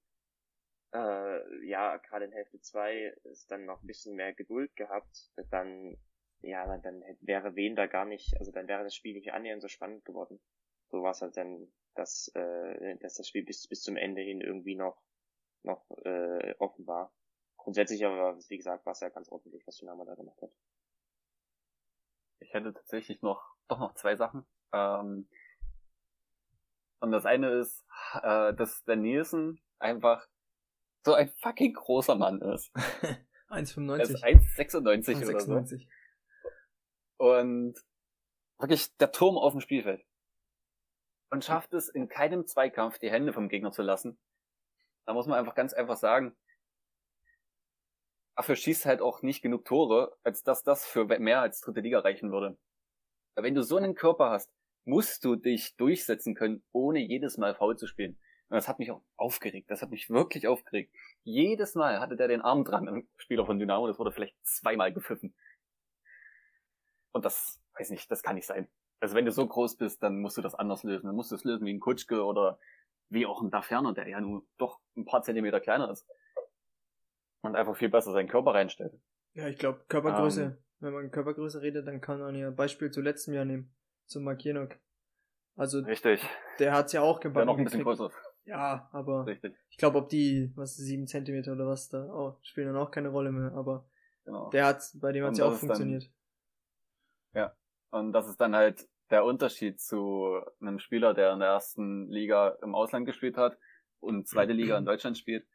äh, 0.94 1.68
ja 1.68 1.98
gerade 1.98 2.26
in 2.26 2.32
Hälfte 2.32 2.60
2 2.60 3.16
ist 3.26 3.52
dann 3.52 3.66
noch 3.66 3.84
ein 3.84 3.86
bisschen 3.86 4.16
mehr 4.16 4.34
Geduld 4.34 4.76
gehabt, 4.76 5.30
dann 5.52 5.98
ja, 6.42 6.66
dann, 6.66 6.82
dann 6.82 7.18
wäre 7.22 7.56
Wen 7.56 7.76
da 7.76 7.86
gar 7.86 8.06
nicht, 8.06 8.36
also 8.40 8.52
dann 8.52 8.68
wäre 8.68 8.84
das 8.84 8.96
Spiel 8.96 9.14
nicht 9.14 9.34
annähernd 9.34 9.62
so 9.62 9.68
spannend 9.68 10.04
geworden. 10.06 10.40
So 10.90 11.04
war 11.04 11.12
es 11.12 11.22
halt 11.22 11.38
dann, 11.38 11.72
dass, 11.94 12.32
äh, 12.34 12.98
dass 12.98 13.16
das 13.16 13.28
Spiel 13.28 13.46
bis, 13.46 13.68
bis 13.68 13.84
zum 13.84 13.98
Ende 13.98 14.22
hin 14.22 14.42
irgendwie 14.42 14.76
noch, 14.76 15.00
noch 15.62 15.86
äh, 16.06 16.56
offen 16.58 16.88
war. 16.88 17.14
grundsätzlich 17.58 18.04
aber, 18.06 18.40
wie 18.48 18.58
gesagt, 18.58 18.86
war 18.86 18.94
es 18.94 19.02
ja 19.02 19.10
ganz 19.10 19.30
ordentlich, 19.30 19.68
was 19.68 19.78
Dynamo 19.78 20.06
da 20.06 20.16
gemacht 20.16 20.42
hat. 20.42 20.52
Ich 22.40 22.54
hätte 22.54 22.74
tatsächlich 22.74 23.22
noch, 23.22 23.44
doch 23.68 23.80
noch 23.80 23.94
zwei 23.96 24.16
Sachen. 24.16 24.46
Ähm, 24.72 25.30
und 27.00 27.12
das 27.12 27.26
eine 27.26 27.50
ist, 27.52 27.86
äh, 28.22 28.54
dass 28.54 28.84
der 28.84 28.96
Nielsen 28.96 29.62
einfach 29.80 30.28
so 31.06 31.14
ein 31.14 31.30
fucking 31.42 31.74
großer 31.74 32.16
Mann 32.16 32.42
ist. 32.42 32.74
1,95. 33.50 33.98
Er 33.98 34.02
ist 34.02 34.24
1,96 34.24 35.30
oder 35.30 35.40
so. 35.40 35.78
Und 37.18 37.76
wirklich 38.58 38.96
der 38.98 39.12
Turm 39.12 39.38
auf 39.38 39.54
dem 39.54 39.62
Spielfeld. 39.62 40.06
Und 41.32 41.46
schafft 41.46 41.74
es 41.74 41.90
in 41.90 42.10
keinem 42.10 42.48
Zweikampf 42.48 43.00
die 43.00 43.12
Hände 43.12 43.34
vom 43.34 43.50
Gegner 43.50 43.72
zu 43.72 43.82
lassen. 43.82 44.20
Da 45.06 45.14
muss 45.14 45.28
man 45.28 45.40
einfach 45.40 45.56
ganz 45.56 45.74
einfach 45.74 45.98
sagen, 45.98 46.36
dafür 48.36 48.56
schießt 48.56 48.86
halt 48.86 49.02
auch 49.02 49.22
nicht 49.22 49.42
genug 49.42 49.66
Tore, 49.66 50.18
als 50.24 50.44
dass 50.44 50.64
das 50.64 50.86
für 50.86 51.06
mehr 51.06 51.42
als 51.42 51.62
dritte 51.62 51.82
Liga 51.82 52.00
reichen 52.00 52.32
würde. 52.32 52.58
Wenn 53.36 53.56
du 53.56 53.64
so 53.64 53.78
einen 53.78 53.96
Körper 53.96 54.30
hast, 54.32 54.52
musst 54.86 55.24
du 55.24 55.36
dich 55.36 55.76
durchsetzen 55.78 56.36
können, 56.36 56.64
ohne 56.72 57.00
jedes 57.00 57.38
Mal 57.38 57.56
faul 57.56 57.78
zu 57.78 57.88
spielen. 57.88 58.18
Und 58.50 58.56
das 58.56 58.68
hat 58.68 58.80
mich 58.80 58.92
auch 58.92 59.02
aufgeregt. 59.16 59.70
Das 59.70 59.82
hat 59.82 59.92
mich 59.92 60.10
wirklich 60.10 60.48
aufgeregt. 60.48 60.94
Jedes 61.24 61.76
Mal 61.76 62.00
hatte 62.00 62.16
der 62.16 62.28
den 62.28 62.42
Arm 62.42 62.66
dran, 62.66 62.90
ein 62.90 63.08
Spieler 63.18 63.46
von 63.46 63.60
Dynamo. 63.60 63.88
Das 63.88 64.00
wurde 64.00 64.12
vielleicht 64.12 64.36
zweimal 64.44 64.92
gepfiffen. 64.92 65.36
Und 67.12 67.26
das, 67.26 67.62
weiß 67.78 67.92
nicht, 67.92 68.10
das 68.10 68.24
kann 68.24 68.36
nicht 68.36 68.48
sein. 68.48 68.68
Also 69.00 69.16
wenn 69.16 69.26
du 69.26 69.32
so 69.32 69.46
groß 69.46 69.78
bist, 69.78 70.02
dann 70.02 70.20
musst 70.20 70.38
du 70.38 70.42
das 70.42 70.56
anders 70.56 70.84
lösen. 70.84 71.06
Dann 71.06 71.16
musst 71.16 71.32
du 71.32 71.36
es 71.36 71.44
lösen 71.44 71.66
wie 71.66 71.74
ein 71.74 71.80
Kutschke 71.80 72.26
oder 72.26 72.60
wie 73.10 73.26
auch 73.26 73.42
ein 73.42 73.52
Daferner, 73.52 73.94
der 73.94 74.08
ja 74.08 74.20
nur 74.20 74.44
doch 74.58 74.80
ein 74.98 75.06
paar 75.06 75.22
Zentimeter 75.22 75.60
kleiner 75.60 75.92
ist. 75.92 76.08
Und 77.42 77.56
einfach 77.56 77.76
viel 77.76 77.90
besser 77.90 78.12
seinen 78.12 78.28
Körper 78.28 78.54
reinstellt. 78.54 78.94
Ja, 79.34 79.48
ich 79.48 79.58
glaube, 79.58 79.82
Körpergröße. 79.88 80.44
Ähm. 80.44 80.58
wenn 80.80 80.94
man 80.94 81.12
Körpergröße 81.12 81.62
redet, 81.62 81.88
dann 81.88 82.02
kann 82.02 82.20
man 82.20 82.36
ja 82.36 82.50
Beispiel 82.52 82.92
zu 82.92 83.02
letztem 83.02 83.34
Jahr 83.34 83.46
nehmen. 83.46 83.74
Zum 84.06 84.24
Makienok. 84.24 84.76
Also, 85.56 85.80
Richtig. 85.80 86.22
der 86.58 86.74
hat's 86.74 86.94
ja 86.94 87.02
auch 87.02 87.20
gebacken. 87.20 87.40
Der 87.40 87.46
noch 87.46 87.58
ein 87.58 87.64
bisschen 87.64 87.84
größer. 87.84 88.10
Ja, 88.46 88.90
aber 88.92 89.26
Richtig. 89.26 89.56
ich 89.70 89.78
glaube, 89.78 90.00
ob 90.00 90.10
die, 90.10 90.52
was, 90.56 90.76
sieben 90.76 91.06
Zentimeter 91.06 91.52
oder 91.52 91.68
was 91.68 91.90
da, 91.90 92.06
oh, 92.06 92.38
spielen 92.42 92.68
dann 92.68 92.78
auch 92.78 92.90
keine 92.90 93.10
Rolle 93.10 93.32
mehr, 93.32 93.52
aber 93.54 93.88
genau. 94.26 94.50
der 94.50 94.66
hat's, 94.66 94.98
bei 95.00 95.12
dem 95.12 95.26
hat's 95.26 95.38
ja 95.38 95.46
auch 95.46 95.54
funktioniert. 95.54 96.10
Dann, 97.34 97.44
ja. 97.44 97.56
Und 97.92 98.14
das 98.14 98.28
ist 98.28 98.42
dann 98.42 98.56
halt 98.56 98.88
der 99.12 99.24
Unterschied 99.24 99.80
zu 99.80 100.42
einem 100.62 100.80
Spieler, 100.80 101.14
der 101.14 101.34
in 101.34 101.40
der 101.40 101.50
ersten 101.50 102.08
Liga 102.10 102.58
im 102.64 102.74
Ausland 102.74 103.06
gespielt 103.06 103.38
hat 103.38 103.58
und 104.00 104.28
zweite 104.28 104.54
Liga 104.54 104.78
in 104.78 104.86
Deutschland 104.86 105.18
spielt 105.18 105.46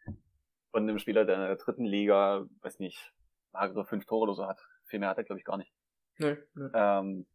und 0.74 0.82
einem 0.82 0.98
Spieler, 0.98 1.24
der 1.24 1.36
in 1.36 1.42
der 1.42 1.56
dritten 1.56 1.84
Liga, 1.84 2.46
weiß 2.62 2.80
nicht, 2.80 3.12
magere 3.52 3.84
fünf 3.84 4.06
Tore 4.06 4.24
oder 4.24 4.34
so 4.34 4.46
hat. 4.46 4.60
Viel 4.86 4.98
mehr 4.98 5.08
hat 5.08 5.18
er, 5.18 5.24
glaube 5.24 5.38
ich, 5.38 5.44
gar 5.44 5.56
nicht. 5.56 5.72
Nee, 6.18 6.36
nee. 6.54 6.68
Ähm, 6.74 7.26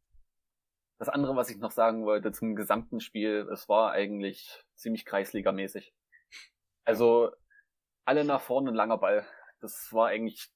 das 0.98 1.08
andere, 1.08 1.36
was 1.36 1.50
ich 1.50 1.58
noch 1.58 1.72
sagen 1.72 2.06
wollte 2.06 2.34
zum 2.34 2.56
gesamten 2.56 3.00
Spiel, 3.00 3.48
es 3.52 3.70
war 3.70 3.92
eigentlich 3.94 4.62
ziemlich 4.76 5.06
kreisligamäßig. 5.06 5.94
Also 6.84 7.32
alle 8.04 8.26
nach 8.26 8.42
vorne, 8.42 8.72
langer 8.72 8.98
Ball. 8.98 9.26
Das 9.62 9.94
war 9.94 10.08
eigentlich 10.08 10.50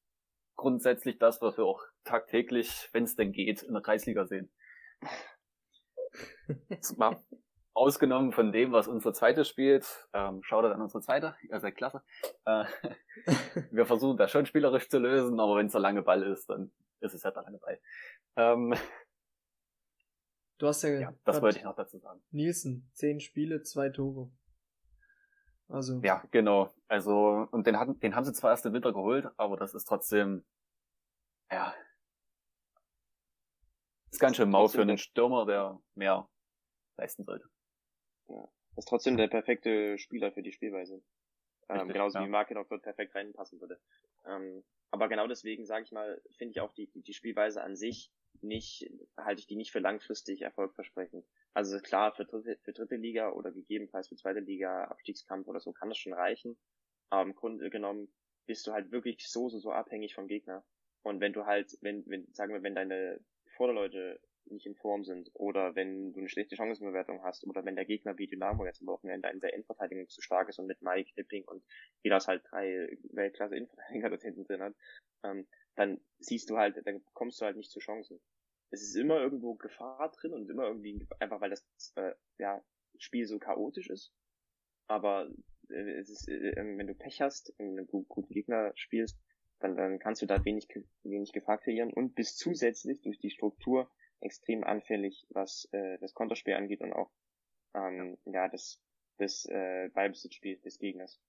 grundsätzlich 0.55 1.17
das, 1.19 1.41
was 1.41 1.57
wir 1.57 1.65
auch 1.65 1.81
tagtäglich, 2.03 2.89
wenn 2.91 3.05
es 3.05 3.15
denn 3.15 3.31
geht, 3.31 3.63
in 3.63 3.73
der 3.73 3.81
Kreisliga 3.81 4.25
sehen. 4.25 4.51
Mal 6.97 7.23
ausgenommen 7.73 8.31
von 8.31 8.51
dem, 8.51 8.71
was 8.71 8.87
unsere 8.87 9.13
zweite 9.13 9.45
spielt. 9.45 10.07
Ähm, 10.13 10.41
schaut 10.43 10.65
an 10.65 10.81
unsere 10.81 11.01
zweite, 11.01 11.35
ihr 11.49 11.59
seid 11.59 11.75
klasse. 11.75 12.01
Äh, 12.45 12.65
wir 13.71 13.85
versuchen 13.85 14.17
das 14.17 14.31
schon 14.31 14.45
spielerisch 14.45 14.89
zu 14.89 14.99
lösen, 14.99 15.39
aber 15.39 15.57
wenn 15.57 15.67
es 15.67 15.71
der 15.71 15.81
lange 15.81 16.01
Ball 16.01 16.23
ist, 16.23 16.49
dann 16.49 16.71
ist 16.99 17.13
es 17.13 17.25
halt 17.25 17.35
der 17.35 17.43
lange 17.43 17.59
Ball. 17.59 17.79
Ähm, 18.35 18.73
Du 20.59 20.67
hast 20.69 20.81
ja, 20.83 20.89
ja 20.91 21.13
das 21.25 21.41
wollte 21.41 21.57
ich 21.57 21.65
noch 21.65 21.75
dazu 21.75 21.97
sagen. 21.97 22.21
Nielsen, 22.31 22.89
zehn 22.93 23.19
Spiele, 23.19 23.63
zwei 23.63 23.89
Tore. 23.89 24.31
Also. 25.67 25.99
Ja, 26.03 26.23
genau. 26.31 26.73
Also, 26.87 27.47
und 27.51 27.67
den 27.67 27.77
hatten, 27.77 27.99
den 27.99 28.15
haben 28.15 28.23
sie 28.23 28.31
zwar 28.31 28.51
erst 28.51 28.65
im 28.65 28.71
Winter 28.71 28.93
geholt, 28.93 29.27
aber 29.35 29.57
das 29.57 29.73
ist 29.73 29.85
trotzdem, 29.85 30.45
ja, 31.51 31.73
ist 34.11 34.19
ganz 34.19 34.37
schön 34.37 34.49
mau 34.49 34.67
für 34.67 34.81
einen 34.81 34.97
Stürmer, 34.97 35.45
der 35.45 35.79
mehr 35.95 36.29
leisten 36.97 37.25
sollte. 37.25 37.49
Ja. 38.33 38.49
Ist 38.75 38.87
trotzdem 38.87 39.17
der 39.17 39.27
perfekte 39.27 39.97
Spieler 39.97 40.31
für 40.31 40.41
die 40.41 40.51
Spielweise. 40.51 41.03
Ähm, 41.69 41.87
genauso 41.87 42.19
ja. 42.19 42.25
wie 42.25 42.29
Markenov 42.29 42.67
dort 42.67 42.83
perfekt 42.83 43.15
reinpassen 43.15 43.61
würde. 43.61 43.79
Ähm, 44.25 44.63
aber 44.91 45.07
genau 45.09 45.27
deswegen, 45.27 45.65
sage 45.65 45.85
ich 45.85 45.91
mal, 45.91 46.21
finde 46.37 46.51
ich 46.51 46.59
auch 46.61 46.73
die, 46.73 46.87
die, 46.87 47.01
die 47.01 47.13
Spielweise 47.13 47.63
an 47.63 47.75
sich 47.75 48.11
nicht, 48.41 48.89
halte 49.17 49.39
ich 49.39 49.47
die 49.47 49.55
nicht 49.55 49.71
für 49.71 49.79
langfristig 49.79 50.41
erfolgversprechend. 50.41 51.25
Also 51.53 51.79
klar, 51.79 52.13
für 52.13 52.25
dritte, 52.25 52.57
für 52.63 52.73
dritte 52.73 52.95
Liga 52.95 53.31
oder 53.31 53.51
gegebenenfalls 53.51 54.09
für 54.09 54.15
zweite 54.15 54.39
Liga, 54.39 54.85
Abstiegskampf 54.85 55.47
oder 55.47 55.59
so 55.59 55.71
kann 55.71 55.89
das 55.89 55.97
schon 55.97 56.13
reichen. 56.13 56.57
Aber 57.09 57.23
im 57.23 57.35
Grunde 57.35 57.69
genommen 57.69 58.11
bist 58.45 58.67
du 58.67 58.73
halt 58.73 58.91
wirklich 58.91 59.27
so, 59.29 59.49
so, 59.49 59.59
so 59.59 59.71
abhängig 59.71 60.15
vom 60.15 60.27
Gegner. 60.27 60.65
Und 61.03 61.21
wenn 61.21 61.33
du 61.33 61.45
halt, 61.45 61.77
wenn, 61.81 62.03
wenn, 62.07 62.31
sagen 62.33 62.53
wir, 62.53 62.63
wenn 62.63 62.75
deine 62.75 63.19
Vorderleute 63.55 64.19
nicht 64.45 64.65
in 64.65 64.75
Form 64.75 65.03
sind 65.03 65.29
oder 65.33 65.75
wenn 65.75 66.13
du 66.13 66.19
eine 66.19 66.29
schlechte 66.29 66.55
Chancenbewertung 66.55 67.23
hast 67.23 67.45
oder 67.45 67.65
wenn 67.65 67.75
der 67.75 67.85
Gegner 67.85 68.17
wie 68.17 68.27
Dynamo 68.27 68.65
jetzt 68.65 68.81
am 68.81 68.87
Wochenende 68.87 69.29
in 69.29 69.39
der 69.39 69.53
Endverteidigung 69.53 70.07
zu 70.09 70.21
stark 70.21 70.49
ist 70.49 70.59
und 70.59 70.67
mit 70.67 70.81
Mike, 70.81 71.11
Knipping 71.13 71.45
und 71.45 71.63
Vilas 72.01 72.27
halt 72.27 72.43
drei 72.49 72.97
Weltklasse 73.11 73.55
Innenverteidiger 73.55 74.09
dort 74.09 74.21
hinten 74.21 74.43
drin 74.45 74.61
hat, 74.61 74.75
ähm, 75.23 75.47
dann 75.75 75.99
siehst 76.19 76.49
du 76.49 76.57
halt, 76.57 76.85
dann 76.85 77.03
kommst 77.13 77.41
du 77.41 77.45
halt 77.45 77.57
nicht 77.57 77.71
zu 77.71 77.79
Chancen. 77.79 78.19
Es 78.69 78.81
ist 78.81 78.95
immer 78.95 79.19
irgendwo 79.19 79.55
Gefahr 79.55 80.11
drin 80.11 80.33
und 80.33 80.49
immer 80.49 80.67
irgendwie, 80.67 81.07
einfach 81.19 81.41
weil 81.41 81.51
das 81.51 81.65
äh, 81.95 82.13
ja, 82.37 82.63
Spiel 82.97 83.25
so 83.25 83.39
chaotisch 83.39 83.89
ist. 83.89 84.11
Aber 84.87 85.29
äh, 85.69 85.99
es 85.99 86.09
ist, 86.09 86.27
äh, 86.27 86.55
wenn 86.55 86.87
du 86.87 86.95
Pech 86.95 87.21
hast, 87.21 87.53
gut, 87.87 88.07
guten 88.07 88.33
Gegner 88.33 88.71
spielst, 88.75 89.17
dann, 89.59 89.77
dann 89.77 89.99
kannst 89.99 90.21
du 90.21 90.25
da 90.25 90.43
wenig, 90.43 90.67
wenig 91.03 91.31
Gefahr 91.31 91.57
kreieren 91.57 91.93
und 91.93 92.15
bist 92.15 92.37
zusätzlich 92.37 93.01
durch 93.01 93.19
die 93.19 93.29
Struktur 93.29 93.89
extrem 94.23 94.63
anfällig, 94.63 95.25
was 95.29 95.67
äh, 95.71 95.97
das 95.99 96.13
Konterspiel 96.13 96.55
angeht 96.55 96.81
und 96.81 96.93
auch 96.93 97.11
ähm, 97.75 98.17
ja 98.25 98.47
das 98.49 98.81
das 99.17 99.45
äh, 99.45 99.89
Ballbesitzspiel 99.93 100.57
des 100.59 100.79
Gegners. 100.79 101.19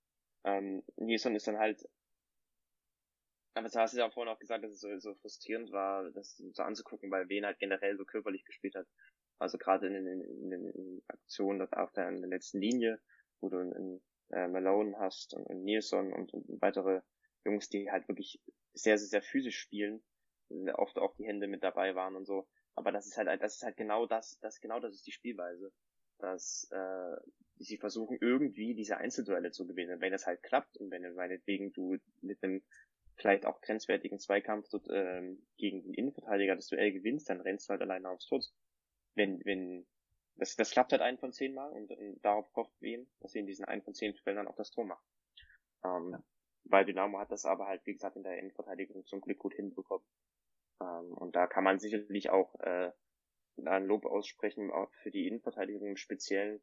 Ähm, 0.44 0.82
Nilsson 0.96 1.36
ist 1.36 1.46
dann 1.46 1.58
halt 1.58 1.84
aber 3.56 3.68
du 3.68 3.78
hast 3.78 3.94
ja 3.94 4.06
auch 4.06 4.12
vorhin 4.12 4.32
auch 4.32 4.38
gesagt, 4.38 4.64
dass 4.64 4.72
es 4.72 4.80
so, 4.80 4.98
so 4.98 5.14
frustrierend 5.14 5.70
war, 5.70 6.10
das 6.10 6.36
so 6.36 6.62
anzugucken, 6.62 7.10
weil 7.10 7.28
Wen 7.28 7.46
halt 7.46 7.60
generell 7.60 7.96
so 7.96 8.04
körperlich 8.04 8.44
gespielt 8.44 8.74
hat. 8.74 8.88
Also 9.38 9.58
gerade 9.58 9.86
in, 9.86 9.94
in, 9.94 10.52
in, 10.52 10.70
in 10.70 11.02
Aktionen 11.06 11.60
auf 11.72 11.92
der, 11.92 12.08
in 12.08 12.20
der 12.20 12.30
letzten 12.30 12.60
Linie, 12.60 13.00
wo 13.40 13.48
du 13.48 13.60
in, 13.60 14.02
äh, 14.30 14.48
Malone 14.48 14.98
hast 14.98 15.34
und, 15.34 15.46
und 15.46 15.62
Nilsson 15.62 16.12
und, 16.12 16.32
und 16.32 16.60
weitere 16.60 17.02
Jungs, 17.44 17.68
die 17.68 17.90
halt 17.90 18.08
wirklich 18.08 18.40
sehr, 18.72 18.98
sehr, 18.98 19.08
sehr 19.08 19.22
physisch 19.22 19.58
spielen, 19.58 20.02
oft 20.74 20.98
auch 20.98 21.14
die 21.14 21.26
Hände 21.26 21.46
mit 21.46 21.62
dabei 21.62 21.94
waren 21.94 22.16
und 22.16 22.26
so. 22.26 22.48
Aber 22.76 22.92
das 22.92 23.06
ist 23.06 23.16
halt, 23.16 23.28
das 23.42 23.56
ist 23.56 23.62
halt 23.62 23.76
genau 23.76 24.06
das, 24.06 24.38
das 24.40 24.60
genau 24.60 24.80
das 24.80 24.94
ist 24.94 25.06
die 25.06 25.12
Spielweise, 25.12 25.72
dass 26.18 26.68
äh, 26.70 27.16
sie 27.56 27.78
versuchen 27.78 28.18
irgendwie 28.20 28.74
diese 28.74 28.96
Einzelduelle 28.96 29.52
zu 29.52 29.66
gewinnen. 29.66 30.00
Wenn 30.00 30.12
das 30.12 30.26
halt 30.26 30.42
klappt 30.42 30.76
und 30.76 30.90
wenn 30.90 31.14
meinetwegen 31.14 31.72
du 31.72 31.96
mit 32.20 32.42
einem 32.42 32.62
vielleicht 33.16 33.46
auch 33.46 33.60
grenzwertigen 33.60 34.18
Zweikampf 34.18 34.68
dort, 34.70 34.88
ähm, 34.90 35.46
gegen 35.56 35.82
den 35.82 35.94
Innenverteidiger 35.94 36.56
das 36.56 36.68
Duell 36.68 36.92
gewinnst, 36.92 37.30
dann 37.30 37.40
rennst 37.40 37.68
du 37.68 37.70
halt 37.70 37.82
alleine 37.82 38.08
aufs 38.08 38.26
Tor. 38.26 38.40
Wenn, 39.14 39.44
wenn, 39.44 39.86
das, 40.36 40.56
das 40.56 40.72
klappt 40.72 40.92
halt 40.92 41.02
ein 41.02 41.18
von 41.18 41.32
zehn 41.32 41.54
Mal 41.54 41.70
und, 41.70 41.90
und 41.92 42.24
darauf 42.24 42.52
hofft 42.56 42.74
wen, 42.80 43.08
dass 43.20 43.32
sie 43.32 43.38
in 43.38 43.46
diesen 43.46 43.64
ein 43.64 43.82
von 43.82 43.94
zehn 43.94 44.14
Fällen 44.14 44.38
dann 44.38 44.48
auch 44.48 44.56
das 44.56 44.70
Tor 44.70 44.84
machen. 44.84 45.04
Ähm, 45.84 46.10
ja. 46.12 46.24
Weil 46.64 46.84
Dynamo 46.86 47.18
hat 47.18 47.30
das 47.30 47.44
aber 47.44 47.66
halt, 47.66 47.84
wie 47.86 47.92
gesagt, 47.92 48.16
in 48.16 48.22
der 48.22 48.38
Innenverteidigung 48.38 49.04
zum 49.06 49.20
Glück 49.20 49.38
gut 49.38 49.54
hinbekommen. 49.54 50.06
Ähm, 50.80 51.12
und 51.12 51.36
da 51.36 51.46
kann 51.46 51.64
man 51.64 51.78
sicherlich 51.78 52.30
auch 52.30 52.54
äh, 52.60 52.90
ein 53.64 53.86
Lob 53.86 54.04
aussprechen, 54.06 54.70
auch 54.70 54.92
für 55.02 55.10
die 55.10 55.26
Innenverteidigung 55.28 55.86
im 55.86 55.96
Speziellen. 55.96 56.62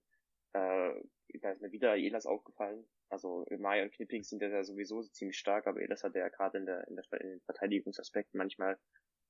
Äh, 0.54 0.94
da 1.40 1.52
ist 1.52 1.62
mir 1.62 1.72
wieder 1.72 1.96
Elas 1.96 2.26
aufgefallen, 2.26 2.86
also 3.12 3.46
Mai 3.60 3.84
und 3.84 3.92
Knipping 3.94 4.24
sind 4.24 4.42
ja 4.42 4.64
sowieso 4.64 5.02
ziemlich 5.02 5.38
stark, 5.38 5.68
aber 5.68 5.82
Elas 5.82 6.04
hat 6.04 6.16
ja 6.16 6.30
gerade 6.30 6.58
in, 6.58 6.66
der, 6.66 6.88
in, 6.88 6.96
der, 6.96 7.22
in 7.22 7.30
den 7.30 7.42
Verteidigungsaspekten 7.42 8.38
manchmal 8.38 8.80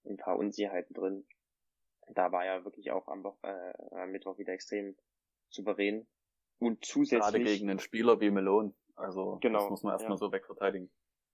ein 0.05 0.17
paar 0.17 0.37
Unsicherheiten 0.37 0.93
drin. 0.93 1.25
Da 2.13 2.31
war 2.31 2.45
er 2.45 2.63
wirklich 2.63 2.91
auch 2.91 3.07
am, 3.07 3.25
äh, 3.43 3.73
am 3.91 4.11
Mittwoch 4.11 4.37
wieder 4.37 4.53
extrem 4.53 4.95
souverän. 5.49 6.07
Und 6.59 6.85
zusätzlich. 6.85 7.21
Gerade 7.21 7.43
gegen 7.43 7.69
einen 7.69 7.79
Spieler 7.79 8.19
wie 8.21 8.29
Melon. 8.29 8.75
Also 8.95 9.39
genau, 9.41 9.61
das 9.61 9.69
muss 9.69 9.83
man 9.83 9.93
erstmal 9.93 10.15
ja. 10.15 10.17
so 10.17 10.31
wegverteidigen. 10.31 10.91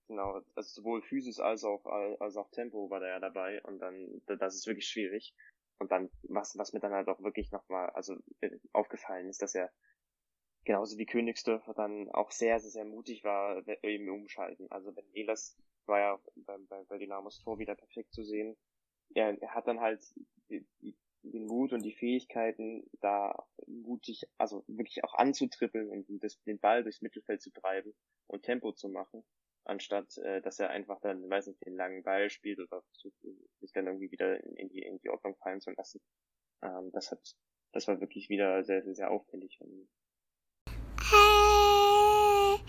Genau, 0.08 0.40
also 0.54 0.80
sowohl 0.80 1.02
Physis 1.02 1.38
als 1.38 1.64
auch 1.64 1.84
als 1.84 2.36
auch 2.36 2.50
Tempo 2.50 2.88
war 2.90 3.00
da 3.00 3.08
ja 3.08 3.20
dabei 3.20 3.62
und 3.62 3.78
dann 3.78 4.22
das 4.26 4.54
ist 4.54 4.66
wirklich 4.66 4.88
schwierig. 4.88 5.34
Und 5.78 5.92
dann, 5.92 6.10
was, 6.22 6.58
was 6.58 6.72
mir 6.72 6.80
dann 6.80 6.92
halt 6.92 7.08
auch 7.08 7.20
wirklich 7.22 7.52
nochmal, 7.52 7.90
also 7.90 8.16
äh, 8.40 8.50
aufgefallen 8.72 9.28
ist, 9.28 9.42
dass 9.42 9.54
er 9.54 9.70
genauso 10.64 10.98
wie 10.98 11.06
Königsdörfer 11.06 11.72
dann 11.72 12.10
auch 12.10 12.30
sehr, 12.32 12.58
sehr, 12.58 12.70
sehr 12.70 12.84
mutig 12.84 13.22
war 13.22 13.62
im 13.82 14.08
Umschalten. 14.08 14.70
Also 14.70 14.94
wenn 14.96 15.04
Elas 15.14 15.56
war 15.86 15.98
ja 16.00 16.20
bei, 16.34 16.58
bei, 16.68 16.82
bei 16.84 16.98
Dynamos 16.98 17.38
Tor 17.42 17.58
wieder 17.58 17.74
perfekt 17.74 18.12
zu 18.12 18.24
sehen. 18.24 18.56
Er, 19.14 19.40
er 19.40 19.54
hat 19.54 19.68
dann 19.68 19.80
halt 19.80 20.02
den 21.22 21.46
Mut 21.46 21.72
und 21.72 21.82
die 21.82 21.94
Fähigkeiten, 21.94 22.88
da 23.00 23.46
mutig, 23.66 24.28
also 24.36 24.64
wirklich 24.66 25.04
auch 25.04 25.14
anzutrippeln 25.14 25.90
und 25.90 26.06
das, 26.22 26.42
den 26.42 26.58
Ball 26.58 26.82
durchs 26.82 27.02
Mittelfeld 27.02 27.40
zu 27.40 27.50
treiben 27.50 27.94
und 28.26 28.42
Tempo 28.42 28.72
zu 28.72 28.88
machen, 28.88 29.24
anstatt 29.64 30.16
äh, 30.18 30.40
dass 30.42 30.58
er 30.58 30.70
einfach 30.70 31.00
dann, 31.00 31.28
weiß 31.28 31.46
nicht, 31.46 31.64
den 31.64 31.76
langen 31.76 32.02
Ball 32.02 32.30
spielt 32.30 32.58
oder 32.58 32.82
versucht, 32.82 33.16
sich 33.60 33.72
dann 33.72 33.86
irgendwie 33.86 34.10
wieder 34.10 34.42
in 34.44 34.68
die, 34.68 34.82
in 34.82 34.98
die 34.98 35.10
Ordnung 35.10 35.36
fallen 35.36 35.60
zu 35.60 35.70
lassen. 35.70 36.00
Ähm, 36.62 36.90
das 36.92 37.10
hat, 37.10 37.20
das 37.72 37.86
war 37.88 38.00
wirklich 38.00 38.28
wieder 38.28 38.64
sehr, 38.64 38.82
sehr, 38.82 38.94
sehr 38.94 39.10
auffällig 39.10 39.56
von 39.58 39.68
ihm. 39.68 39.88
Hey, 41.10 42.60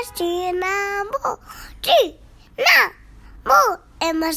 es 0.00 0.12
Dynamo, 0.14 1.38
Dynamo, 1.82 3.78
immer 4.10 4.30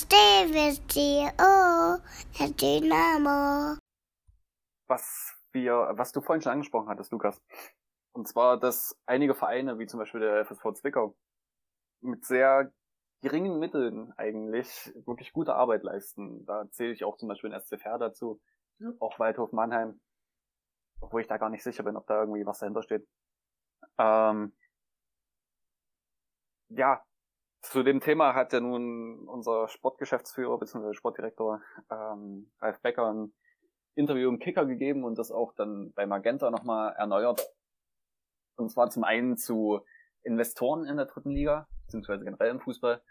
oh, 1.39 1.97
es 2.39 2.55
Dynamo. 2.55 3.77
Was 4.87 5.33
wir, 5.53 5.91
was 5.93 6.11
du 6.11 6.21
vorhin 6.21 6.41
schon 6.41 6.53
angesprochen 6.53 6.89
hattest, 6.89 7.11
Lukas. 7.11 7.41
Und 8.13 8.27
zwar, 8.27 8.59
dass 8.59 8.97
einige 9.05 9.33
Vereine, 9.33 9.79
wie 9.79 9.87
zum 9.87 9.99
Beispiel 9.99 10.21
der 10.21 10.45
FSV 10.45 10.73
Zwickau, 10.73 11.15
mit 12.01 12.25
sehr 12.25 12.71
geringen 13.21 13.59
Mitteln 13.59 14.13
eigentlich 14.17 14.91
wirklich 15.05 15.31
gute 15.31 15.55
Arbeit 15.55 15.83
leisten. 15.83 16.45
Da 16.45 16.69
zähle 16.71 16.93
ich 16.93 17.03
auch 17.03 17.17
zum 17.17 17.29
Beispiel 17.29 17.51
den 17.51 17.59
SC 17.59 17.79
Fair 17.79 17.97
dazu, 17.97 18.41
ja. 18.79 18.91
auch 18.99 19.19
Waldhof 19.19 19.51
Mannheim, 19.51 20.01
obwohl 20.99 21.21
ich 21.21 21.27
da 21.27 21.37
gar 21.37 21.49
nicht 21.49 21.63
sicher 21.63 21.83
bin, 21.83 21.95
ob 21.95 22.07
da 22.07 22.19
irgendwie 22.19 22.45
was 22.45 22.59
dahinter 22.59 22.81
steht. 22.81 23.07
Ähm, 23.97 24.53
ja, 26.69 27.03
zu 27.61 27.83
dem 27.83 27.99
Thema 27.99 28.33
hat 28.33 28.53
ja 28.53 28.59
nun 28.59 29.27
unser 29.27 29.67
Sportgeschäftsführer 29.67 30.57
bzw. 30.57 30.93
Sportdirektor 30.93 31.61
ähm, 31.91 32.51
Ralf 32.59 32.81
Becker 32.81 33.11
ein 33.11 33.33
Interview 33.93 34.29
im 34.29 34.39
Kicker 34.39 34.65
gegeben 34.65 35.03
und 35.03 35.17
das 35.17 35.31
auch 35.31 35.53
dann 35.53 35.91
bei 35.93 36.07
Magenta 36.07 36.49
nochmal 36.49 36.93
erneuert. 36.97 37.45
Und 38.55 38.71
zwar 38.71 38.89
zum 38.89 39.03
einen 39.03 39.37
zu 39.37 39.81
Investoren 40.23 40.85
in 40.85 40.97
der 40.97 41.05
dritten 41.05 41.31
Liga, 41.31 41.67
beziehungsweise 41.91 42.23
generell 42.23 42.51
im 42.51 42.59
Fußball, 42.59 43.01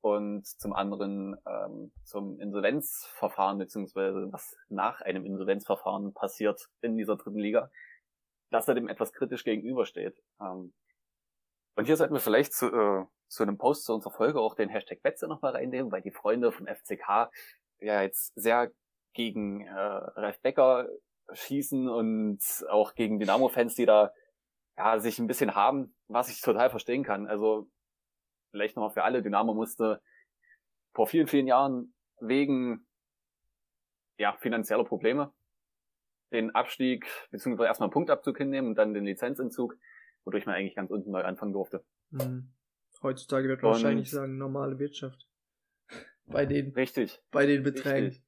und 0.00 0.46
zum 0.46 0.74
anderen 0.74 1.34
ähm, 1.46 1.90
zum 2.04 2.38
Insolvenzverfahren, 2.38 3.56
beziehungsweise 3.56 4.30
was 4.30 4.54
nach 4.68 5.00
einem 5.00 5.24
Insolvenzverfahren 5.24 6.12
passiert 6.12 6.68
in 6.82 6.98
dieser 6.98 7.16
dritten 7.16 7.38
Liga 7.38 7.70
dass 8.54 8.68
er 8.68 8.74
dem 8.74 8.88
etwas 8.88 9.12
kritisch 9.12 9.44
gegenübersteht. 9.44 10.22
Ähm, 10.40 10.72
und 11.76 11.86
hier 11.86 11.96
sollten 11.96 12.14
wir 12.14 12.20
vielleicht 12.20 12.52
zu, 12.52 12.66
äh, 12.66 13.04
zu 13.28 13.42
einem 13.42 13.58
Post 13.58 13.84
zu 13.84 13.92
unserer 13.92 14.12
Folge 14.12 14.40
auch 14.40 14.54
den 14.54 14.68
Hashtag 14.68 15.02
Betze 15.02 15.26
nochmal 15.26 15.52
reinnehmen, 15.52 15.90
weil 15.90 16.02
die 16.02 16.12
Freunde 16.12 16.52
vom 16.52 16.66
FCK 16.66 17.30
ja 17.80 18.02
jetzt 18.02 18.32
sehr 18.36 18.70
gegen 19.12 19.66
äh, 19.66 19.74
Ralf 19.74 20.40
Becker 20.40 20.88
schießen 21.32 21.88
und 21.88 22.40
auch 22.70 22.94
gegen 22.94 23.18
Dynamo-Fans, 23.18 23.74
die 23.74 23.86
da 23.86 24.12
ja 24.76 25.00
sich 25.00 25.18
ein 25.18 25.26
bisschen 25.26 25.54
haben, 25.54 25.96
was 26.06 26.28
ich 26.28 26.40
total 26.40 26.70
verstehen 26.70 27.02
kann. 27.02 27.26
Also 27.26 27.68
vielleicht 28.54 28.76
nochmal 28.76 28.92
für 28.92 29.02
alle, 29.02 29.20
Dynamo 29.20 29.52
musste 29.52 30.00
vor 30.92 31.08
vielen, 31.08 31.26
vielen 31.26 31.48
Jahren 31.48 31.92
wegen 32.20 32.86
ja, 34.16 34.36
finanzieller 34.38 34.84
Probleme 34.84 35.32
den 36.30 36.54
Abstieg, 36.54 37.06
beziehungsweise 37.32 37.66
erstmal 37.66 37.88
einen 37.88 37.92
Punktabzug 37.92 38.38
hinnehmen 38.38 38.68
und 38.68 38.74
dann 38.76 38.94
den 38.94 39.04
Lizenzentzug, 39.04 39.76
wodurch 40.24 40.46
man 40.46 40.54
eigentlich 40.54 40.76
ganz 40.76 40.90
unten 40.90 41.10
neu 41.10 41.22
anfangen 41.22 41.52
durfte. 41.52 41.84
Mhm. 42.10 42.52
Heutzutage 43.02 43.48
wird 43.48 43.62
man 43.62 43.72
und 43.72 43.74
wahrscheinlich 43.74 44.10
sagen, 44.10 44.38
normale 44.38 44.78
Wirtschaft. 44.78 45.28
Bei 46.26 46.46
den, 46.46 46.72
richtig. 46.74 47.20
Bei 47.32 47.44
den 47.44 47.64
Beträgen. 47.64 48.06
Richtig. 48.06 48.24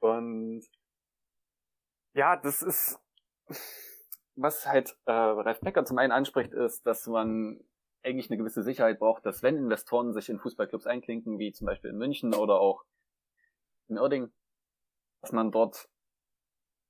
Und 0.00 0.64
ja, 2.14 2.36
das 2.36 2.62
ist, 2.62 2.98
was 4.36 4.66
halt 4.66 4.96
äh, 5.04 5.12
Ralf 5.12 5.60
Becker 5.60 5.84
zum 5.84 5.98
einen 5.98 6.12
anspricht, 6.12 6.52
ist, 6.52 6.86
dass 6.86 7.06
man 7.06 7.60
eigentlich 8.02 8.30
eine 8.30 8.38
gewisse 8.38 8.62
Sicherheit 8.62 8.98
braucht, 8.98 9.26
dass 9.26 9.42
wenn 9.42 9.56
Investoren 9.56 10.12
sich 10.12 10.28
in 10.28 10.38
Fußballclubs 10.38 10.86
einklinken, 10.86 11.38
wie 11.38 11.52
zum 11.52 11.66
Beispiel 11.66 11.90
in 11.90 11.98
München 11.98 12.34
oder 12.34 12.60
auch 12.60 12.84
in 13.88 13.96
Irding, 13.96 14.32
dass 15.20 15.32
man 15.32 15.50
dort 15.50 15.88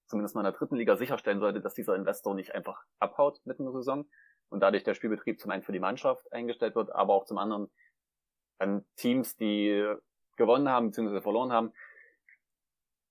zumindest 0.07 0.35
mal 0.35 0.43
in 0.43 0.51
der 0.51 0.59
dritten 0.59 0.77
Liga 0.77 0.97
sicherstellen 0.97 1.41
sollte, 1.41 1.61
dass 1.61 1.75
dieser 1.75 1.95
Investor 1.95 2.35
nicht 2.35 2.55
einfach 2.55 2.83
abhaut 2.99 3.41
mitten 3.45 3.63
in 3.63 3.73
der 3.73 3.81
Saison 3.81 4.09
und 4.49 4.61
dadurch 4.61 4.85
der 4.85 4.95
Spielbetrieb 4.95 5.39
zum 5.39 5.51
einen 5.51 5.63
für 5.63 5.73
die 5.73 5.81
Mannschaft 5.81 6.33
eingestellt 6.33 6.75
wird, 6.75 6.95
aber 6.95 7.15
auch 7.15 7.25
zum 7.25 7.39
anderen 7.39 7.71
dann 8.59 8.85
Teams, 8.97 9.37
die 9.37 9.87
gewonnen 10.37 10.69
haben 10.69 10.91
bzw. 10.91 11.21
verloren 11.21 11.53
haben, 11.53 11.73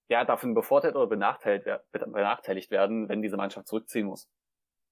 ja, 0.09 0.23
davon 0.23 0.53
bevorteilt 0.53 0.95
oder 0.95 1.07
benachteiligt 1.07 2.71
werden, 2.71 3.09
wenn 3.09 3.21
diese 3.21 3.37
Mannschaft 3.37 3.67
zurückziehen 3.67 4.07
muss. 4.07 4.29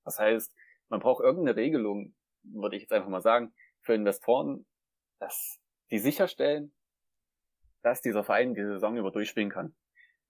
Das 0.04 0.20
heißt, 0.20 0.54
man 0.90 1.00
braucht 1.00 1.24
irgendeine 1.24 1.56
Regelung, 1.56 2.14
würde 2.54 2.76
ich 2.76 2.84
jetzt 2.84 2.92
einfach 2.92 3.10
mal 3.10 3.22
sagen, 3.22 3.54
für 3.82 3.94
Investoren, 3.94 4.66
dass 5.20 5.60
die 5.92 6.00
sicherstellen, 6.00 6.74
dass 7.82 8.02
dieser 8.02 8.24
Verein 8.24 8.56
die 8.56 8.64
Saison 8.64 8.98
über 8.98 9.12
durchspielen 9.12 9.50
kann. 9.50 9.76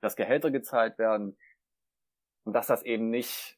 Dass 0.02 0.16
Gehälter 0.16 0.52
gezahlt 0.52 0.98
werden, 0.98 1.38
und 2.46 2.54
dass 2.54 2.68
das 2.68 2.84
eben 2.84 3.10
nicht 3.10 3.58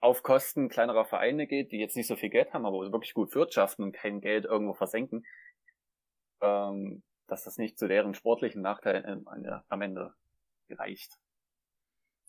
auf 0.00 0.22
Kosten 0.22 0.70
kleinerer 0.70 1.04
Vereine 1.04 1.46
geht, 1.46 1.72
die 1.72 1.78
jetzt 1.78 1.96
nicht 1.96 2.06
so 2.06 2.16
viel 2.16 2.30
Geld 2.30 2.54
haben, 2.54 2.64
aber 2.64 2.80
wirklich 2.92 3.12
gut 3.12 3.34
wirtschaften 3.34 3.82
und 3.82 3.92
kein 3.92 4.20
Geld 4.20 4.46
irgendwo 4.46 4.72
versenken, 4.72 5.26
ähm, 6.40 7.02
dass 7.26 7.44
das 7.44 7.58
nicht 7.58 7.78
zu 7.78 7.86
deren 7.86 8.14
sportlichen 8.14 8.62
Nachteilen 8.62 9.26
am 9.26 9.82
Ende 9.82 10.14
reicht. 10.70 11.18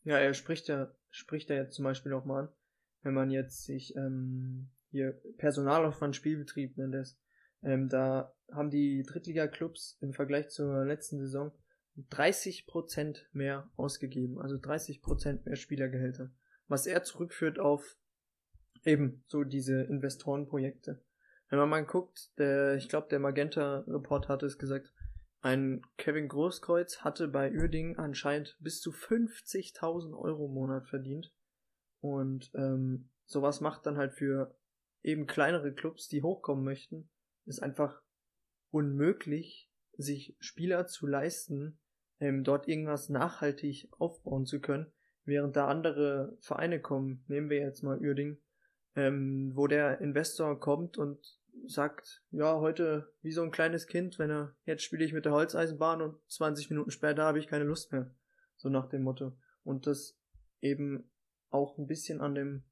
Ja, 0.03 0.17
er 0.17 0.33
spricht 0.33 0.67
ja, 0.67 0.91
spricht 1.11 1.49
ja 1.49 1.55
jetzt 1.55 1.75
zum 1.75 1.85
Beispiel 1.85 2.13
auch 2.13 2.25
mal 2.25 2.45
an, 2.45 2.49
wenn 3.03 3.13
man 3.13 3.29
jetzt 3.29 3.63
sich 3.63 3.95
ähm, 3.95 4.69
hier 4.91 5.19
Personalaufwand 5.37 6.15
Spielbetrieb 6.15 6.77
nennt 6.77 6.95
es, 6.95 7.17
ähm, 7.63 7.89
da 7.89 8.33
haben 8.51 8.69
die 8.69 9.03
Drittliga-Clubs 9.03 9.97
im 10.01 10.13
Vergleich 10.13 10.49
zur 10.49 10.85
letzten 10.85 11.19
Saison 11.19 11.51
30 12.09 12.67
Prozent 12.67 13.27
mehr 13.31 13.69
ausgegeben, 13.75 14.39
also 14.39 14.57
30 14.57 15.01
Prozent 15.01 15.45
mehr 15.45 15.55
Spielergehälter, 15.55 16.31
was 16.67 16.87
er 16.87 17.03
zurückführt 17.03 17.59
auf 17.59 17.97
eben 18.85 19.23
so 19.27 19.43
diese 19.43 19.83
Investorenprojekte. 19.83 21.03
Wenn 21.49 21.59
man 21.59 21.69
mal 21.69 21.85
guckt, 21.85 22.31
der, 22.39 22.75
ich 22.75 22.89
glaube, 22.89 23.07
der 23.09 23.19
Magenta-Report 23.19 24.29
hatte 24.29 24.45
es 24.45 24.57
gesagt, 24.57 24.93
ein 25.41 25.81
Kevin 25.97 26.27
Großkreuz 26.27 26.99
hatte 26.99 27.27
bei 27.27 27.51
Uerdingen 27.51 27.97
anscheinend 27.97 28.57
bis 28.59 28.79
zu 28.79 28.91
50.000 28.91 30.17
Euro 30.17 30.45
im 30.45 30.53
Monat 30.53 30.87
verdient. 30.87 31.33
Und 31.99 32.51
ähm, 32.53 33.09
sowas 33.25 33.59
macht 33.59 33.85
dann 33.85 33.97
halt 33.97 34.13
für 34.13 34.55
eben 35.03 35.27
kleinere 35.27 35.73
Clubs, 35.73 36.07
die 36.07 36.21
hochkommen 36.21 36.63
möchten, 36.63 37.09
ist 37.45 37.61
einfach 37.61 38.01
unmöglich, 38.69 39.69
sich 39.97 40.35
Spieler 40.39 40.87
zu 40.87 41.07
leisten, 41.07 41.79
ähm, 42.19 42.43
dort 42.43 42.67
irgendwas 42.67 43.09
nachhaltig 43.09 43.89
aufbauen 43.97 44.45
zu 44.45 44.59
können, 44.59 44.91
während 45.25 45.55
da 45.55 45.67
andere 45.67 46.37
Vereine 46.39 46.79
kommen. 46.79 47.23
Nehmen 47.27 47.49
wir 47.49 47.59
jetzt 47.59 47.83
mal 47.83 47.99
Uerding, 47.99 48.37
ähm, 48.95 49.51
wo 49.55 49.67
der 49.67 50.01
Investor 50.01 50.59
kommt 50.59 50.97
und 50.97 51.39
sagt, 51.65 52.23
ja, 52.31 52.59
heute 52.59 53.13
wie 53.21 53.31
so 53.31 53.43
ein 53.43 53.51
kleines 53.51 53.87
Kind, 53.87 54.19
wenn 54.19 54.29
er, 54.29 54.55
jetzt 54.65 54.83
spiele 54.83 55.03
ich 55.03 55.13
mit 55.13 55.25
der 55.25 55.33
Holzeisenbahn 55.33 56.01
und 56.01 56.17
20 56.27 56.69
Minuten 56.69 56.91
später 56.91 57.23
habe 57.23 57.39
ich 57.39 57.47
keine 57.47 57.65
Lust 57.65 57.91
mehr. 57.91 58.13
So 58.55 58.69
nach 58.69 58.87
dem 58.87 59.03
Motto. 59.03 59.35
Und 59.63 59.87
das 59.87 60.17
eben 60.61 61.09
auch 61.49 61.77
ein 61.77 61.87
bisschen 61.87 62.21
an 62.21 62.35
dem 62.35 62.63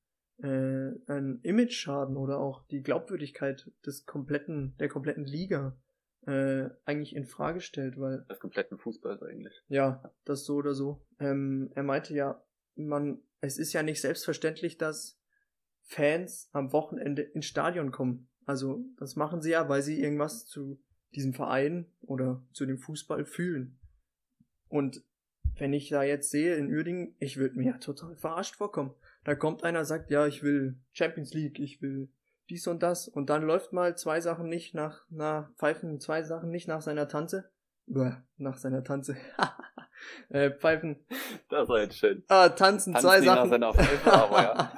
äh, 0.42 0.92
ein 1.08 1.40
Image-Schaden 1.44 2.18
oder 2.18 2.40
auch 2.40 2.66
die 2.68 2.82
Glaubwürdigkeit 2.82 3.72
des 3.86 4.06
kompletten, 4.06 4.76
der 4.80 4.90
kompletten 4.90 5.26
Liga 5.26 5.78
äh, 6.26 6.70
eigentlich 6.86 7.16
in 7.16 7.26
Frage 7.26 7.62
stellt, 7.62 8.00
weil. 8.00 8.26
Das 8.28 8.40
kompletten 8.40 8.78
Fußball 8.78 9.22
eigentlich. 9.24 9.54
Ja, 9.68 10.14
das 10.26 10.46
so 10.46 10.56
oder 10.56 10.74
so. 10.74 11.06
Ähm, 11.20 11.72
er 11.76 11.84
meinte 11.84 12.14
ja, 12.14 12.44
man, 12.76 13.22
es 13.42 13.58
ist 13.58 13.74
ja 13.74 13.84
nicht 13.84 14.02
selbstverständlich, 14.02 14.78
dass 14.78 15.20
Fans 15.82 16.50
am 16.54 16.72
Wochenende 16.72 17.22
ins 17.22 17.46
Stadion 17.46 17.92
kommen. 17.92 18.30
Also, 18.46 18.84
das 18.98 19.16
machen 19.16 19.42
sie 19.42 19.52
ja, 19.52 19.70
weil 19.70 19.82
sie 19.82 20.02
irgendwas 20.02 20.46
zu 20.46 20.82
diesem 21.16 21.34
Verein 21.34 21.86
oder 22.02 22.46
zu 22.54 22.66
dem 22.66 22.78
Fußball 22.78 23.26
fühlen. 23.26 23.80
Und 24.68 25.04
wenn 25.58 25.74
ich 25.74 25.90
da 25.90 26.04
jetzt 26.04 26.30
sehe 26.30 26.56
in 26.56 26.72
Uerdingen, 26.72 27.16
ich 27.20 27.38
würde 27.38 27.56
mir 27.56 27.72
ja 27.72 27.78
total 27.78 28.16
verarscht 28.16 28.56
vorkommen. 28.56 28.94
Da 29.24 29.36
kommt 29.36 29.64
einer, 29.64 29.86
sagt, 29.86 30.12
ja, 30.12 30.26
ich 30.28 30.44
will 30.44 30.80
Champions 30.92 31.34
League, 31.34 31.60
ich 31.60 31.82
will 31.82 32.10
dies 32.50 32.68
und 32.68 32.82
das 32.82 33.08
und 33.08 33.30
dann 33.30 33.44
läuft 33.44 33.74
mal 33.74 33.96
zwei 33.96 34.22
Sachen 34.22 34.48
nicht 34.50 34.74
nach, 34.74 35.06
na, 35.10 35.52
pfeifen 35.58 36.00
zwei 36.00 36.24
Sachen 36.24 36.50
nicht 36.50 36.68
nach 36.68 36.82
seiner 36.82 37.08
Tanze. 37.08 37.52
Bäh, 37.86 38.14
nach 38.38 38.58
seiner 38.58 38.84
Tanze. 38.84 39.18
äh, 40.30 40.52
pfeifen. 40.52 41.06
Das 41.50 41.68
war 41.68 41.82
jetzt 41.82 41.98
schön. 41.98 42.24
Ah, 42.28 42.50
tanzen, 42.50 42.94
tanzen 42.94 43.08
zwei 43.08 43.22
Sachen. 43.22 43.50
Pfeife, 43.50 44.14
aber 44.14 44.42
ja. 44.42 44.74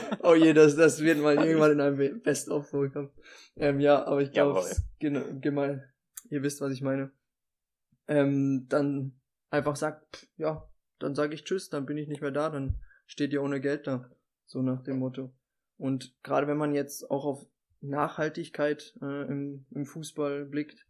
oh 0.22 0.34
je, 0.34 0.52
das, 0.52 0.76
das 0.76 1.00
wird 1.00 1.18
mal 1.18 1.36
irgendwann 1.36 1.72
in 1.72 1.80
einem 1.80 2.22
Best-of 2.22 2.68
vorkommen. 2.68 3.10
Ähm, 3.56 3.80
ja, 3.80 4.04
aber 4.04 4.22
ich 4.22 4.32
glaube, 4.32 4.64
genau, 4.98 5.22
genau, 5.40 5.78
ihr 6.30 6.42
wisst, 6.42 6.60
was 6.60 6.72
ich 6.72 6.82
meine. 6.82 7.12
Ähm, 8.08 8.66
dann 8.68 9.20
einfach 9.50 9.76
sagt, 9.76 10.28
ja, 10.36 10.68
dann 10.98 11.14
sage 11.14 11.34
ich 11.34 11.44
Tschüss, 11.44 11.70
dann 11.70 11.86
bin 11.86 11.96
ich 11.96 12.08
nicht 12.08 12.20
mehr 12.20 12.32
da, 12.32 12.50
dann 12.50 12.80
steht 13.06 13.32
ihr 13.32 13.42
ohne 13.42 13.60
Geld 13.60 13.86
da. 13.86 14.10
So 14.46 14.62
nach 14.62 14.82
dem 14.82 14.98
Motto. 14.98 15.32
Und 15.76 16.14
gerade 16.22 16.46
wenn 16.46 16.56
man 16.56 16.74
jetzt 16.74 17.10
auch 17.10 17.24
auf 17.24 17.46
Nachhaltigkeit 17.80 18.94
äh, 19.02 19.26
im, 19.26 19.66
im 19.70 19.86
Fußball 19.86 20.44
blickt, 20.44 20.86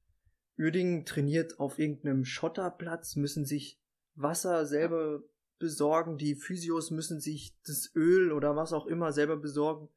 Uerdingen 0.59 1.05
trainiert 1.05 1.59
auf 1.59 1.79
irgendeinem 1.79 2.25
Schotterplatz, 2.25 3.17
müssen 3.17 3.45
sich 3.45 3.81
Wasser 4.15 4.67
selber 4.67 5.23
besorgen, 5.59 6.19
die 6.19 6.35
Physios 6.35 6.91
müssen 6.91 7.21
sich 7.21 7.57
das 7.67 7.91
Öl 7.95 8.33
oder 8.33 8.55
was 8.55 8.73
auch 8.73 8.87
immer 8.87 9.13
selber 9.13 9.37
besorgen. 9.37 9.89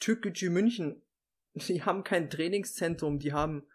Türkgücü 0.00 0.50
München, 0.50 1.02
die 1.54 1.82
haben 1.82 2.04
kein 2.04 2.30
Trainingszentrum, 2.30 3.18
die 3.18 3.32
haben 3.32 3.66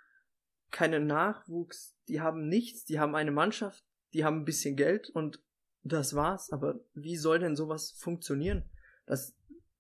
keinen 0.70 1.08
Nachwuchs, 1.08 1.96
die 2.08 2.22
haben 2.22 2.48
nichts, 2.48 2.86
die 2.86 3.00
haben 3.00 3.16
eine 3.16 3.32
Mannschaft, 3.32 3.84
die 4.14 4.24
haben 4.24 4.42
ein 4.42 4.46
bisschen 4.46 4.76
Geld 4.76 5.10
und 5.10 5.42
das 5.84 6.16
war's. 6.16 6.52
Aber 6.52 6.80
wie 6.94 7.18
soll 7.18 7.40
denn 7.40 7.56
sowas 7.56 7.92
funktionieren? 7.92 8.70
Das 9.06 9.36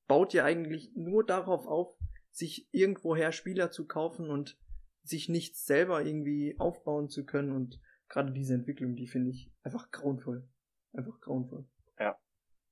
baut 0.08 0.34
ja 0.34 0.44
eigentlich 0.44 0.92
nur 0.96 1.26
darauf 1.26 1.66
auf, 1.68 1.96
sich 2.32 2.68
irgendwoher 2.72 3.32
Spieler 3.32 3.72
zu 3.72 3.88
kaufen 3.88 4.30
und 4.30 4.58
sich 5.04 5.30
nichts 5.30 5.66
selber 5.66 6.04
irgendwie 6.04 6.56
aufbauen 6.60 7.10
zu 7.10 7.26
können 7.26 7.52
und 7.52 7.80
gerade 8.10 8.32
diese 8.32 8.54
Entwicklung, 8.54 8.96
die 8.96 9.08
finde 9.08 9.32
ich 9.32 9.52
einfach 9.64 9.92
grauenvoll. 9.92 10.48
Einfach 10.94 11.20
grauenvoll. 11.20 11.66
Ja, 12.00 12.18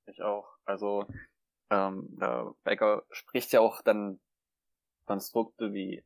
ich 0.06 0.22
auch. 0.22 0.48
Also, 0.64 1.06
ähm, 1.70 2.08
der 2.20 2.54
Becker 2.64 3.04
spricht 3.10 3.52
ja 3.52 3.60
auch 3.60 3.82
dann 3.82 4.20
Konstrukte 5.04 5.72
wie 5.72 6.04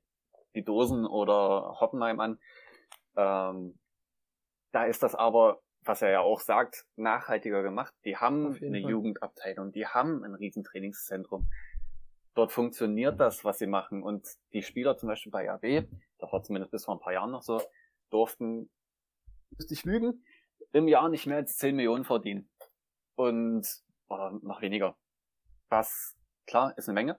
die 0.54 0.64
Dosen 0.64 1.06
oder 1.06 1.78
Hoppenheim 1.80 2.20
an. 2.20 2.38
Ähm, 3.16 3.78
da 4.72 4.84
ist 4.84 5.02
das 5.02 5.14
aber, 5.14 5.62
was 5.86 6.02
er 6.02 6.10
ja 6.10 6.20
auch 6.20 6.40
sagt, 6.40 6.86
nachhaltiger 6.96 7.62
gemacht. 7.62 7.94
Die 8.04 8.16
haben 8.16 8.46
eine 8.46 8.80
Fall. 8.80 8.90
Jugendabteilung, 8.90 9.72
die 9.72 9.86
haben 9.86 10.24
ein 10.24 10.34
Riesentrainingszentrum. 10.34 11.50
Dort 12.34 12.52
funktioniert 12.52 13.18
das, 13.18 13.44
was 13.44 13.58
sie 13.58 13.66
machen. 13.66 14.02
Und 14.02 14.28
die 14.52 14.62
Spieler 14.62 14.96
zum 14.96 15.08
Beispiel 15.08 15.32
bei 15.32 15.50
AB, 15.50 15.88
das 16.18 16.32
war 16.32 16.42
zumindest 16.42 16.70
bis 16.70 16.84
vor 16.84 16.94
ein 16.94 17.00
paar 17.00 17.12
Jahren 17.12 17.30
noch 17.30 17.42
so, 17.42 17.62
durften, 18.10 18.70
müsste 19.56 19.74
ich 19.74 19.84
lügen, 19.84 20.24
im 20.72 20.88
Jahr 20.88 21.08
nicht 21.08 21.26
mehr 21.26 21.36
als 21.36 21.56
10 21.56 21.76
Millionen 21.76 22.04
verdienen. 22.04 22.50
Und, 23.14 23.66
oder 24.08 24.32
noch 24.42 24.60
weniger. 24.60 24.96
Was, 25.68 26.16
klar, 26.46 26.76
ist 26.76 26.88
eine 26.88 26.94
Menge. 26.94 27.18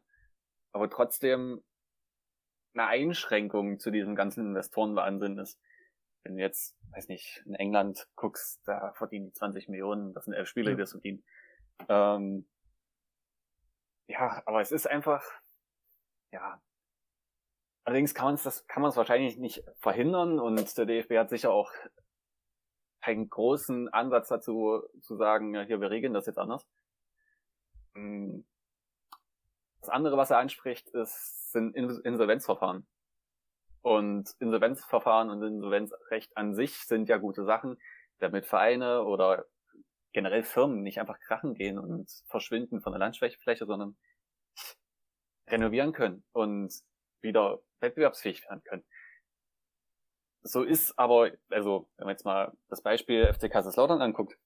Aber 0.71 0.89
trotzdem 0.89 1.63
eine 2.73 2.87
Einschränkung 2.87 3.79
zu 3.79 3.89
diesem 3.89 4.15
ganzen 4.15 4.45
Investorenwahnsinn 4.47 5.39
ist. 5.39 5.59
Wenn 6.23 6.35
du 6.35 6.41
jetzt, 6.41 6.75
weiß 6.91 7.07
nicht, 7.07 7.43
in 7.45 7.55
England 7.55 8.07
guckst, 8.15 8.61
da 8.65 8.93
verdienen 8.93 9.27
die 9.27 9.33
20 9.33 9.69
Millionen, 9.69 10.13
das 10.13 10.25
sind 10.25 10.33
elf 10.33 10.47
Spieler, 10.47 10.71
die 10.71 10.77
das 10.77 10.91
verdienen. 10.91 11.23
Ähm, 11.87 12.47
ja, 14.07 14.41
aber 14.45 14.61
es 14.61 14.71
ist 14.71 14.87
einfach, 14.87 15.23
ja. 16.31 16.61
Allerdings 17.83 18.13
kann 18.13 18.25
man 18.25 18.35
es 18.35 18.43
das 18.43 18.67
kann 18.67 18.81
man 18.81 18.89
es 18.89 18.97
wahrscheinlich 18.97 19.37
nicht 19.37 19.63
verhindern 19.77 20.39
und 20.39 20.77
der 20.77 20.85
DFB 20.85 21.13
hat 21.17 21.29
sicher 21.29 21.51
auch 21.51 21.71
keinen 23.01 23.29
großen 23.29 23.87
Ansatz 23.93 24.27
dazu 24.27 24.83
zu 25.01 25.15
sagen, 25.15 25.55
ja, 25.55 25.61
hier 25.61 25.79
wir 25.79 25.89
regeln 25.89 26.13
das 26.13 26.25
jetzt 26.25 26.39
anders. 26.39 26.67
Hm. 27.95 28.45
Das 29.79 29.89
andere, 29.89 30.17
was 30.17 30.31
er 30.31 30.39
anspricht, 30.39 30.89
ist, 30.89 31.51
sind 31.53 31.75
Insolvenzverfahren. 31.75 32.85
Und 33.87 34.35
Insolvenzverfahren 34.39 35.29
und 35.29 35.41
Insolvenzrecht 35.41 36.35
an 36.35 36.53
sich 36.53 36.75
sind 36.79 37.07
ja 37.07 37.15
gute 37.15 37.45
Sachen, 37.45 37.77
damit 38.19 38.45
Vereine 38.45 39.05
oder 39.05 39.45
generell 40.11 40.43
Firmen 40.43 40.81
nicht 40.81 40.99
einfach 40.99 41.17
krachen 41.21 41.53
gehen 41.53 41.79
und 41.79 42.11
verschwinden 42.25 42.81
von 42.81 42.91
der 42.91 42.99
Landfläche, 42.99 43.65
sondern 43.65 43.95
renovieren 45.47 45.93
können 45.93 46.25
und 46.33 46.73
wieder 47.21 47.61
wettbewerbsfähig 47.79 48.43
werden 48.43 48.61
können. 48.65 48.83
So 50.41 50.63
ist 50.63 50.99
aber, 50.99 51.31
also 51.49 51.89
wenn 51.95 52.07
man 52.07 52.13
jetzt 52.13 52.25
mal 52.25 52.57
das 52.67 52.81
Beispiel 52.81 53.33
FC 53.33 53.49
Kaiserslautern 53.49 54.01
anguckt, 54.01 54.37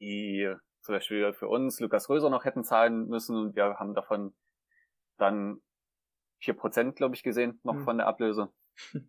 die 0.00 0.54
zum 0.82 0.94
Beispiel 0.96 1.32
für 1.32 1.48
uns 1.48 1.80
Lukas 1.80 2.10
Röser 2.10 2.28
noch 2.28 2.44
hätten 2.44 2.62
zahlen 2.62 3.08
müssen 3.08 3.36
und 3.38 3.56
wir 3.56 3.78
haben 3.78 3.94
davon 3.94 4.34
dann 5.16 5.62
vier 6.40 6.52
Prozent, 6.52 6.96
glaube 6.96 7.14
ich, 7.14 7.22
gesehen, 7.22 7.58
noch 7.62 7.76
mhm. 7.76 7.84
von 7.84 7.96
der 7.96 8.06
Ablöse. 8.06 8.52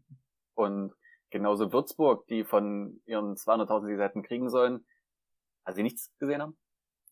Und 0.56 0.94
genauso 1.30 1.74
Würzburg, 1.74 2.28
die 2.28 2.44
von 2.44 3.02
ihren 3.06 3.36
200.000, 3.36 3.88
die 3.88 3.96
sie 3.96 4.02
hätten 4.02 4.24
kriegen 4.24 4.50
sollen, 4.50 4.86
also 5.64 5.78
sie 5.78 5.84
nichts 5.84 6.16
gesehen 6.20 6.42
haben. 6.42 6.58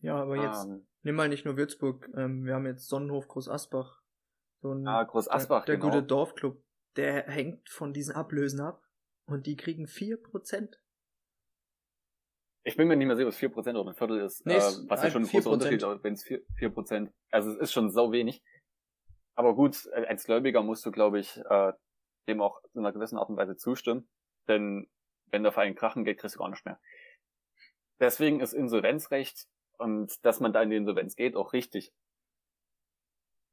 Ja, 0.00 0.16
aber 0.16 0.36
jetzt 0.36 0.64
ähm, 0.66 0.86
nimm 1.02 1.14
mal 1.14 1.28
nicht 1.28 1.44
nur 1.44 1.56
Würzburg, 1.56 2.08
ähm, 2.16 2.44
wir 2.44 2.54
haben 2.54 2.66
jetzt 2.66 2.88
Sonnenhof 2.88 3.28
Groß 3.28 3.48
Asbach. 3.48 4.00
So 4.60 4.72
ein, 4.72 4.86
ah, 4.86 5.04
Groß 5.04 5.28
Asbach, 5.28 5.64
der, 5.64 5.76
der 5.76 5.80
genau. 5.80 5.94
gute 5.94 6.06
Dorfclub, 6.06 6.62
der 6.96 7.24
hängt 7.24 7.68
von 7.68 7.92
diesen 7.92 8.14
Ablösen 8.14 8.60
ab 8.60 8.84
und 9.26 9.46
die 9.46 9.56
kriegen 9.56 9.86
vier 9.86 10.20
Prozent. 10.22 10.80
Ich 12.64 12.76
bin 12.76 12.86
mir 12.86 12.96
nicht 12.96 13.08
mehr 13.08 13.16
sicher, 13.16 13.28
was 13.28 13.36
vier 13.36 13.48
Prozent 13.48 13.76
oder 13.76 13.90
ein 13.90 13.96
Viertel 13.96 14.20
ist, 14.20 14.46
nee, 14.46 14.54
äh, 14.54 14.60
was 14.88 15.02
ja 15.02 15.10
schon 15.10 15.22
ein 15.22 15.28
großer 15.28 15.50
Unterschied 15.50 15.82
ist, 15.82 16.04
wenn 16.04 16.14
es 16.14 16.22
vier 16.22 16.70
Prozent, 16.70 17.12
also 17.30 17.50
es 17.50 17.56
ist 17.56 17.72
schon 17.72 17.90
sau 17.90 18.12
wenig. 18.12 18.42
Aber 19.34 19.54
gut, 19.54 19.88
als 19.92 20.24
Gläubiger 20.24 20.62
musst 20.62 20.84
du, 20.86 20.92
glaube 20.92 21.18
ich, 21.18 21.38
äh, 21.38 21.72
dem 22.26 22.40
auch 22.40 22.60
in 22.74 22.80
einer 22.80 22.92
gewissen 22.92 23.18
Art 23.18 23.28
und 23.28 23.36
Weise 23.36 23.56
zustimmen. 23.56 24.08
Denn 24.48 24.88
wenn 25.26 25.42
der 25.42 25.52
Verein 25.52 25.74
krachen 25.74 26.04
geht, 26.04 26.18
kriegst 26.18 26.36
du 26.36 26.40
gar 26.40 26.50
nicht 26.50 26.64
mehr. 26.64 26.78
Deswegen 28.00 28.40
ist 28.40 28.52
Insolvenzrecht 28.52 29.46
und 29.78 30.24
dass 30.24 30.40
man 30.40 30.52
da 30.52 30.62
in 30.62 30.70
die 30.70 30.76
Insolvenz 30.76 31.16
geht, 31.16 31.36
auch 31.36 31.52
richtig. 31.52 31.92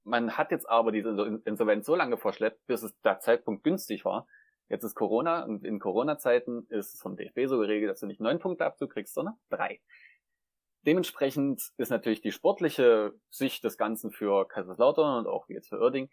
Man 0.04 0.38
hat 0.38 0.52
jetzt 0.52 0.70
aber 0.70 0.92
diese 0.92 1.42
Insolvenz 1.46 1.86
so 1.86 1.96
lange 1.96 2.18
verschleppt, 2.18 2.66
bis 2.66 2.84
es 2.84 3.00
der 3.02 3.20
Zeitpunkt 3.20 3.64
günstig 3.64 4.06
war. 4.06 4.28
Jetzt 4.70 4.84
ist 4.84 4.96
Corona 4.96 5.44
und 5.44 5.66
in 5.66 5.80
Corona-Zeiten 5.80 6.68
ist 6.70 6.94
es 6.94 7.02
vom 7.02 7.18
DFB 7.18 7.48
so 7.48 7.60
geregelt, 7.60 7.92
dass 7.92 8.00
du 8.00 8.06
nicht 8.06 8.22
neun 8.22 8.40
Punkte 8.40 8.66
Abzug 8.66 8.92
kriegst, 8.92 9.14
sondern 9.14 9.36
drei. 9.50 9.82
Dementsprechend 10.86 11.62
ist 11.78 11.90
natürlich 11.90 12.22
die 12.22 12.32
sportliche 12.32 13.14
Sicht 13.30 13.64
des 13.64 13.78
Ganzen 13.78 14.12
für 14.12 14.48
Kaiserslautern 14.48 15.20
und 15.20 15.28
auch 15.28 15.50
jetzt 15.50 15.70
für 15.70 15.80
Oerding 15.80 16.10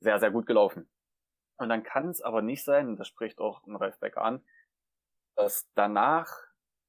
sehr, 0.00 0.20
sehr 0.20 0.30
gut 0.30 0.46
gelaufen. 0.46 0.88
Und 1.58 1.68
dann 1.68 1.82
kann 1.82 2.10
es 2.10 2.20
aber 2.20 2.42
nicht 2.42 2.64
sein, 2.64 2.96
das 2.96 3.08
spricht 3.08 3.40
auch 3.40 3.62
Ralf 3.66 3.98
Becker 3.98 4.22
an, 4.22 4.44
dass 5.36 5.68
danach, 5.74 6.30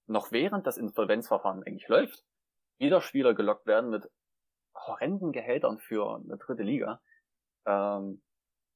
noch 0.07 0.31
während 0.31 0.67
das 0.67 0.77
Insolvenzverfahren 0.77 1.63
eigentlich 1.63 1.87
läuft, 1.87 2.25
wieder 2.77 3.01
Spieler 3.01 3.33
gelockt 3.33 3.65
werden 3.65 3.89
mit 3.89 4.09
horrenden 4.75 5.31
Gehältern 5.31 5.79
für 5.79 6.15
eine 6.15 6.37
dritte 6.37 6.63
Liga. 6.63 7.01
Ähm, 7.65 8.21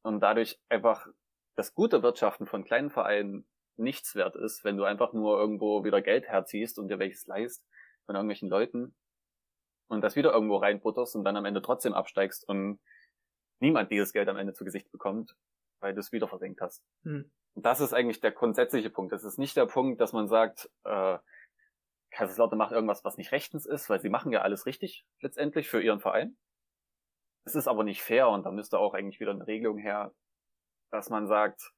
und 0.03 0.19
dadurch 0.19 0.59
einfach 0.69 1.07
das 1.55 1.73
gute 1.73 2.03
Wirtschaften 2.03 2.47
von 2.47 2.63
kleinen 2.63 2.89
Vereinen 2.89 3.45
nichts 3.77 4.15
wert 4.15 4.35
ist, 4.35 4.63
wenn 4.63 4.77
du 4.77 4.83
einfach 4.83 5.13
nur 5.13 5.39
irgendwo 5.39 5.83
wieder 5.83 6.01
Geld 6.01 6.27
herziehst 6.27 6.79
und 6.79 6.87
dir 6.87 6.99
welches 6.99 7.27
leist 7.27 7.65
von 8.05 8.15
irgendwelchen 8.15 8.49
Leuten 8.49 8.95
und 9.87 10.01
das 10.01 10.15
wieder 10.15 10.33
irgendwo 10.33 10.57
reinbutterst 10.57 11.15
und 11.15 11.23
dann 11.23 11.37
am 11.37 11.45
Ende 11.45 11.61
trotzdem 11.61 11.93
absteigst 11.93 12.47
und 12.47 12.79
niemand 13.59 13.91
dieses 13.91 14.13
Geld 14.13 14.27
am 14.27 14.37
Ende 14.37 14.53
zu 14.53 14.65
Gesicht 14.65 14.91
bekommt, 14.91 15.35
weil 15.81 15.93
du 15.93 15.99
es 15.99 16.11
wieder 16.11 16.27
versenkt 16.27 16.61
hast. 16.61 16.83
Hm. 17.03 17.29
Und 17.53 17.65
das 17.65 17.81
ist 17.81 17.93
eigentlich 17.93 18.21
der 18.21 18.31
grundsätzliche 18.31 18.89
Punkt. 18.89 19.11
Das 19.11 19.23
ist 19.23 19.37
nicht 19.37 19.57
der 19.57 19.65
Punkt, 19.65 19.99
dass 19.99 20.13
man 20.13 20.27
sagt, 20.27 20.69
äh, 20.85 21.17
Kaiserslautern 22.11 22.57
macht 22.57 22.71
irgendwas, 22.71 23.03
was 23.03 23.17
nicht 23.17 23.31
rechtens 23.31 23.65
ist, 23.65 23.89
weil 23.89 24.01
sie 24.01 24.09
machen 24.09 24.31
ja 24.31 24.41
alles 24.41 24.65
richtig 24.65 25.05
letztendlich 25.21 25.69
für 25.69 25.81
ihren 25.81 25.99
Verein. 25.99 26.37
Es 27.43 27.55
ist 27.55 27.67
aber 27.67 27.83
nicht 27.83 28.01
fair 28.01 28.29
und 28.29 28.45
da 28.45 28.51
müsste 28.51 28.77
auch 28.77 28.93
eigentlich 28.93 29.19
wieder 29.19 29.31
eine 29.31 29.47
Regelung 29.47 29.77
her, 29.77 30.13
dass 30.91 31.09
man 31.09 31.27
sagt, 31.27 31.73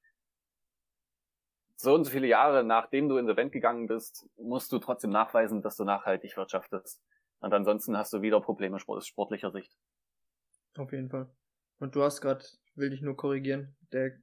so 1.76 1.94
und 1.94 2.06
so 2.06 2.12
viele 2.12 2.28
Jahre 2.28 2.64
nachdem 2.64 3.10
du 3.10 3.18
insolvent 3.18 3.52
gegangen 3.52 3.88
bist, 3.88 4.28
musst 4.38 4.72
du 4.72 4.80
trotzdem 4.80 5.12
nachweisen, 5.12 5.62
dass 5.62 5.76
du 5.76 5.84
nachhaltig 5.84 6.36
wirtschaftest. 6.38 7.02
Und 7.40 7.54
ansonsten 7.54 7.98
hast 7.98 8.14
du 8.14 8.22
wieder 8.22 8.40
Probleme 8.42 8.78
aus 8.88 9.08
sportlicher 9.08 9.52
Sicht. 9.52 9.76
Auf 10.78 10.92
jeden 10.92 11.10
Fall. 11.10 11.30
Und 11.80 11.96
du 11.96 12.04
hast 12.04 12.22
gerade, 12.22 12.46
will 12.76 12.90
dich 12.90 13.02
nur 13.02 13.16
korrigieren, 13.16 13.76
der 13.92 14.14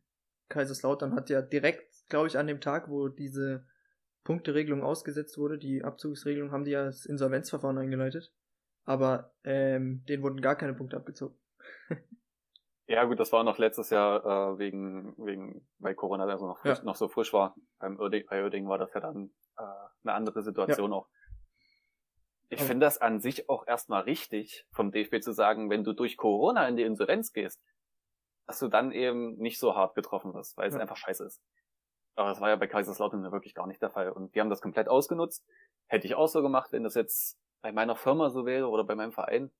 Kaiserslautern 0.49 1.15
hat 1.15 1.31
ja 1.31 1.43
direkt, 1.43 1.87
glaube 2.09 2.27
ich, 2.27 2.37
an 2.37 2.47
dem 2.47 2.61
Tag, 2.61 2.89
wo 2.89 3.09
diese 3.09 3.65
Punkteregelung 4.25 4.83
ausgesetzt 4.83 5.39
wurde, 5.39 5.59
die 5.59 5.83
Abzugsregelung, 5.83 6.53
haben 6.53 6.65
die 6.65 6.73
ja 6.73 6.85
das 6.85 7.07
Insolvenzverfahren 7.07 7.79
eingeleitet. 7.79 8.33
Aber 8.85 9.33
ähm, 9.45 10.05
denen 10.09 10.23
wurden 10.23 10.41
gar 10.41 10.57
keine 10.57 10.75
Punkte 10.75 10.97
abgezogen. 10.97 11.39
ja 12.87 13.05
gut, 13.05 13.21
das 13.21 13.33
war 13.33 13.45
noch 13.45 13.59
letztes 13.59 13.91
Jahr 13.91 14.25
äh, 14.25 14.59
wegen, 14.59 15.15
wegen, 15.19 15.67
weil 15.79 15.95
Corona 15.95 16.25
also 16.25 16.47
noch, 16.47 16.59
frisch, 16.59 16.79
ja. 16.79 16.85
noch 16.85 16.97
so 16.97 17.09
frisch 17.09 17.33
war. 17.33 17.55
Beim 17.79 17.99
Oerding, 17.99 18.27
bei 18.29 18.43
Oerding 18.43 18.69
war 18.69 18.79
das 18.79 18.93
ja 18.93 19.01
dann 19.01 19.31
äh, 19.57 19.63
eine 20.05 20.15
andere 20.15 20.43
Situation 20.43 20.91
ja. 20.91 20.97
auch. 20.97 21.09
Ich 22.53 22.63
finde 22.63 22.85
das 22.85 22.99
an 22.99 23.21
sich 23.21 23.49
auch 23.49 23.65
erstmal 23.69 24.03
richtig, 24.03 24.67
vom 24.73 24.91
DFB 24.91 25.21
zu 25.21 25.33
sagen, 25.33 25.71
wenn 25.71 25.85
du 25.85 25.93
durch 25.93 26.17
Corona 26.17 26.67
in 26.67 26.75
die 26.75 26.83
Insolvenz 26.83 27.33
gehst, 27.33 27.63
dass 28.51 28.59
du 28.59 28.67
dann 28.67 28.91
eben 28.91 29.37
nicht 29.37 29.61
so 29.61 29.77
hart 29.77 29.95
getroffen 29.95 30.35
wirst, 30.35 30.57
weil 30.57 30.67
es 30.67 30.75
ja. 30.75 30.81
einfach 30.81 30.97
scheiße 30.97 31.25
ist. 31.25 31.41
Aber 32.17 32.31
das 32.31 32.41
war 32.41 32.49
ja 32.49 32.57
bei 32.57 32.67
Kaiserslautern 32.67 33.31
wirklich 33.31 33.55
gar 33.55 33.69
nicht 33.69 33.81
der 33.81 33.91
Fall. 33.91 34.11
Und 34.11 34.35
die 34.35 34.41
haben 34.41 34.51
das 34.51 34.61
komplett 34.61 34.89
ausgenutzt. 34.89 35.47
Hätte 35.87 36.09
ich 36.09 36.17
auch 36.17 36.27
so 36.27 36.43
gemacht, 36.43 36.73
wenn 36.73 36.83
das 36.83 36.97
jetzt 36.97 37.39
bei 37.63 37.71
meiner 37.71 37.95
Firma 37.95 38.29
so 38.31 38.47
wäre 38.47 38.69
oder 38.69 38.83
bei 38.83 38.97
meinem 38.97 39.13
Verein. 39.13 39.53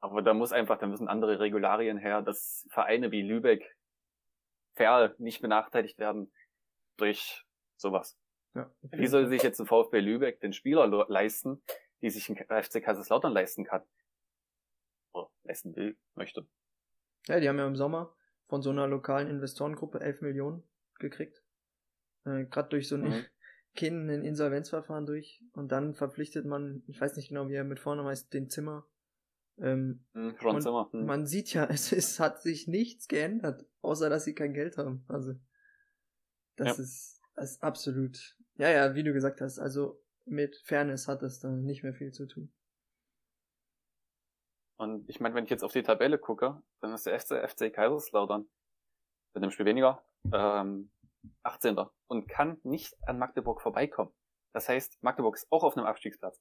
Aber 0.00 0.22
da 0.22 0.32
muss 0.32 0.52
einfach, 0.52 0.78
da 0.78 0.86
müssen 0.86 1.08
andere 1.08 1.40
Regularien 1.40 1.98
her, 1.98 2.22
dass 2.22 2.66
Vereine 2.70 3.10
wie 3.10 3.20
Lübeck, 3.20 3.76
Ferl 4.72 5.14
nicht 5.18 5.42
benachteiligt 5.42 5.98
werden 5.98 6.32
durch 6.96 7.44
sowas. 7.76 8.18
Ja, 8.54 8.72
Wie 8.80 9.06
soll 9.08 9.28
sich 9.28 9.42
jetzt 9.42 9.60
ein 9.60 9.66
VfB 9.66 10.00
Lübeck 10.00 10.40
den 10.40 10.54
Spieler 10.54 10.86
leisten, 11.08 11.62
die 12.00 12.08
sich 12.08 12.30
ein 12.30 12.36
FC 12.36 12.82
Kaiserslautern 12.82 13.34
leisten 13.34 13.64
kann? 13.64 13.82
Oder 15.12 15.28
leisten 15.42 15.76
will, 15.76 15.98
möchte. 16.14 16.48
Ja, 17.26 17.40
die 17.40 17.48
haben 17.48 17.58
ja 17.58 17.66
im 17.66 17.76
Sommer 17.76 18.14
von 18.46 18.62
so 18.62 18.70
einer 18.70 18.86
lokalen 18.86 19.28
Investorengruppe 19.28 20.00
11 20.00 20.22
Millionen 20.22 20.62
gekriegt. 20.98 21.42
Äh, 22.24 22.44
Gerade 22.46 22.68
durch 22.70 22.88
so 22.88 22.96
ein 22.96 23.02
mhm. 23.02 23.24
Kind 23.74 24.10
ein 24.10 24.24
Insolvenzverfahren 24.24 25.06
durch. 25.06 25.42
Und 25.52 25.70
dann 25.70 25.94
verpflichtet 25.94 26.44
man, 26.44 26.82
ich 26.86 27.00
weiß 27.00 27.16
nicht 27.16 27.28
genau, 27.28 27.48
wie 27.48 27.54
er 27.54 27.64
mit 27.64 27.78
vorne 27.78 28.04
heißt, 28.04 28.32
den 28.32 28.48
Zimmer. 28.48 28.86
Ähm, 29.58 30.04
mhm, 30.12 30.36
Zimmer. 30.60 30.90
Mhm. 30.92 31.04
Man 31.04 31.26
sieht 31.26 31.52
ja, 31.52 31.64
es, 31.70 31.92
es 31.92 32.18
hat 32.18 32.42
sich 32.42 32.66
nichts 32.66 33.06
geändert, 33.06 33.64
außer 33.82 34.10
dass 34.10 34.24
sie 34.24 34.34
kein 34.34 34.54
Geld 34.54 34.76
haben. 34.78 35.04
Also, 35.08 35.34
das 36.56 36.76
ja. 36.78 36.82
ist, 36.82 37.20
das 37.36 37.52
ist 37.52 37.62
absolut 37.62 38.36
ja, 38.60 38.68
ja, 38.68 38.94
wie 38.94 39.02
du 39.02 39.14
gesagt 39.14 39.40
hast, 39.40 39.58
also 39.58 40.02
mit 40.26 40.54
Fairness 40.64 41.08
hat 41.08 41.22
es 41.22 41.40
dann 41.40 41.64
nicht 41.64 41.82
mehr 41.82 41.94
viel 41.94 42.12
zu 42.12 42.26
tun. 42.26 42.52
Und 44.80 45.06
ich 45.10 45.20
meine, 45.20 45.34
wenn 45.34 45.44
ich 45.44 45.50
jetzt 45.50 45.62
auf 45.62 45.72
die 45.72 45.82
Tabelle 45.82 46.18
gucke, 46.18 46.62
dann 46.80 46.94
ist 46.94 47.04
der 47.04 47.20
FC, 47.20 47.50
FC 47.50 47.70
Kaiserslautern 47.70 48.48
mit 49.34 49.44
dem 49.44 49.50
Spiel 49.50 49.66
weniger 49.66 50.02
ähm, 50.32 50.90
18. 51.42 51.78
und 52.06 52.28
kann 52.28 52.58
nicht 52.62 52.96
an 53.06 53.18
Magdeburg 53.18 53.60
vorbeikommen. 53.60 54.10
Das 54.54 54.70
heißt, 54.70 55.02
Magdeburg 55.02 55.36
ist 55.36 55.46
auch 55.50 55.64
auf 55.64 55.76
einem 55.76 55.84
Abstiegsplatz. 55.84 56.40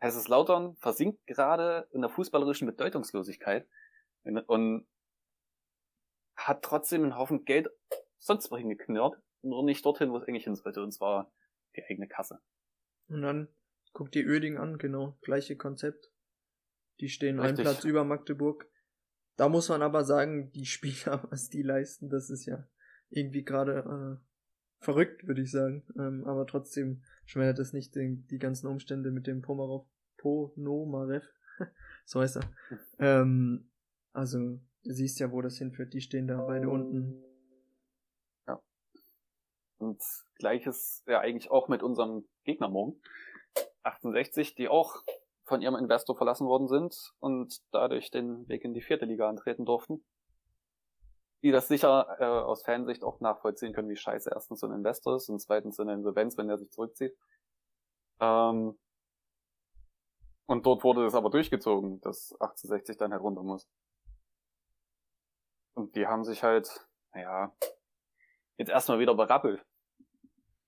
Kaiserslautern 0.00 0.76
versinkt 0.76 1.26
gerade 1.26 1.88
in 1.90 2.02
der 2.02 2.10
fußballerischen 2.10 2.68
Bedeutungslosigkeit 2.68 3.68
und 4.46 4.86
hat 6.36 6.62
trotzdem 6.62 7.02
einen 7.02 7.16
Haufen 7.16 7.44
Geld 7.44 7.68
sonst 8.18 8.52
wohin 8.52 8.68
geknurrt 8.68 9.20
nur 9.42 9.64
nicht 9.64 9.84
dorthin, 9.84 10.12
wo 10.12 10.18
es 10.18 10.24
eigentlich 10.24 10.44
hin 10.44 10.54
sollte, 10.54 10.82
und 10.82 10.92
zwar 10.92 11.32
die 11.74 11.84
eigene 11.84 12.06
Kasse. 12.06 12.40
Und 13.08 13.22
dann 13.22 13.48
guck 13.92 14.12
dir 14.12 14.24
Öding 14.24 14.56
an, 14.56 14.78
genau, 14.78 15.16
gleiche 15.22 15.56
Konzept. 15.56 16.10
Die 17.00 17.08
stehen 17.08 17.38
Richtig. 17.38 17.58
einen 17.58 17.74
Platz 17.74 17.84
über 17.84 18.04
Magdeburg. 18.04 18.68
Da 19.36 19.48
muss 19.48 19.68
man 19.68 19.82
aber 19.82 20.04
sagen, 20.04 20.50
die 20.52 20.66
Spieler, 20.66 21.26
was 21.30 21.48
die 21.48 21.62
leisten, 21.62 22.08
das 22.08 22.30
ist 22.30 22.46
ja 22.46 22.66
irgendwie 23.10 23.44
gerade 23.44 24.18
äh, 24.20 24.84
verrückt, 24.84 25.26
würde 25.26 25.42
ich 25.42 25.50
sagen. 25.50 25.84
Ähm, 25.98 26.24
aber 26.26 26.46
trotzdem 26.46 27.02
schmälert 27.24 27.58
es 27.58 27.72
nicht 27.72 27.94
den, 27.94 28.26
die 28.28 28.38
ganzen 28.38 28.66
Umstände 28.66 29.10
mit 29.10 29.26
dem 29.26 29.42
Pomarov 29.42 29.86
Ponomarev. 30.16 31.24
so 32.04 32.20
heißt 32.20 32.36
er. 32.36 32.42
Hm. 32.68 32.78
Ähm, 32.98 33.70
also, 34.12 34.38
du 34.38 34.92
siehst 34.92 35.20
ja, 35.20 35.30
wo 35.30 35.40
das 35.40 35.58
hinführt. 35.58 35.94
Die 35.94 36.00
stehen 36.00 36.26
da 36.26 36.42
beide 36.42 36.68
unten 36.68 37.22
und 39.78 40.02
gleiches 40.36 41.04
ja 41.06 41.20
eigentlich 41.20 41.50
auch 41.50 41.68
mit 41.68 41.82
unserem 41.82 42.26
Gegner 42.44 42.68
morgen. 42.68 43.00
68, 43.82 44.54
die 44.54 44.68
auch 44.68 45.02
von 45.48 45.62
ihrem 45.62 45.76
Investor 45.76 46.16
verlassen 46.16 46.46
worden 46.46 46.68
sind 46.68 47.12
und 47.18 47.60
dadurch 47.72 48.10
den 48.10 48.46
Weg 48.48 48.64
in 48.64 48.74
die 48.74 48.82
vierte 48.82 49.06
Liga 49.06 49.28
antreten 49.28 49.64
durften. 49.64 50.04
Die 51.42 51.50
das 51.50 51.68
sicher 51.68 52.16
äh, 52.18 52.24
aus 52.24 52.62
Fansicht 52.62 53.02
auch 53.02 53.20
nachvollziehen 53.20 53.72
können, 53.72 53.88
wie 53.88 53.96
scheiße 53.96 54.30
erstens 54.32 54.60
so 54.60 54.66
ein 54.66 54.72
Investor 54.72 55.16
ist 55.16 55.28
und 55.28 55.40
zweitens 55.40 55.78
in 55.78 55.86
der 55.86 55.96
Insolvenz, 55.96 56.36
wenn 56.36 56.50
er 56.50 56.58
sich 56.58 56.70
zurückzieht. 56.70 57.16
Ähm, 58.20 58.78
und 60.46 60.66
dort 60.66 60.82
wurde 60.84 61.06
es 61.06 61.14
aber 61.14 61.30
durchgezogen, 61.30 62.00
dass 62.00 62.32
1860 62.40 62.96
dann 62.96 63.12
halt 63.12 63.22
runter 63.22 63.42
muss. 63.42 63.68
Und 65.74 65.94
die 65.94 66.06
haben 66.06 66.24
sich 66.24 66.42
halt, 66.42 66.88
naja, 67.12 67.54
jetzt 68.56 68.70
erstmal 68.70 68.98
wieder 68.98 69.14
berappelt. 69.14 69.64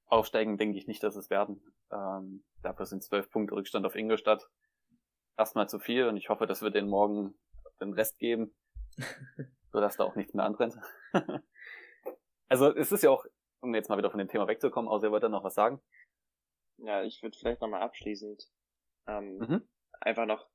Aufsteigen 0.07 0.57
denke 0.57 0.79
ich 0.79 0.87
nicht, 0.87 1.03
dass 1.03 1.17
es 1.17 1.31
werden. 1.31 1.63
Ähm, 1.91 2.45
dafür 2.63 2.87
sind 2.87 3.03
zwölf 3.03 3.31
Punkte 3.31 3.57
Rückstand 3.57 3.87
auf 3.87 3.97
Ingolstadt 3.97 4.49
erstmal 5.41 5.69
zu 5.69 5.79
viel 5.79 6.07
und 6.07 6.17
ich 6.17 6.29
hoffe, 6.29 6.47
dass 6.47 6.63
wir 6.63 6.71
den 6.71 6.89
morgen 6.89 7.35
den 7.81 7.93
Rest 7.95 8.19
geben, 8.19 8.55
sodass 9.73 9.97
da 9.97 10.05
auch 10.05 10.15
nichts 10.15 10.35
mehr 10.35 10.45
anbrennt. 10.45 10.77
also 12.49 12.75
es 12.75 12.93
ist 12.93 13.03
ja 13.03 13.11
auch, 13.11 13.25
um 13.61 13.75
jetzt 13.75 13.89
mal 13.89 13.99
wieder 13.99 14.11
von 14.11 14.19
dem 14.19 14.29
Thema 14.29 14.47
wegzukommen, 14.47 14.89
außer 14.89 15.09
ihr 15.09 15.11
wollt 15.11 15.23
da 15.23 15.29
noch 15.29 15.45
was 15.45 15.55
sagen. 15.55 15.81
Ja, 16.79 17.03
ich 17.03 17.23
würde 17.23 17.37
vielleicht 17.39 17.61
nochmal 17.61 17.83
abschließend 17.83 18.45
ähm, 19.07 19.39
mhm. 19.39 19.69
einfach 20.01 20.27
noch 20.27 20.49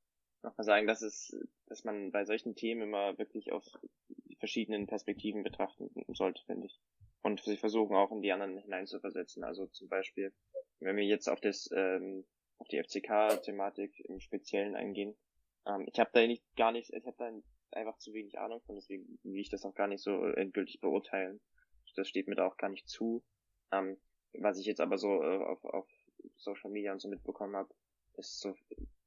noch 0.43 0.55
mal 0.57 0.63
sagen, 0.63 0.86
dass 0.86 1.01
es, 1.01 1.36
dass 1.65 1.83
man 1.83 2.11
bei 2.11 2.23
solchen 2.23 2.53
Themen 2.53 2.83
immer 2.83 3.17
wirklich 3.17 3.51
auf 3.51 3.65
die 4.09 4.36
verschiedenen 4.36 4.86
Perspektiven 4.86 5.41
betrachten 5.41 5.89
sollte, 6.13 6.43
finde 6.45 6.67
ich 6.67 6.79
und 7.25 7.41
sie 7.41 7.57
versuchen 7.57 7.95
auch 7.95 8.11
in 8.11 8.21
die 8.21 8.31
anderen 8.31 8.59
hineinzuversetzen. 8.59 9.43
Also 9.43 9.65
zum 9.65 9.89
Beispiel, 9.89 10.31
wenn 10.79 10.95
wir 10.95 11.05
jetzt 11.05 11.27
auf 11.27 11.41
das 11.41 11.67
ähm, 11.75 12.23
auf 12.66 12.70
die 12.70 12.82
FCK-Thematik 12.82 13.99
im 14.05 14.20
Speziellen 14.20 14.76
eingehen, 14.76 15.16
ähm, 15.68 15.86
ich 15.91 15.99
habe 15.99 16.09
da 16.13 16.26
nicht 16.26 16.43
gar 16.55 16.72
nicht, 16.72 16.91
ich 16.91 17.05
habe 17.05 17.16
da 17.18 17.32
einfach 17.78 17.97
zu 17.97 18.13
wenig 18.13 18.39
Ahnung 18.39 18.61
von, 18.66 18.76
deswegen 18.76 19.20
will 19.24 19.39
ich 19.39 19.49
das 19.49 19.66
auch 19.66 19.76
gar 19.76 19.88
nicht 19.88 20.01
so 20.01 20.24
endgültig 20.24 20.82
beurteilen. 20.82 21.39
Das 21.95 22.07
steht 22.07 22.28
mir 22.28 22.36
da 22.36 22.47
auch 22.47 22.57
gar 22.57 22.70
nicht 22.70 22.89
zu. 22.89 23.24
Ähm, 23.72 23.97
was 24.34 24.59
ich 24.59 24.66
jetzt 24.66 24.82
aber 24.82 24.97
so 24.97 25.22
äh, 25.22 25.43
auf, 25.43 25.63
auf 25.63 25.88
Social 26.36 26.72
Media 26.72 26.91
und 26.91 26.99
so 26.99 27.07
mitbekommen 27.07 27.55
habe, 27.55 27.74
ist 28.18 28.39
so, 28.39 28.55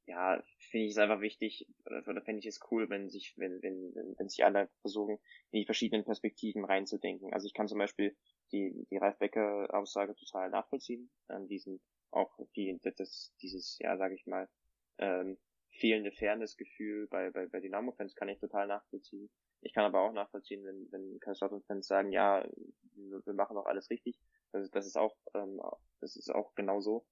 ja, 0.05 0.41
finde 0.57 0.85
ich 0.85 0.91
es 0.91 0.97
einfach 0.97 1.21
wichtig, 1.21 1.67
oder 1.85 2.21
fände 2.21 2.39
ich 2.39 2.47
es 2.47 2.59
cool, 2.71 2.89
wenn 2.89 3.09
sich, 3.09 3.33
wenn, 3.37 3.61
wenn, 3.61 3.93
wenn, 3.93 4.15
wenn 4.17 4.29
sich 4.29 4.43
alle 4.43 4.69
versuchen, 4.81 5.19
in 5.51 5.59
die 5.59 5.65
verschiedenen 5.65 6.05
Perspektiven 6.05 6.65
reinzudenken. 6.65 7.31
Also 7.33 7.45
ich 7.45 7.53
kann 7.53 7.67
zum 7.67 7.77
Beispiel 7.77 8.15
die, 8.51 8.87
die 8.89 8.97
Ralf 8.97 9.17
Becker 9.19 9.67
Aussage 9.71 10.15
total 10.15 10.49
nachvollziehen, 10.49 11.11
ähm, 11.29 11.47
diesen, 11.47 11.79
auch 12.11 12.37
die, 12.55 12.79
das, 12.81 13.33
dieses, 13.41 13.77
ja, 13.79 13.97
sage 13.97 14.15
ich 14.15 14.25
mal, 14.25 14.49
ähm, 14.97 15.37
fehlende 15.71 16.11
Fairness-Gefühl 16.11 17.07
bei, 17.07 17.29
bei, 17.31 17.47
bei 17.47 17.59
Dynamo-Fans 17.59 18.15
kann 18.15 18.29
ich 18.29 18.39
total 18.39 18.67
nachvollziehen. 18.67 19.29
Ich 19.61 19.73
kann 19.73 19.85
aber 19.85 20.01
auch 20.01 20.13
nachvollziehen, 20.13 20.63
wenn, 20.65 20.91
wenn 20.91 21.19
Kaiserslautern-Fans 21.19 21.87
sagen, 21.87 22.11
ja, 22.11 22.47
wir 22.95 23.33
machen 23.33 23.55
doch 23.55 23.65
alles 23.65 23.89
richtig. 23.89 24.19
Das, 24.51 24.69
das 24.71 24.85
ist 24.87 24.97
auch, 24.97 25.15
ähm, 25.33 25.61
das 25.99 26.15
ist 26.15 26.29
auch 26.29 26.55
genau 26.55 26.79
so. 26.81 27.05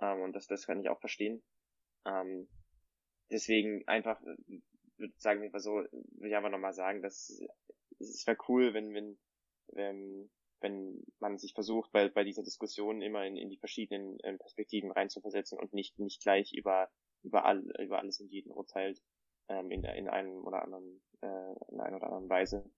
Ähm, 0.00 0.22
und 0.22 0.34
das, 0.34 0.46
das 0.46 0.66
kann 0.66 0.80
ich 0.80 0.88
auch 0.88 1.00
verstehen. 1.00 1.42
Ähm, 2.04 2.48
deswegen 3.30 3.86
einfach, 3.86 4.20
würde 4.96 5.14
sagen 5.16 5.42
wir 5.42 5.50
mal 5.50 5.60
so, 5.60 5.74
würde 5.76 6.28
ich 6.28 6.36
einfach 6.36 6.50
nochmal 6.50 6.74
sagen, 6.74 7.02
dass 7.02 7.40
es 7.98 8.26
wäre 8.26 8.38
cool, 8.48 8.74
wenn, 8.74 8.94
wenn, 8.94 9.18
wenn, 9.68 10.30
wenn 10.62 11.02
man 11.18 11.38
sich 11.38 11.54
versucht, 11.54 11.92
bei, 11.92 12.08
bei 12.08 12.24
dieser 12.24 12.42
Diskussion 12.42 13.02
immer 13.02 13.24
in, 13.24 13.36
in 13.36 13.50
die 13.50 13.58
verschiedenen 13.58 14.18
äh, 14.20 14.36
Perspektiven 14.36 14.90
reinzuversetzen 14.90 15.58
und 15.58 15.72
nicht, 15.72 15.98
nicht 15.98 16.22
gleich 16.22 16.52
über, 16.52 16.90
über, 17.22 17.44
all, 17.44 17.62
über 17.80 17.98
alles 17.98 18.20
und 18.20 18.30
jeden 18.30 18.52
urteilt, 18.52 19.02
ähm, 19.48 19.70
in, 19.70 19.84
in 19.84 20.08
einem 20.08 20.44
oder 20.44 20.62
anderen, 20.62 21.02
äh, 21.20 21.72
in 21.72 21.80
einer 21.80 21.96
oder 21.96 22.06
anderen 22.06 22.28
Weise. 22.28 22.70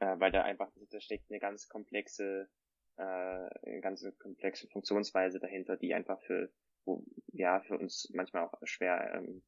Äh, 0.00 0.18
weil 0.18 0.32
da 0.32 0.42
einfach, 0.42 0.70
da 0.90 1.00
steckt 1.00 1.30
eine 1.30 1.40
ganz 1.40 1.68
komplexe, 1.68 2.48
äh, 2.96 3.02
eine 3.02 3.80
ganz 3.80 4.04
komplexe 4.18 4.68
Funktionsweise 4.68 5.40
dahinter, 5.40 5.76
die 5.76 5.94
einfach 5.94 6.20
für, 6.22 6.50
wo, 6.84 7.04
ja, 7.32 7.60
für 7.60 7.78
uns 7.78 8.10
manchmal 8.14 8.44
auch 8.44 8.54
schwer 8.64 9.14
ähm, 9.14 9.42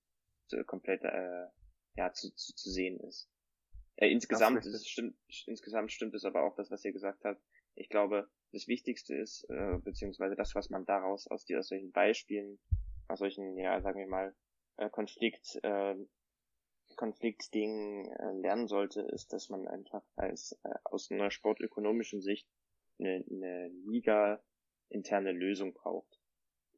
komplett 0.67 1.03
äh, 1.05 1.47
ja, 1.95 2.13
zu, 2.13 2.35
zu, 2.35 2.55
zu 2.55 2.71
sehen 2.71 3.01
ist. 3.01 3.31
Äh, 3.97 4.11
insgesamt, 4.11 4.65
ist, 4.65 4.89
stimmt, 4.89 5.17
insgesamt 5.47 5.93
stimmt 5.93 6.15
es 6.15 6.25
aber 6.25 6.43
auch 6.43 6.55
das, 6.57 6.71
was 6.71 6.85
ihr 6.85 6.93
gesagt 6.93 7.25
habt. 7.25 7.43
Ich 7.75 7.89
glaube, 7.89 8.29
das 8.53 8.69
Wichtigste 8.69 9.15
ist, 9.15 9.49
äh, 9.49 9.79
beziehungsweise 9.83 10.37
das, 10.37 10.55
was 10.55 10.71
man 10.71 10.85
daraus 10.85 11.27
aus, 11.27 11.45
die, 11.45 11.57
aus 11.57 11.69
solchen 11.69 11.93
Beispielen, 11.93 12.59
aus 13.09 13.21
solchen, 13.21 13.57
ja, 13.57 13.81
sagen 13.81 13.99
wir 13.99 14.07
mal, 14.07 14.35
äh, 14.77 14.91
Konflikt, 14.91 15.59
äh, 15.63 15.97
Konfliktdingen 16.97 18.07
äh, 18.13 18.33
lernen 18.41 18.69
sollte, 18.69 19.03
ist, 19.03 19.33
dass 19.33 19.49
man 19.49 19.67
einfach 19.67 20.05
als 20.17 20.59
äh, 20.65 20.75
aus 20.85 21.11
einer 21.11 21.31
sportökonomischen 21.31 22.21
Sicht 22.21 22.47
eine, 22.99 23.25
eine 23.31 23.69
Liga 23.87 24.43
interne 24.91 25.33
Lösung 25.33 25.73
braucht. 25.73 26.21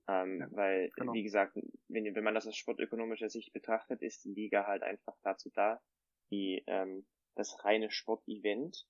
Ähm, 0.06 0.40
ja, 0.40 0.48
weil, 0.52 0.90
genau. 0.96 1.12
wie 1.12 1.22
gesagt, 1.22 1.56
wenn, 1.88 2.14
wenn 2.14 2.24
man 2.24 2.34
das 2.34 2.46
aus 2.46 2.56
sportökonomischer 2.56 3.30
Sicht 3.30 3.52
betrachtet, 3.52 4.02
ist 4.02 4.24
die 4.24 4.34
Liga 4.34 4.66
halt 4.66 4.82
einfach 4.82 5.16
dazu 5.22 5.50
da, 5.50 5.82
die 6.30 6.62
ähm, 6.66 7.06
das 7.34 7.64
reine 7.64 7.90
Sportevent 7.90 8.86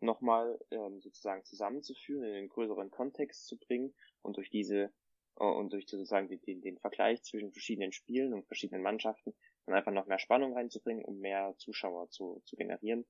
nochmal 0.00 0.58
ähm, 0.70 1.00
sozusagen 1.00 1.44
zusammenzuführen, 1.44 2.24
in 2.24 2.34
einen 2.34 2.48
größeren 2.48 2.90
Kontext 2.90 3.46
zu 3.46 3.58
bringen 3.58 3.94
und 4.22 4.36
durch 4.36 4.50
diese 4.50 4.92
und 5.36 5.72
durch 5.72 5.86
sozusagen 5.88 6.28
den, 6.28 6.60
den 6.60 6.78
Vergleich 6.78 7.22
zwischen 7.22 7.52
verschiedenen 7.52 7.92
Spielen 7.92 8.34
und 8.34 8.46
verschiedenen 8.46 8.82
Mannschaften 8.82 9.34
dann 9.64 9.74
einfach 9.74 9.92
noch 9.92 10.06
mehr 10.06 10.18
Spannung 10.18 10.54
reinzubringen, 10.54 11.04
um 11.04 11.18
mehr 11.18 11.54
Zuschauer 11.56 12.10
zu, 12.10 12.42
zu 12.44 12.56
generieren. 12.56 13.06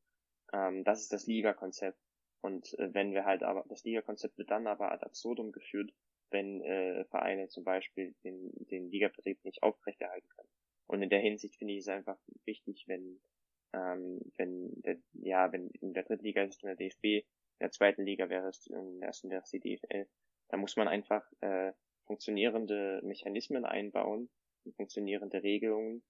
Ähm, 0.52 0.84
das 0.84 1.00
ist 1.00 1.12
das 1.12 1.26
Liga-Konzept. 1.26 1.98
Und 2.40 2.78
äh, 2.78 2.94
wenn 2.94 3.12
wir 3.12 3.24
halt 3.24 3.42
aber, 3.42 3.64
das 3.68 3.84
Liga-Konzept 3.84 4.38
wird 4.38 4.50
dann 4.50 4.66
aber 4.66 4.92
ad 4.92 5.04
absurdum 5.04 5.52
geführt, 5.52 5.92
wenn 6.30 6.60
äh, 6.62 7.04
Vereine 7.06 7.48
zum 7.48 7.64
Beispiel 7.64 8.14
den, 8.24 8.52
den 8.70 8.90
Ligabetrieb 8.90 9.42
nicht 9.44 9.62
aufrechterhalten 9.62 10.28
können. 10.36 10.48
Und 10.86 11.02
in 11.02 11.10
der 11.10 11.20
Hinsicht 11.20 11.56
finde 11.56 11.74
ich 11.74 11.80
es 11.80 11.88
einfach 11.88 12.18
wichtig, 12.44 12.84
wenn, 12.86 13.20
ähm, 13.72 14.20
wenn 14.36 14.80
der, 14.82 14.96
ja, 15.12 15.52
wenn 15.52 15.68
in 15.80 15.92
der 15.92 16.04
dritten 16.04 16.24
Liga 16.24 16.42
ist 16.42 16.62
in 16.62 16.68
der 16.68 16.76
DFB, 16.76 17.04
in 17.04 17.24
der 17.60 17.70
zweiten 17.70 18.04
Liga 18.04 18.28
wäre 18.28 18.48
es, 18.48 18.66
in 18.66 19.00
der 19.00 19.08
ersten 19.08 19.30
wäre 19.30 19.42
es 19.42 19.50
die 19.50 19.60
DFL, 19.60 20.06
da 20.48 20.56
muss 20.56 20.76
man 20.76 20.88
einfach 20.88 21.24
äh, 21.40 21.72
funktionierende 22.06 23.00
Mechanismen 23.04 23.64
einbauen, 23.64 24.30
funktionierende 24.76 25.42
Regelungen, 25.42 26.02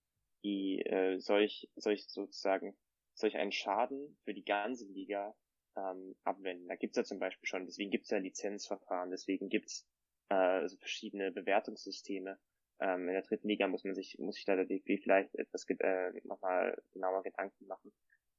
die 0.42 0.80
äh, 0.80 1.18
solch, 1.18 1.68
solch 1.76 2.06
sozusagen 2.08 2.76
solch 3.14 3.36
einen 3.36 3.52
Schaden 3.52 4.16
für 4.24 4.32
die 4.32 4.44
ganze 4.44 4.86
Liga 4.86 5.34
ähm, 5.76 6.14
abwenden. 6.24 6.68
Da 6.68 6.76
gibt's 6.76 6.96
ja 6.96 7.04
zum 7.04 7.18
Beispiel 7.18 7.46
schon, 7.46 7.66
deswegen 7.66 7.90
gibt's 7.90 8.10
ja 8.10 8.18
Lizenzverfahren, 8.18 9.10
deswegen 9.10 9.48
gibt's 9.48 9.86
äh, 10.30 10.34
also 10.34 10.76
verschiedene 10.78 11.30
Bewertungssysteme. 11.30 12.38
Ähm, 12.80 13.08
in 13.08 13.14
der 13.14 13.22
dritten 13.22 13.48
Liga 13.48 13.66
muss 13.68 13.84
man 13.84 13.94
sich, 13.94 14.18
muss 14.18 14.36
sich 14.36 14.44
da 14.44 14.56
der 14.56 14.64
DFB 14.64 15.02
vielleicht 15.02 15.34
etwas 15.34 15.68
äh, 15.68 16.12
nochmal 16.24 16.82
genauer 16.92 17.22
Gedanken 17.22 17.66
machen, 17.66 17.92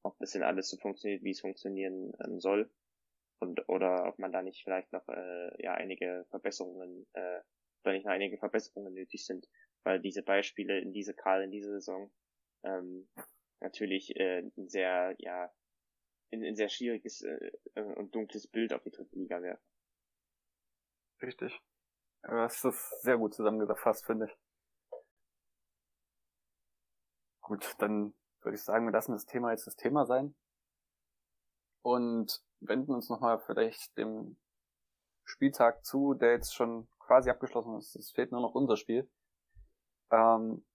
ob 0.03 0.17
das 0.19 0.31
denn 0.31 0.43
alles 0.43 0.69
so 0.69 0.77
funktioniert, 0.77 1.23
wie 1.23 1.31
es 1.31 1.41
funktionieren 1.41 2.11
ähm, 2.23 2.39
soll. 2.39 2.69
Und 3.39 3.67
oder 3.69 4.07
ob 4.07 4.19
man 4.19 4.31
da 4.31 4.41
nicht 4.41 4.63
vielleicht 4.63 4.91
noch 4.91 5.07
äh, 5.07 5.63
ja 5.63 5.73
einige 5.73 6.25
Verbesserungen, 6.29 7.07
äh, 7.13 7.39
oder 7.83 7.93
nicht 7.93 8.05
noch 8.05 8.13
einige 8.13 8.37
Verbesserungen 8.37 8.93
nötig 8.93 9.25
sind, 9.25 9.47
weil 9.83 9.99
diese 9.99 10.21
Beispiele 10.21 10.79
in 10.79 10.93
diese 10.93 11.13
gerade 11.15 11.43
in 11.43 11.51
dieser 11.51 11.71
Saison 11.71 12.11
ähm, 12.63 13.07
natürlich 13.61 14.15
äh, 14.15 14.39
ein 14.39 14.69
sehr, 14.69 15.15
ja, 15.19 15.51
ein, 16.31 16.43
ein 16.43 16.55
sehr 16.55 16.69
schwieriges 16.69 17.21
äh, 17.21 17.51
und 17.95 18.13
dunkles 18.13 18.47
Bild 18.47 18.73
auf 18.73 18.83
die 18.83 18.91
dritte 18.91 19.15
Liga 19.15 19.41
werfen. 19.41 19.65
Richtig. 21.21 21.61
Das 22.23 22.63
ist 22.63 23.01
sehr 23.01 23.17
gut 23.17 23.33
zusammengefasst, 23.33 24.05
finde 24.05 24.27
ich. 24.27 24.37
Gut, 27.41 27.75
dann 27.79 28.13
würde 28.41 28.55
ich 28.55 28.63
sagen, 28.63 28.85
wir 28.85 28.91
lassen 28.91 29.11
das 29.11 29.25
Thema 29.25 29.51
jetzt 29.51 29.67
das 29.67 29.75
Thema 29.75 30.05
sein. 30.05 30.35
Und 31.83 32.43
wenden 32.59 32.93
uns 32.93 33.09
nochmal 33.09 33.39
vielleicht 33.39 33.97
dem 33.97 34.37
Spieltag 35.23 35.83
zu, 35.83 36.13
der 36.13 36.31
jetzt 36.33 36.53
schon 36.53 36.87
quasi 36.99 37.29
abgeschlossen 37.29 37.77
ist. 37.77 37.95
Es 37.95 38.11
fehlt 38.11 38.31
nur 38.31 38.41
noch 38.41 38.53
unser 38.53 38.77
Spiel. 38.77 39.09
Ähm, 40.11 40.65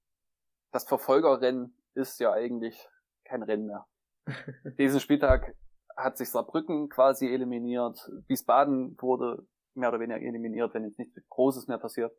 das 0.72 0.84
Verfolgerrennen 0.84 1.76
ist 1.94 2.18
ja 2.18 2.32
eigentlich 2.32 2.88
kein 3.24 3.42
Rennen 3.42 3.66
mehr. 3.66 3.86
Diesen 4.78 5.00
Spieltag 5.00 5.54
hat 5.96 6.18
sich 6.18 6.30
Saarbrücken 6.30 6.88
quasi 6.88 7.32
eliminiert. 7.32 8.10
Wiesbaden 8.26 9.00
wurde 9.00 9.46
mehr 9.76 9.88
oder 9.88 10.00
weniger 10.00 10.20
eliminiert, 10.20 10.74
wenn 10.74 10.84
jetzt 10.84 10.98
nichts 10.98 11.14
Großes 11.28 11.66
mehr 11.66 11.78
passiert. 11.78 12.12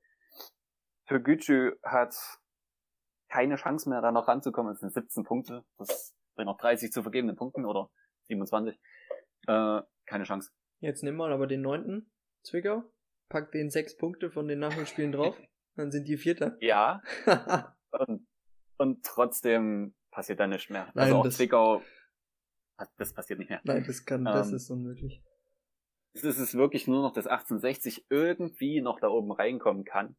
Türgücü 1.08 1.78
hat 1.84 2.16
keine 3.30 3.56
Chance 3.56 3.90
mehr, 3.90 4.02
da 4.02 4.12
noch 4.12 4.28
ranzukommen. 4.28 4.74
Es 4.74 4.80
sind 4.80 4.94
17 4.94 5.24
Punkte. 5.24 5.64
Das 5.78 6.16
sind 6.36 6.46
noch 6.46 6.58
30 6.58 6.92
zu 6.92 7.02
vergebenen 7.02 7.36
Punkten 7.36 7.66
oder 7.66 7.90
27. 8.28 8.80
Äh, 9.48 9.82
keine 10.06 10.24
Chance. 10.24 10.52
Jetzt 10.80 11.04
nimm 11.04 11.16
mal 11.16 11.32
aber 11.32 11.48
den 11.48 11.62
neunten 11.62 12.12
Zwickau, 12.44 12.84
pack 13.30 13.52
den 13.52 13.70
sechs 13.70 13.98
Punkte 13.98 14.30
von 14.30 14.48
den 14.48 14.60
Nachholspielen 14.60 15.12
drauf, 15.12 15.38
dann 15.76 15.92
sind 15.92 16.08
die 16.08 16.18
Vierter. 16.18 16.58
Ja. 16.60 17.02
und, 17.92 18.28
und 18.78 19.04
trotzdem 19.04 19.96
passiert 20.12 20.40
da 20.40 20.48
nichts 20.48 20.70
mehr. 20.70 20.92
Nein, 20.94 21.06
also 21.06 21.16
auch 21.18 21.24
das, 21.24 21.38
Zwickau, 21.38 21.82
das 22.98 23.14
passiert 23.14 23.40
nicht 23.40 23.50
mehr. 23.50 23.62
Nein, 23.64 23.84
das 23.86 24.06
kann, 24.06 24.22
ähm, 24.22 24.26
das 24.26 24.52
ist 24.52 24.70
unmöglich. 24.70 25.24
Es 26.14 26.24
ist 26.24 26.56
wirklich 26.56 26.88
nur 26.88 27.02
noch, 27.02 27.14
dass 27.14 27.28
1860 27.28 28.08
irgendwie 28.10 28.82
noch 28.82 29.00
da 29.00 29.08
oben 29.08 29.32
reinkommen 29.32 29.86
kann. 29.86 30.16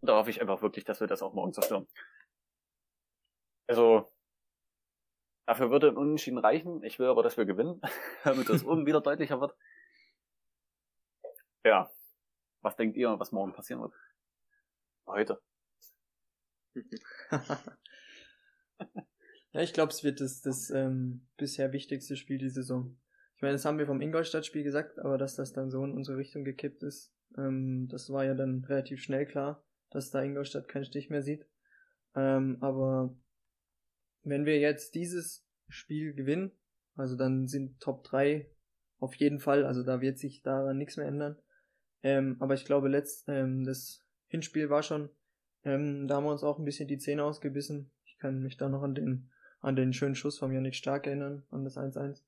Und 0.00 0.08
da 0.08 0.16
hoffe 0.16 0.30
ich 0.30 0.40
einfach 0.40 0.62
wirklich, 0.62 0.84
dass 0.84 1.00
wir 1.00 1.06
das 1.06 1.22
auch 1.22 1.34
morgen 1.34 1.52
zerstören. 1.52 1.86
Also, 3.68 4.10
dafür 5.46 5.70
würde 5.70 5.88
ein 5.88 5.96
Unentschieden 5.96 6.38
reichen. 6.38 6.82
Ich 6.82 6.98
will 6.98 7.06
aber, 7.06 7.22
dass 7.22 7.36
wir 7.36 7.44
gewinnen, 7.44 7.80
damit 8.24 8.48
das 8.48 8.64
oben 8.64 8.86
wieder 8.86 9.00
deutlicher 9.00 9.40
wird. 9.40 9.54
Ja. 11.64 11.90
Was 12.62 12.76
denkt 12.76 12.96
ihr, 12.96 13.18
was 13.18 13.32
morgen 13.32 13.52
passieren 13.52 13.82
wird? 13.82 13.94
Heute. 15.06 15.40
ja, 19.52 19.60
ich 19.60 19.72
glaube, 19.72 19.92
es 19.92 20.04
wird 20.04 20.20
das, 20.20 20.40
das 20.40 20.70
ähm, 20.70 21.26
bisher 21.36 21.72
wichtigste 21.72 22.16
Spiel 22.16 22.38
die 22.38 22.50
Saison. 22.50 22.98
Ich 23.40 23.42
meine, 23.42 23.54
das 23.54 23.64
haben 23.64 23.78
wir 23.78 23.86
vom 23.86 24.02
Ingolstadt-Spiel 24.02 24.64
gesagt, 24.64 24.98
aber 24.98 25.16
dass 25.16 25.34
das 25.34 25.54
dann 25.54 25.70
so 25.70 25.82
in 25.82 25.92
unsere 25.92 26.18
Richtung 26.18 26.44
gekippt 26.44 26.82
ist, 26.82 27.10
ähm, 27.38 27.88
das 27.88 28.10
war 28.10 28.22
ja 28.22 28.34
dann 28.34 28.62
relativ 28.64 29.00
schnell 29.00 29.24
klar, 29.24 29.64
dass 29.88 30.10
da 30.10 30.22
Ingolstadt 30.22 30.68
keinen 30.68 30.84
Stich 30.84 31.08
mehr 31.08 31.22
sieht. 31.22 31.46
Ähm, 32.14 32.58
aber 32.60 33.16
wenn 34.24 34.44
wir 34.44 34.58
jetzt 34.58 34.94
dieses 34.94 35.48
Spiel 35.68 36.12
gewinnen, 36.12 36.52
also 36.96 37.16
dann 37.16 37.46
sind 37.46 37.80
Top 37.80 38.04
3 38.04 38.46
auf 38.98 39.14
jeden 39.14 39.40
Fall, 39.40 39.64
also 39.64 39.84
da 39.84 40.02
wird 40.02 40.18
sich 40.18 40.42
daran 40.42 40.76
nichts 40.76 40.98
mehr 40.98 41.06
ändern. 41.06 41.38
Ähm, 42.02 42.36
aber 42.40 42.52
ich 42.52 42.66
glaube, 42.66 42.88
letzt, 42.88 43.26
ähm, 43.26 43.64
das 43.64 44.04
Hinspiel 44.26 44.68
war 44.68 44.82
schon, 44.82 45.08
ähm, 45.64 46.08
da 46.08 46.16
haben 46.16 46.24
wir 46.24 46.32
uns 46.32 46.44
auch 46.44 46.58
ein 46.58 46.66
bisschen 46.66 46.88
die 46.88 46.98
Zähne 46.98 47.24
ausgebissen. 47.24 47.90
Ich 48.04 48.18
kann 48.18 48.42
mich 48.42 48.58
da 48.58 48.68
noch 48.68 48.82
an 48.82 48.94
den, 48.94 49.30
an 49.60 49.76
den 49.76 49.94
schönen 49.94 50.14
Schuss 50.14 50.38
von 50.38 50.52
Janik 50.52 50.74
Stark 50.74 51.06
erinnern, 51.06 51.42
an 51.48 51.64
das 51.64 51.78
1-1. 51.78 52.20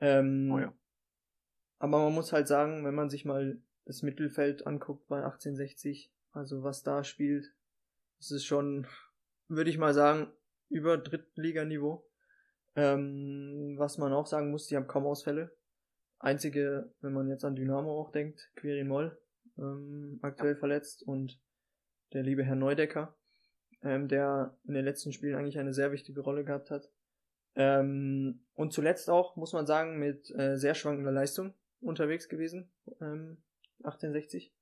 Ähm, 0.00 0.50
oh 0.52 0.58
ja. 0.58 0.72
Aber 1.78 1.98
man 2.04 2.14
muss 2.14 2.32
halt 2.32 2.48
sagen, 2.48 2.84
wenn 2.84 2.94
man 2.94 3.10
sich 3.10 3.24
mal 3.24 3.60
das 3.84 4.02
Mittelfeld 4.02 4.66
anguckt 4.66 5.06
bei 5.08 5.18
1860, 5.18 6.12
also 6.32 6.62
was 6.62 6.82
da 6.82 7.04
spielt, 7.04 7.52
das 8.18 8.30
ist 8.32 8.44
schon, 8.44 8.86
würde 9.48 9.70
ich 9.70 9.78
mal 9.78 9.94
sagen, 9.94 10.32
über 10.68 10.98
Drittliganiveau. 10.98 12.04
Ähm, 12.76 13.74
was 13.78 13.98
man 13.98 14.12
auch 14.12 14.26
sagen 14.26 14.50
muss, 14.50 14.66
die 14.66 14.76
haben 14.76 14.86
kaum 14.86 15.06
Ausfälle. 15.06 15.56
Einzige, 16.20 16.92
wenn 17.00 17.12
man 17.12 17.28
jetzt 17.28 17.44
an 17.44 17.56
Dynamo 17.56 18.00
auch 18.00 18.12
denkt, 18.12 18.50
Quirin 18.56 18.88
Moll, 18.88 19.18
ähm, 19.56 20.18
aktuell 20.22 20.56
verletzt 20.56 21.02
und 21.02 21.40
der 22.12 22.22
liebe 22.22 22.44
Herr 22.44 22.56
Neudecker, 22.56 23.16
ähm, 23.82 24.08
der 24.08 24.56
in 24.64 24.74
den 24.74 24.84
letzten 24.84 25.12
Spielen 25.12 25.36
eigentlich 25.36 25.58
eine 25.58 25.74
sehr 25.74 25.92
wichtige 25.92 26.20
Rolle 26.20 26.44
gehabt 26.44 26.70
hat. 26.70 26.90
Ähm, 27.58 28.38
und 28.54 28.72
zuletzt 28.72 29.10
auch, 29.10 29.34
muss 29.34 29.52
man 29.52 29.66
sagen, 29.66 29.98
mit 29.98 30.30
äh, 30.38 30.56
sehr 30.56 30.76
schwankender 30.76 31.10
Leistung 31.10 31.54
unterwegs 31.80 32.28
gewesen, 32.28 32.70
ähm, 33.00 33.38
1860. 33.78 34.54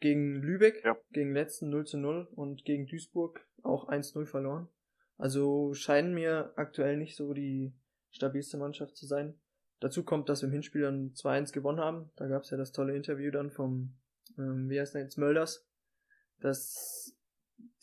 Gegen 0.00 0.36
Lübeck, 0.42 0.84
ja. 0.84 0.98
gegen 1.12 1.32
letzten 1.32 1.70
0 1.70 1.86
zu 1.86 1.96
0 1.96 2.28
und 2.34 2.66
gegen 2.66 2.86
Duisburg 2.86 3.40
auch 3.62 3.88
1-0 3.88 4.26
verloren. 4.26 4.68
Also 5.16 5.72
scheinen 5.72 6.12
mir 6.12 6.52
aktuell 6.56 6.98
nicht 6.98 7.16
so 7.16 7.32
die 7.32 7.72
stabilste 8.10 8.58
Mannschaft 8.58 8.96
zu 8.96 9.06
sein. 9.06 9.34
Dazu 9.80 10.04
kommt, 10.04 10.28
dass 10.28 10.42
wir 10.42 10.48
im 10.48 10.52
Hinspiel 10.52 10.82
dann 10.82 11.12
2-1 11.14 11.54
gewonnen 11.54 11.80
haben. 11.80 12.10
Da 12.16 12.26
gab 12.28 12.42
es 12.42 12.50
ja 12.50 12.58
das 12.58 12.72
tolle 12.72 12.94
Interview 12.94 13.30
dann 13.30 13.50
vom, 13.50 13.94
ähm, 14.36 14.68
wie 14.68 14.78
heißt 14.78 14.94
der 14.94 15.02
jetzt, 15.02 15.16
Mölders, 15.16 15.66
dass 16.40 17.16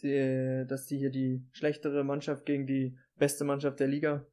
die, 0.04 0.66
dass 0.68 0.86
die 0.86 1.00
hier 1.00 1.10
die 1.10 1.44
schlechtere 1.54 2.04
Mannschaft 2.04 2.46
gegen 2.46 2.68
die 2.68 2.96
beste 3.18 3.46
Mannschaft 3.46 3.80
der 3.80 3.88
Liga 3.88 4.28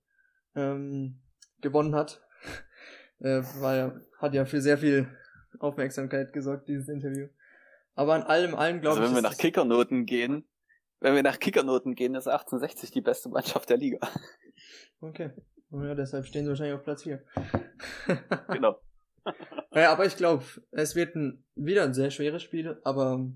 ähm, 0.54 1.20
gewonnen 1.60 1.94
hat. 1.94 2.22
äh, 3.20 3.42
war 3.60 3.76
ja, 3.76 4.00
hat 4.18 4.34
ja 4.34 4.44
für 4.44 4.60
sehr 4.60 4.78
viel 4.78 5.08
Aufmerksamkeit 5.58 6.32
gesorgt, 6.32 6.68
dieses 6.68 6.88
Interview. 6.88 7.28
Aber 7.94 8.14
an 8.14 8.22
allem, 8.22 8.54
allem 8.54 8.80
glaube 8.80 9.00
also 9.00 9.02
ich. 9.02 9.08
Wenn 9.16 9.22
wir 9.22 9.28
nach 9.28 9.36
Kickernoten 9.36 10.06
gehen, 10.06 10.44
wenn 11.00 11.14
wir 11.14 11.22
nach 11.22 11.38
Kickernoten 11.38 11.94
gehen, 11.94 12.14
ist 12.14 12.28
1860 12.28 12.90
die 12.90 13.00
beste 13.00 13.28
Mannschaft 13.28 13.68
der 13.70 13.76
Liga. 13.76 13.98
Okay. 15.02 15.30
Ja, 15.70 15.94
deshalb 15.94 16.26
stehen 16.26 16.44
sie 16.44 16.50
wahrscheinlich 16.50 16.74
auf 16.74 16.84
Platz 16.84 17.04
4. 17.04 17.24
genau. 18.48 18.78
ja, 19.72 19.90
aber 19.92 20.04
ich 20.04 20.14
glaube, 20.14 20.44
es 20.72 20.94
wird 20.94 21.14
ein, 21.16 21.42
wieder 21.54 21.84
ein 21.84 21.94
sehr 21.94 22.10
schweres 22.10 22.42
Spiel, 22.42 22.78
aber 22.84 23.26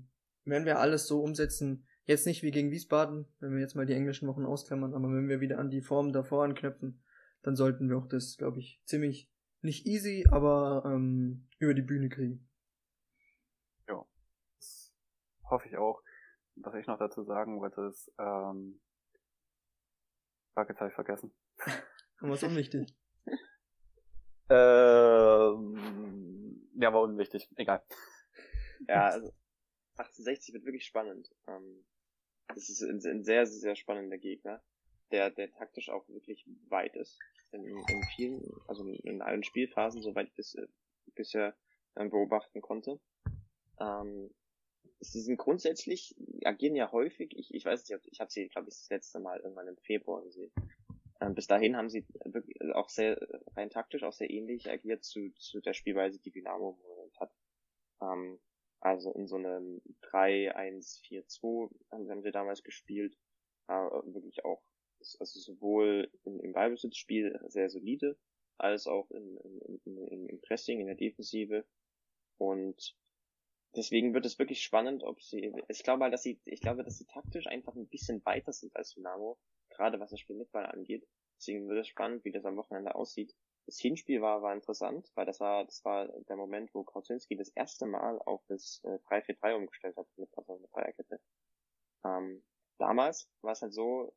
wenn 0.43 0.65
wir 0.65 0.77
alles 0.77 1.07
so 1.07 1.23
umsetzen, 1.23 1.87
jetzt 2.05 2.25
nicht 2.25 2.43
wie 2.43 2.51
gegen 2.51 2.71
Wiesbaden, 2.71 3.27
wenn 3.39 3.53
wir 3.53 3.59
jetzt 3.59 3.75
mal 3.75 3.85
die 3.85 3.93
englischen 3.93 4.27
Wochen 4.27 4.45
ausklammern, 4.45 4.93
aber 4.93 5.07
wenn 5.07 5.27
wir 5.27 5.41
wieder 5.41 5.59
an 5.59 5.69
die 5.69 5.81
Form 5.81 6.13
davor 6.13 6.43
anknüpfen, 6.43 7.03
dann 7.41 7.55
sollten 7.55 7.89
wir 7.89 7.97
auch 7.97 8.07
das, 8.07 8.37
glaube 8.37 8.59
ich, 8.59 8.81
ziemlich 8.85 9.31
nicht 9.61 9.85
easy, 9.85 10.25
aber 10.29 10.83
ähm, 10.85 11.47
über 11.59 11.73
die 11.73 11.81
Bühne 11.81 12.09
kriegen. 12.09 12.47
Ja, 13.87 14.05
das 14.57 14.93
hoffe 15.49 15.67
ich 15.67 15.77
auch. 15.77 16.01
Was 16.55 16.75
ich 16.75 16.87
noch 16.87 16.99
dazu 16.99 17.23
sagen 17.23 17.59
wollte, 17.59 17.81
ist, 17.81 18.13
ähm, 18.17 18.79
fuck, 20.53 20.69
jetzt 20.69 20.79
habe 20.79 20.89
ich 20.89 20.95
vergessen. 20.95 21.33
Ist 22.21 22.43
unwichtig. 22.43 22.95
ähm, 24.49 25.75
ja, 26.75 26.93
war 26.93 27.01
unwichtig. 27.01 27.49
Egal. 27.55 27.83
Ja, 28.89 29.05
also 29.05 29.31
1860 29.97 30.53
wird 30.53 30.65
wirklich 30.65 30.85
spannend. 30.85 31.33
Ähm, 31.47 31.85
das 32.47 32.69
ist 32.69 32.81
ein, 32.81 33.01
ein 33.05 33.23
sehr, 33.23 33.45
sehr 33.45 33.75
spannender 33.75 34.17
Gegner, 34.17 34.61
der, 35.11 35.29
der 35.29 35.51
taktisch 35.51 35.89
auch 35.89 36.07
wirklich 36.09 36.45
weit 36.69 36.95
ist. 36.95 37.23
In, 37.51 37.83
in 37.85 38.03
vielen, 38.03 38.59
also 38.67 38.85
in 38.85 39.21
allen 39.21 39.43
Spielphasen, 39.43 40.01
soweit 40.01 40.27
ich 40.27 40.35
das 40.35 40.55
äh, 40.55 40.67
bisher 41.15 41.55
beobachten 41.95 42.61
konnte. 42.61 42.99
Ähm, 43.79 44.33
sie 44.99 45.21
sind 45.21 45.37
grundsätzlich, 45.37 46.15
agieren 46.43 46.75
ja 46.75 46.91
häufig, 46.91 47.31
ich, 47.37 47.53
ich 47.53 47.65
weiß 47.65 47.87
nicht, 47.87 48.01
ich 48.11 48.19
habe 48.19 48.31
sie, 48.31 48.49
glaube 48.49 48.67
ich, 48.69 48.75
das 48.75 48.89
letzte 48.89 49.19
Mal 49.19 49.39
irgendwann 49.39 49.67
im 49.67 49.77
Februar 49.77 50.23
gesehen. 50.23 50.51
Ähm, 51.21 51.33
bis 51.33 51.47
dahin 51.47 51.77
haben 51.77 51.89
sie 51.89 52.05
wirklich 52.25 52.57
auch 52.73 52.89
sehr, 52.89 53.17
rein 53.55 53.69
taktisch 53.69 54.03
auch 54.03 54.13
sehr 54.13 54.29
ähnlich 54.29 54.69
agiert 54.69 55.03
zu, 55.03 55.31
zu 55.37 55.61
der 55.61 55.73
Spielweise, 55.73 56.19
die 56.19 56.31
Dynamo 56.31 56.77
im 56.77 56.89
Moment 56.89 57.19
hat. 57.19 57.31
Ähm, 58.01 58.39
also 58.85 59.11
in 59.13 59.25
so 59.25 59.37
einem 59.37 59.81
3-1-4-2 60.03 61.71
haben, 61.91 62.21
sie 62.21 62.31
damals 62.31 62.61
gespielt, 62.61 63.17
äh, 63.67 63.73
wirklich 63.73 64.45
auch, 64.45 64.61
also 65.19 65.39
sowohl 65.39 66.11
im, 66.23 66.39
im 66.39 66.53
Ballbesitzspiel 66.53 67.39
sehr 67.47 67.69
solide, 67.69 68.15
als 68.59 68.85
auch 68.85 69.09
im, 69.09 69.39
im, 69.39 69.79
im, 69.85 70.29
im 70.29 70.41
Pressing, 70.41 70.79
in 70.79 70.85
der 70.85 70.95
Defensive. 70.95 71.65
Und 72.37 72.95
deswegen 73.75 74.13
wird 74.13 74.27
es 74.27 74.37
wirklich 74.37 74.61
spannend, 74.61 75.03
ob 75.03 75.19
sie, 75.19 75.51
ich 75.67 75.81
glaube 75.81 76.01
mal, 76.01 76.11
dass 76.11 76.21
sie, 76.21 76.39
ich 76.45 76.61
glaube, 76.61 76.83
dass 76.83 76.99
sie 76.99 77.05
taktisch 77.05 77.47
einfach 77.47 77.73
ein 77.73 77.87
bisschen 77.87 78.23
weiter 78.23 78.53
sind 78.53 78.75
als 78.75 78.93
Dynamo, 78.93 79.39
gerade 79.71 79.99
was 79.99 80.11
das 80.11 80.19
Spiel 80.19 80.35
mit 80.35 80.51
Ball 80.51 80.67
angeht. 80.67 81.07
Deswegen 81.39 81.67
wird 81.67 81.79
es 81.79 81.87
spannend, 81.87 82.23
wie 82.23 82.31
das 82.31 82.45
am 82.45 82.55
Wochenende 82.55 82.93
aussieht. 82.93 83.35
Das 83.65 83.79
Hinspiel 83.79 84.21
war, 84.21 84.41
war 84.43 84.53
interessant, 84.53 85.11
weil 85.15 85.25
das 85.25 85.39
war, 85.39 85.65
das 85.65 85.83
war 85.83 86.07
der 86.07 86.35
Moment, 86.35 86.73
wo 86.73 86.83
Krautzinski 86.83 87.35
das 87.35 87.49
erste 87.49 87.87
Mal 87.87 88.19
auf 88.19 88.43
das 88.47 88.81
äh, 88.83 88.99
3-4-3 89.09 89.55
umgestellt 89.55 89.97
hat 89.97 90.07
mit, 90.17 90.29
also 90.37 90.57
mit 90.59 90.71
Dreierkette. 90.73 91.19
Ähm, 92.03 92.43
damals 92.77 93.27
war 93.41 93.53
es 93.53 93.61
halt 93.61 93.73
so, 93.73 94.13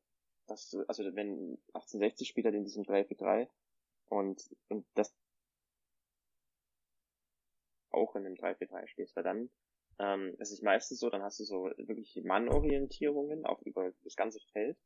dass, 0.47 0.75
also 0.87 1.03
wenn 1.15 1.57
1860 1.73 2.27
spielt 2.27 2.45
er 2.45 2.53
in 2.53 2.63
diesem 2.63 2.83
3-4-3 2.83 3.49
und, 4.09 4.55
und 4.67 4.85
das 4.93 5.15
auch 7.91 8.15
in 8.15 8.25
einem 8.25 8.35
3-4-3 8.35 8.87
spielst, 8.87 9.15
weil 9.15 9.23
dann 9.23 9.49
ähm, 9.99 10.35
es 10.39 10.51
ist 10.51 10.63
meistens 10.63 10.99
so, 10.99 11.09
dann 11.09 11.23
hast 11.23 11.39
du 11.39 11.43
so 11.43 11.71
wirklich 11.77 12.15
Mannorientierungen 12.23 13.45
auch 13.45 13.61
über 13.63 13.91
das 14.03 14.15
ganze 14.15 14.39
Feld 14.51 14.77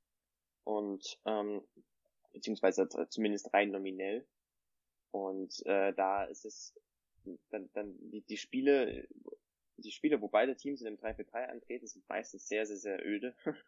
und 0.64 1.20
ähm, 1.26 1.61
beziehungsweise 2.32 2.88
zumindest 3.09 3.53
rein 3.53 3.70
nominell 3.70 4.26
und 5.14 5.64
äh, 5.68 5.93
da 5.93 6.24
ist 6.24 6.43
es 6.43 6.74
dann, 7.51 7.70
dann 7.74 7.95
die, 8.09 8.22
die 8.22 8.38
Spiele, 8.38 9.07
die 9.78 9.91
Spiele, 9.91 10.20
wo 10.22 10.28
beide 10.28 10.55
Teams 10.57 10.82
in 10.82 10.86
dem 10.86 10.97
3-4-3 10.97 11.45
antreten, 11.49 11.86
sind 11.86 12.09
meistens 12.09 12.47
sehr, 12.47 12.66
sehr, 12.66 12.78
sehr 12.78 13.05
öde, 13.05 13.36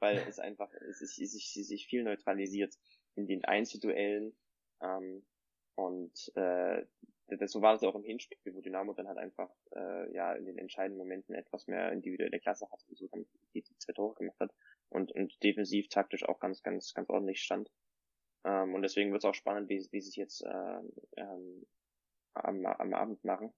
weil 0.00 0.18
es 0.28 0.40
einfach 0.40 0.72
es 0.74 0.98
sich, 0.98 1.30
sich, 1.30 1.52
sich 1.52 1.86
viel 1.86 2.02
neutralisiert 2.02 2.74
in 3.14 3.28
den 3.28 3.44
Einzelduellen. 3.44 4.36
Ähm, 4.82 5.24
und 5.76 6.32
äh, 6.34 6.84
das, 7.28 7.52
so 7.52 7.62
war 7.62 7.76
es 7.76 7.84
auch 7.84 7.94
im 7.94 8.02
Hinspiel, 8.02 8.52
wo 8.52 8.60
Dynamo 8.60 8.92
dann 8.92 9.06
halt 9.06 9.18
einfach 9.18 9.54
äh, 9.76 10.12
ja 10.12 10.32
in 10.32 10.46
den 10.46 10.58
entscheidenden 10.58 10.98
Momenten 10.98 11.36
etwas 11.36 11.68
mehr 11.68 11.92
individuelle 11.92 12.40
Klasse 12.40 12.68
hatte 12.72 12.84
und 12.88 12.98
so 12.98 13.06
dann 13.06 13.24
die, 13.54 13.62
die 13.62 13.78
zwei 13.78 13.92
Tore 13.92 14.16
gemacht 14.16 14.40
hat 14.40 14.52
und, 14.88 15.12
und 15.12 15.40
defensiv 15.44 15.88
taktisch 15.90 16.24
auch 16.24 16.40
ganz, 16.40 16.64
ganz, 16.64 16.92
ganz 16.92 17.08
ordentlich 17.08 17.40
stand. 17.40 17.70
Ähm, 18.44 18.74
und 18.74 18.82
deswegen 18.82 19.12
wird 19.12 19.22
es 19.22 19.28
auch 19.28 19.34
spannend, 19.34 19.68
wie, 19.68 19.86
wie 19.90 20.00
sich 20.00 20.16
jetzt 20.16 20.42
äh, 20.42 20.80
ähm, 21.16 21.66
am, 22.34 22.64
am 22.66 22.94
Abend 22.94 23.24
machen 23.24 23.52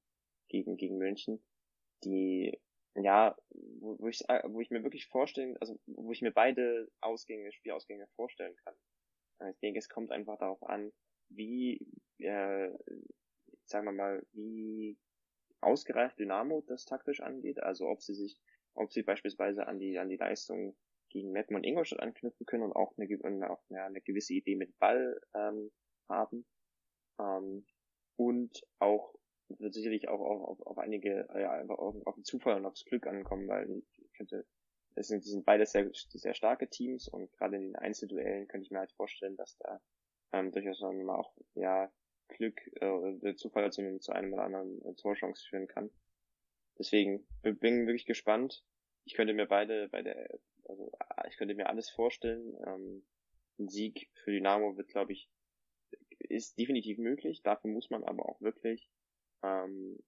gegen, 0.48 0.76
gegen 0.76 0.98
München. 0.98 1.42
Die, 2.04 2.58
ja, 2.94 3.36
wo, 3.50 3.98
wo, 3.98 4.08
ich, 4.08 4.20
wo 4.20 4.60
ich 4.60 4.70
mir 4.70 4.82
wirklich 4.82 5.06
vorstellen, 5.06 5.56
also 5.58 5.78
wo 5.86 6.12
ich 6.12 6.22
mir 6.22 6.32
beide 6.32 6.90
Ausgänge, 7.00 7.52
Spielausgänge 7.52 8.06
vorstellen 8.16 8.56
kann. 8.64 8.74
Äh, 9.40 9.50
ich 9.50 9.58
denke, 9.60 9.78
es 9.78 9.88
kommt 9.88 10.10
einfach 10.12 10.38
darauf 10.38 10.62
an, 10.62 10.92
wie, 11.28 11.86
äh, 12.18 12.70
sagen 13.64 13.86
wir 13.86 13.92
mal, 13.92 14.26
wie 14.32 14.98
ausgereift 15.60 16.18
Dynamo 16.18 16.62
das 16.66 16.86
taktisch 16.86 17.20
angeht, 17.20 17.62
also 17.62 17.86
ob 17.88 18.02
sie 18.02 18.14
sich, 18.14 18.40
ob 18.74 18.92
sie 18.92 19.02
beispielsweise 19.02 19.66
an 19.66 19.78
die, 19.78 19.98
an 19.98 20.08
die 20.08 20.16
Leistung 20.16 20.76
gegen 21.11 21.32
Meppen 21.32 21.56
und 21.56 21.64
Ingolstadt 21.64 22.00
anknüpfen 22.00 22.46
können 22.46 22.62
und 22.62 22.72
auch 22.72 22.94
eine, 22.96 23.06
eine, 23.22 23.82
eine 23.82 24.00
gewisse 24.00 24.34
Idee 24.34 24.56
mit 24.56 24.78
Ball 24.78 25.20
ähm, 25.34 25.70
haben. 26.08 26.46
Ähm, 27.18 27.66
und 28.16 28.62
auch 28.78 29.14
wird 29.48 29.74
sicherlich 29.74 30.08
auch 30.08 30.20
auf, 30.20 30.61
auf 30.61 30.78
einige, 30.78 31.26
ja, 31.34 31.52
einfach 31.52 31.78
auf, 31.78 31.94
auf 32.06 32.14
den 32.14 32.24
Zufall 32.24 32.56
und 32.56 32.66
aufs 32.66 32.84
Glück 32.84 33.06
ankommen, 33.06 33.48
weil 33.48 33.82
ich 33.98 34.12
könnte, 34.12 34.46
das 34.94 35.08
sind, 35.08 35.24
das 35.24 35.30
sind 35.30 35.44
beide 35.44 35.66
sehr, 35.66 35.90
sehr 35.92 36.34
starke 36.34 36.68
Teams 36.68 37.08
und 37.08 37.32
gerade 37.32 37.56
in 37.56 37.62
den 37.62 37.76
Einzelduellen 37.76 38.46
könnte 38.48 38.66
ich 38.66 38.70
mir 38.70 38.78
halt 38.78 38.92
vorstellen, 38.92 39.36
dass 39.36 39.56
da 39.58 39.80
ähm, 40.32 40.52
durchaus 40.52 40.82
auch 40.82 41.34
ja 41.54 41.90
Glück, 42.28 42.61
äh, 42.80 43.18
der 43.22 43.36
Zufall 43.36 43.72
zu, 43.72 43.98
zu 43.98 44.12
einem 44.12 44.32
oder 44.32 44.44
anderen 44.44 44.80
äh, 44.84 44.94
Torchance 44.94 45.44
führen 45.48 45.66
kann. 45.66 45.90
Deswegen 46.78 47.26
bin 47.42 47.86
wirklich 47.86 48.06
gespannt. 48.06 48.64
Ich 49.04 49.14
könnte 49.14 49.34
mir 49.34 49.46
beide, 49.46 49.88
beide 49.88 50.40
also 50.70 50.90
ah, 50.98 51.26
ich 51.28 51.36
könnte 51.36 51.54
mir 51.54 51.68
alles 51.68 51.90
vorstellen. 51.90 52.56
Ähm, 52.66 53.04
ein 53.58 53.68
Sieg 53.68 54.08
für 54.24 54.30
Dynamo 54.30 54.76
wird, 54.76 54.88
glaube 54.88 55.12
ich, 55.12 55.28
ist 56.18 56.58
definitiv 56.58 56.98
möglich. 56.98 57.42
Dafür 57.42 57.70
muss 57.70 57.90
man 57.90 58.04
aber 58.04 58.26
auch 58.28 58.40
wirklich 58.40 58.88
ähm, 59.42 59.98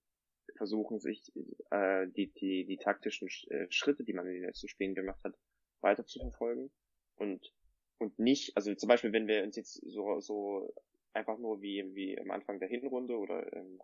versuchen, 0.57 1.01
sich 1.01 1.33
äh, 1.71 2.07
die, 2.09 2.33
die, 2.33 2.65
die 2.65 2.79
taktischen 2.79 3.29
äh, 3.51 3.67
Schritte, 3.71 4.05
die 4.05 4.13
man 4.13 4.27
in 4.27 4.35
den 4.35 4.45
letzten 4.45 4.69
Spielen 4.69 4.95
gemacht 4.95 5.23
hat, 5.25 5.35
weiter 5.81 6.07
zu 6.07 6.21
verfolgen. 6.21 6.71
Und, 7.17 7.53
und 7.99 8.19
nicht, 8.19 8.57
also 8.57 8.75
zum 8.75 8.89
Beispiel, 8.89 9.13
wenn 9.13 9.27
wir 9.27 9.43
uns 9.43 9.57
jetzt 9.57 9.75
so, 9.85 10.21
so 10.21 10.73
einfach 11.13 11.39
nur 11.39 11.61
wie, 11.61 11.85
wie 11.95 12.19
am 12.19 12.31
Anfang 12.31 12.59
der 12.59 12.69
Hinrunde 12.69 13.17
oder 13.17 13.53
im, 13.53 13.81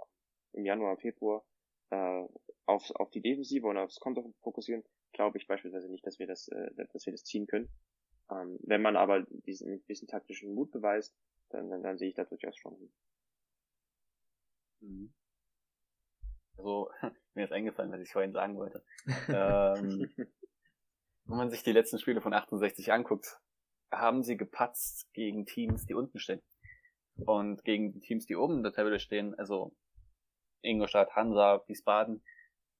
im 0.52 0.64
Januar, 0.64 0.96
Februar 0.98 1.44
äh, 1.90 2.24
auf, 2.66 2.90
auf 2.92 3.10
die 3.10 3.20
Defensive 3.20 3.66
und 3.66 3.76
aufs 3.76 4.00
Konto 4.00 4.34
fokussieren, 4.40 4.84
glaube 5.12 5.38
ich 5.38 5.46
beispielsweise 5.46 5.88
nicht, 5.90 6.06
dass 6.06 6.18
wir 6.18 6.26
das, 6.26 6.48
äh, 6.48 6.70
dass 6.92 7.06
wir 7.06 7.12
das 7.12 7.24
ziehen 7.24 7.46
können. 7.46 7.68
Ähm, 8.30 8.58
wenn 8.62 8.82
man 8.82 8.96
aber 8.96 9.24
diesen, 9.46 9.84
diesen 9.86 10.08
taktischen 10.08 10.54
Mut 10.54 10.70
beweist, 10.70 11.14
dann, 11.50 11.70
dann, 11.70 11.82
dann 11.82 11.98
sehe 11.98 12.10
ich 12.10 12.14
da 12.14 12.24
durchaus 12.24 12.56
Chancen. 12.56 12.92
Mhm. 14.80 15.12
Also, 16.56 16.90
mir 17.34 17.44
ist 17.44 17.52
eingefallen, 17.52 17.92
was 17.92 18.00
ich 18.00 18.12
vorhin 18.12 18.32
sagen 18.32 18.56
wollte. 18.56 18.84
ähm, 19.28 20.10
wenn 21.24 21.36
man 21.36 21.50
sich 21.50 21.62
die 21.62 21.72
letzten 21.72 21.98
Spiele 21.98 22.20
von 22.20 22.34
68 22.34 22.92
anguckt, 22.92 23.38
haben 23.90 24.22
sie 24.22 24.36
gepatzt 24.36 25.10
gegen 25.14 25.46
Teams, 25.46 25.86
die 25.86 25.94
unten 25.94 26.18
stehen. 26.18 26.42
Und 27.24 27.64
gegen 27.64 28.00
Teams, 28.00 28.26
die 28.26 28.36
oben 28.36 28.58
in 28.58 28.62
der 28.62 28.72
Tabelle 28.72 29.00
stehen, 29.00 29.34
also 29.38 29.74
Ingolstadt, 30.62 31.16
Hansa, 31.16 31.64
Wiesbaden, 31.66 32.22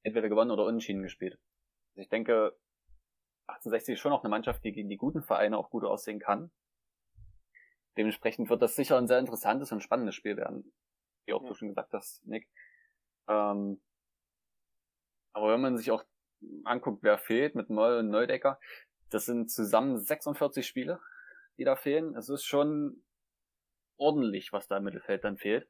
entweder 0.02 0.28
gewonnen 0.28 0.50
oder 0.50 0.64
unentschieden 0.64 1.02
gespielt. 1.02 1.38
Also 1.98 2.04
ich 2.04 2.10
denke, 2.10 2.56
1860 3.48 3.94
ist 3.94 4.00
schon 4.00 4.12
noch 4.12 4.22
eine 4.22 4.30
Mannschaft, 4.30 4.62
die 4.62 4.70
gegen 4.70 4.88
die 4.88 4.96
guten 4.96 5.20
Vereine 5.20 5.58
auch 5.58 5.68
gut 5.68 5.82
aussehen 5.82 6.20
kann. 6.20 6.52
Dementsprechend 7.96 8.48
wird 8.48 8.62
das 8.62 8.76
sicher 8.76 8.96
ein 8.96 9.08
sehr 9.08 9.18
interessantes 9.18 9.72
und 9.72 9.82
spannendes 9.82 10.14
Spiel 10.14 10.36
werden. 10.36 10.72
Wie 11.26 11.32
auch 11.32 11.42
ja. 11.42 11.48
du 11.48 11.54
schon 11.54 11.66
gesagt 11.66 11.92
hast, 11.92 12.24
Nick. 12.24 12.48
Ähm, 13.26 13.82
aber 15.32 15.52
wenn 15.52 15.60
man 15.60 15.76
sich 15.76 15.90
auch 15.90 16.04
anguckt, 16.62 17.02
wer 17.02 17.18
fehlt 17.18 17.56
mit 17.56 17.68
Moll 17.68 17.98
und 17.98 18.10
Neudecker, 18.10 18.60
das 19.10 19.24
sind 19.24 19.50
zusammen 19.50 19.98
46 19.98 20.64
Spiele, 20.64 21.00
die 21.56 21.64
da 21.64 21.74
fehlen. 21.74 22.14
Es 22.14 22.28
ist 22.28 22.44
schon 22.44 23.02
ordentlich, 23.96 24.52
was 24.52 24.68
da 24.68 24.76
im 24.76 24.84
Mittelfeld 24.84 25.24
dann 25.24 25.36
fehlt. 25.36 25.68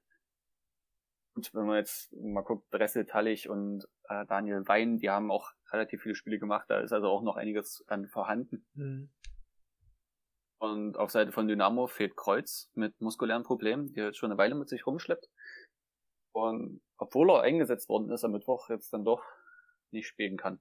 Und 1.35 1.55
wenn 1.55 1.65
man 1.65 1.77
jetzt 1.77 2.13
mal 2.13 2.43
guckt, 2.43 2.67
Dressel, 2.71 3.07
Tallich 3.07 3.49
und 3.49 3.89
äh, 4.11 4.27
Daniel 4.27 4.69
Wein, 4.69 4.99
die 4.99 5.09
haben 5.09 5.31
auch 5.31 5.55
relativ 5.73 6.03
viele 6.03 6.15
Spiele 6.15 6.39
gemacht, 6.39 6.69
da 6.69 6.81
ist 6.81 6.93
also 6.93 7.09
auch 7.09 7.23
noch 7.23 7.37
einiges 7.37 7.85
an 7.89 8.09
vorhanden. 8.09 8.67
Mhm. 8.75 9.11
Und 10.61 10.97
auf 10.97 11.11
Seite 11.11 11.31
von 11.31 11.47
Dynamo 11.47 11.87
fehlt 11.87 12.17
Kreuz 12.17 12.71
mit 12.75 13.01
muskulären 13.01 13.45
Problemen, 13.45 13.93
die 13.93 14.01
er 14.01 14.07
jetzt 14.07 14.19
schon 14.19 14.31
eine 14.31 14.39
Weile 14.39 14.57
mit 14.57 14.69
sich 14.69 14.87
rumschleppt. 14.87 15.29
Und 16.33 16.81
obwohl 16.97 17.31
er 17.31 17.43
eingesetzt 17.43 17.89
worden 17.89 18.11
ist 18.11 18.25
am 18.25 18.33
Mittwoch, 18.33 18.69
jetzt 18.69 18.93
dann 18.93 19.05
doch 19.05 19.25
nicht 19.91 20.09
spielen 20.09 20.37
kann. 20.37 20.61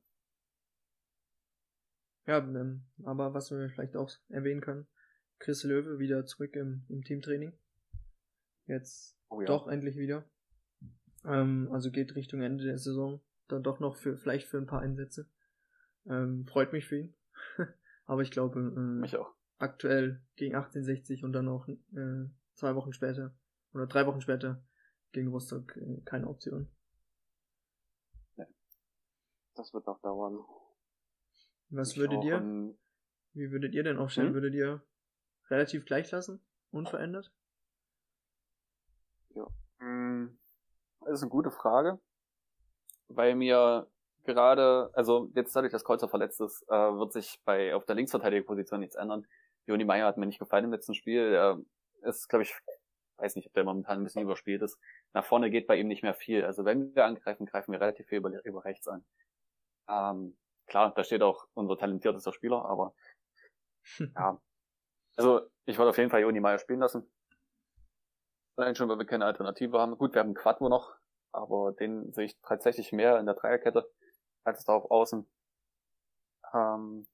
Ja, 2.27 2.37
ähm, 2.39 2.85
aber 3.03 3.33
was 3.33 3.51
wir 3.51 3.69
vielleicht 3.69 3.95
auch 3.95 4.11
erwähnen 4.29 4.61
können, 4.61 4.87
Chris 5.39 5.63
Löwe 5.63 5.97
wieder 5.97 6.25
zurück 6.25 6.55
im, 6.55 6.85
im 6.89 7.03
Teamtraining. 7.03 7.57
Jetzt 8.65 9.17
oh 9.29 9.41
ja. 9.41 9.47
doch 9.47 9.67
endlich 9.67 9.97
wieder. 9.97 10.29
Ähm, 11.25 11.69
also 11.71 11.89
geht 11.89 12.15
Richtung 12.15 12.41
Ende 12.41 12.65
der 12.65 12.77
Saison 12.77 13.21
dann 13.47 13.63
doch 13.63 13.79
noch 13.79 13.95
für 13.95 14.17
vielleicht 14.17 14.47
für 14.47 14.57
ein 14.57 14.65
paar 14.65 14.81
Einsätze. 14.81 15.29
Ähm, 16.05 16.45
freut 16.47 16.73
mich 16.73 16.85
für 16.85 16.97
ihn. 16.97 17.15
Aber 18.05 18.21
ich 18.21 18.31
glaube, 18.31 18.59
äh, 18.59 18.79
mich 18.79 19.17
auch. 19.17 19.33
aktuell 19.57 20.21
gegen 20.35 20.55
1860 20.55 21.23
und 21.23 21.33
dann 21.33 21.47
auch 21.47 21.67
äh, 21.67 22.29
zwei 22.55 22.75
Wochen 22.75 22.93
später 22.93 23.35
oder 23.73 23.87
drei 23.87 24.05
Wochen 24.05 24.21
später 24.21 24.63
gegen 25.11 25.29
Rostock 25.29 25.75
äh, 25.77 26.01
keine 26.05 26.27
Option. 26.27 26.69
das 29.55 29.73
wird 29.73 29.87
noch 29.87 29.99
dauern. 30.01 30.37
Was 31.69 31.97
würdet 31.97 32.23
ihr? 32.23 32.75
Wie 33.33 33.51
würdet 33.51 33.73
ihr 33.73 33.83
denn 33.83 33.97
aufstellen? 33.97 34.29
Hm? 34.29 34.33
Würdet 34.35 34.53
ihr 34.53 34.83
relativ 35.49 35.85
gleich 35.85 36.11
lassen? 36.11 36.41
Unverändert? 36.71 37.31
Ja. 39.29 39.47
Hm, 39.79 40.37
das 41.01 41.13
ist 41.15 41.23
eine 41.23 41.31
gute 41.31 41.51
Frage. 41.51 41.99
Weil 43.09 43.35
mir 43.35 43.87
gerade, 44.23 44.89
also 44.93 45.31
jetzt 45.35 45.55
dadurch, 45.55 45.71
dass 45.71 45.83
Kreuzer 45.83 46.09
verletzt 46.09 46.41
ist, 46.41 46.63
äh, 46.69 46.73
wird 46.73 47.13
sich 47.13 47.41
bei 47.45 47.73
auf 47.75 47.85
der 47.85 47.95
Linksverteidigerposition 47.95 48.79
nichts 48.79 48.95
ändern. 48.95 49.25
Joni 49.65 49.85
Meyer 49.85 50.05
hat 50.05 50.17
mir 50.17 50.25
nicht 50.25 50.39
gefallen 50.39 50.65
im 50.65 50.71
letzten 50.71 50.93
Spiel. 50.93 51.33
Er 51.33 51.59
ist, 52.01 52.27
glaube 52.27 52.43
ich, 52.43 52.53
weiß 53.17 53.35
nicht, 53.35 53.47
ob 53.47 53.53
der 53.53 53.63
momentan 53.63 53.99
ein 53.99 54.03
bisschen 54.03 54.23
überspielt 54.23 54.61
ist. 54.61 54.79
Nach 55.13 55.25
vorne 55.25 55.49
geht 55.49 55.67
bei 55.67 55.77
ihm 55.77 55.87
nicht 55.87 56.03
mehr 56.03 56.13
viel. 56.13 56.45
Also 56.45 56.65
wenn 56.65 56.93
wir 56.95 57.05
angreifen, 57.05 57.45
greifen 57.45 57.71
wir 57.71 57.81
relativ 57.81 58.07
viel 58.07 58.19
über, 58.19 58.31
über 58.45 58.65
rechts 58.65 58.87
an. 58.87 59.05
Ähm, 59.89 60.37
klar, 60.67 60.93
da 60.95 61.03
steht 61.03 61.21
auch 61.21 61.47
unser 61.53 61.77
talentiertester 61.77 62.33
Spieler, 62.33 62.65
aber 62.65 62.93
ja. 63.99 64.39
Also 65.15 65.41
ich 65.65 65.77
wollte 65.77 65.89
auf 65.89 65.97
jeden 65.97 66.09
Fall 66.09 66.21
Joni 66.21 66.39
Meyer 66.39 66.59
spielen 66.59 66.79
lassen. 66.79 67.09
Allein 68.55 68.75
schon, 68.75 68.89
weil 68.89 68.99
wir 68.99 69.05
keine 69.05 69.25
Alternative 69.25 69.79
haben. 69.79 69.97
Gut, 69.97 70.13
wir 70.13 70.19
haben 70.19 70.33
Quattro 70.33 70.69
noch, 70.69 70.95
aber 71.37 71.71
den 71.71 72.11
sehe 72.13 72.25
ich 72.25 72.39
tatsächlich 72.41 72.91
mehr 72.91 73.19
in 73.19 73.25
der 73.25 73.35
Dreierkette 73.35 73.89
als 74.43 74.63
da 74.65 74.73
auf 74.73 74.89
Außen. 74.89 75.27
Ähm, 76.53 77.07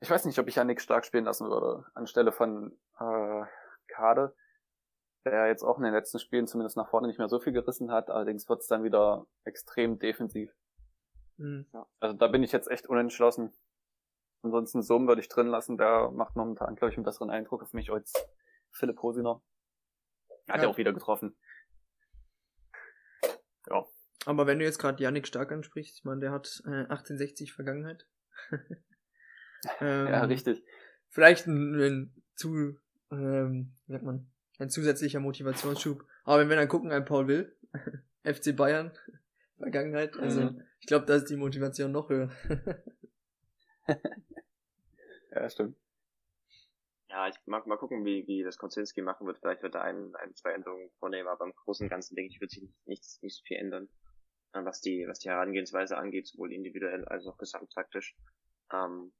ich 0.00 0.10
weiß 0.10 0.24
nicht, 0.24 0.38
ob 0.38 0.48
ich 0.48 0.56
Yannick 0.56 0.80
stark 0.80 1.04
spielen 1.04 1.24
lassen 1.24 1.48
würde, 1.48 1.86
anstelle 1.94 2.32
von 2.32 2.76
äh, 2.98 3.44
Kade, 3.88 4.34
der 5.24 5.46
jetzt 5.48 5.62
auch 5.62 5.78
in 5.78 5.84
den 5.84 5.94
letzten 5.94 6.18
Spielen 6.18 6.46
zumindest 6.46 6.76
nach 6.76 6.88
vorne 6.88 7.08
nicht 7.08 7.18
mehr 7.18 7.28
so 7.28 7.40
viel 7.40 7.52
gerissen 7.52 7.90
hat, 7.90 8.10
allerdings 8.10 8.48
wird 8.48 8.60
es 8.60 8.66
dann 8.66 8.84
wieder 8.84 9.26
extrem 9.44 9.98
defensiv. 9.98 10.54
Mhm. 11.38 11.66
Ja, 11.72 11.86
also 12.00 12.16
da 12.16 12.28
bin 12.28 12.42
ich 12.42 12.52
jetzt 12.52 12.70
echt 12.70 12.86
unentschlossen. 12.86 13.52
Ansonsten 14.42 14.82
Sohm 14.82 15.08
würde 15.08 15.20
ich 15.20 15.28
drin 15.28 15.48
lassen, 15.48 15.76
der 15.76 16.10
macht 16.10 16.36
momentan, 16.36 16.76
glaube 16.76 16.92
ich, 16.92 16.96
einen 16.96 17.04
besseren 17.04 17.30
Eindruck 17.30 17.62
auf 17.62 17.72
mich 17.72 17.90
als 17.90 18.12
Philipp 18.70 19.02
Hosiner. 19.02 19.42
Hat 20.48 20.58
ja. 20.58 20.62
ja 20.64 20.68
auch 20.68 20.76
wieder 20.76 20.92
getroffen. 20.92 21.36
Ja. 23.68 23.84
Aber 24.24 24.46
wenn 24.46 24.58
du 24.58 24.64
jetzt 24.64 24.78
gerade 24.78 25.02
Yannick 25.02 25.26
Stark 25.26 25.52
ansprichst, 25.52 25.98
ich 25.98 26.04
meine, 26.04 26.20
der 26.20 26.32
hat 26.32 26.62
äh, 26.66 26.86
1860 26.88 27.52
Vergangenheit. 27.52 28.06
ähm, 29.80 30.08
ja, 30.08 30.24
richtig. 30.24 30.64
Vielleicht 31.10 31.46
ein, 31.46 31.74
ein 31.80 32.22
zu, 32.34 32.78
ähm, 33.10 33.72
wie 33.86 33.92
sagt 33.92 34.04
man, 34.04 34.26
ein 34.58 34.70
zusätzlicher 34.70 35.20
Motivationsschub. 35.20 36.04
Aber 36.24 36.40
wenn 36.40 36.48
wir 36.48 36.56
dann 36.56 36.68
gucken, 36.68 36.90
ein 36.90 37.04
Paul 37.04 37.28
Will, 37.28 37.56
FC 38.24 38.56
Bayern, 38.56 38.92
Vergangenheit, 39.58 40.16
also 40.18 40.42
mhm. 40.42 40.62
ich 40.80 40.86
glaube, 40.86 41.06
da 41.06 41.14
ist 41.14 41.30
die 41.30 41.36
Motivation 41.36 41.92
noch 41.92 42.10
höher. 42.10 42.30
ja, 45.30 45.48
stimmt. 45.48 45.76
Ja, 47.08 47.28
ich 47.28 47.36
mag 47.46 47.66
mal 47.66 47.76
gucken, 47.76 48.04
wie, 48.04 48.26
wie 48.26 48.42
das 48.42 48.58
Konzinski 48.58 49.00
machen 49.00 49.26
wird. 49.26 49.38
Vielleicht 49.38 49.62
wird 49.62 49.76
er 49.76 49.82
ein, 49.82 50.14
ein, 50.16 50.34
zwei 50.34 50.52
Änderungen 50.52 50.90
vornehmen, 50.98 51.28
aber 51.28 51.44
im 51.44 51.54
Großen 51.54 51.84
und 51.84 51.90
Ganzen 51.90 52.16
denke 52.16 52.34
ich, 52.34 52.40
wird 52.40 52.50
sich 52.50 52.62
nicht, 52.84 53.22
nicht, 53.22 53.36
so 53.36 53.42
viel 53.44 53.58
ändern, 53.58 53.88
äh, 54.52 54.64
was 54.64 54.80
die, 54.80 55.06
was 55.06 55.20
die 55.20 55.28
Herangehensweise 55.28 55.96
angeht, 55.96 56.26
sowohl 56.26 56.52
individuell 56.52 57.04
als 57.04 57.26
auch 57.26 57.38
gesamttaktisch. 57.38 58.16
Ähm, 58.72 59.12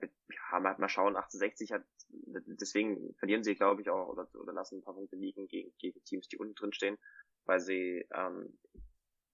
ja, 0.00 0.60
mal, 0.60 0.76
mal 0.78 0.88
schauen, 0.88 1.16
68 1.16 1.72
hat, 1.72 1.84
deswegen 2.08 3.14
verlieren 3.16 3.44
sie, 3.44 3.54
glaube 3.54 3.82
ich, 3.82 3.90
auch, 3.90 4.08
oder, 4.08 4.28
oder 4.34 4.52
lassen 4.52 4.78
ein 4.78 4.82
paar 4.82 4.94
Punkte 4.94 5.16
liegen 5.16 5.46
gegen, 5.48 5.72
gegen 5.78 6.02
Teams, 6.04 6.28
die 6.28 6.38
unten 6.38 6.54
drin 6.54 6.72
stehen, 6.72 6.98
weil 7.44 7.60
sie 7.60 8.06
ähm, 8.14 8.58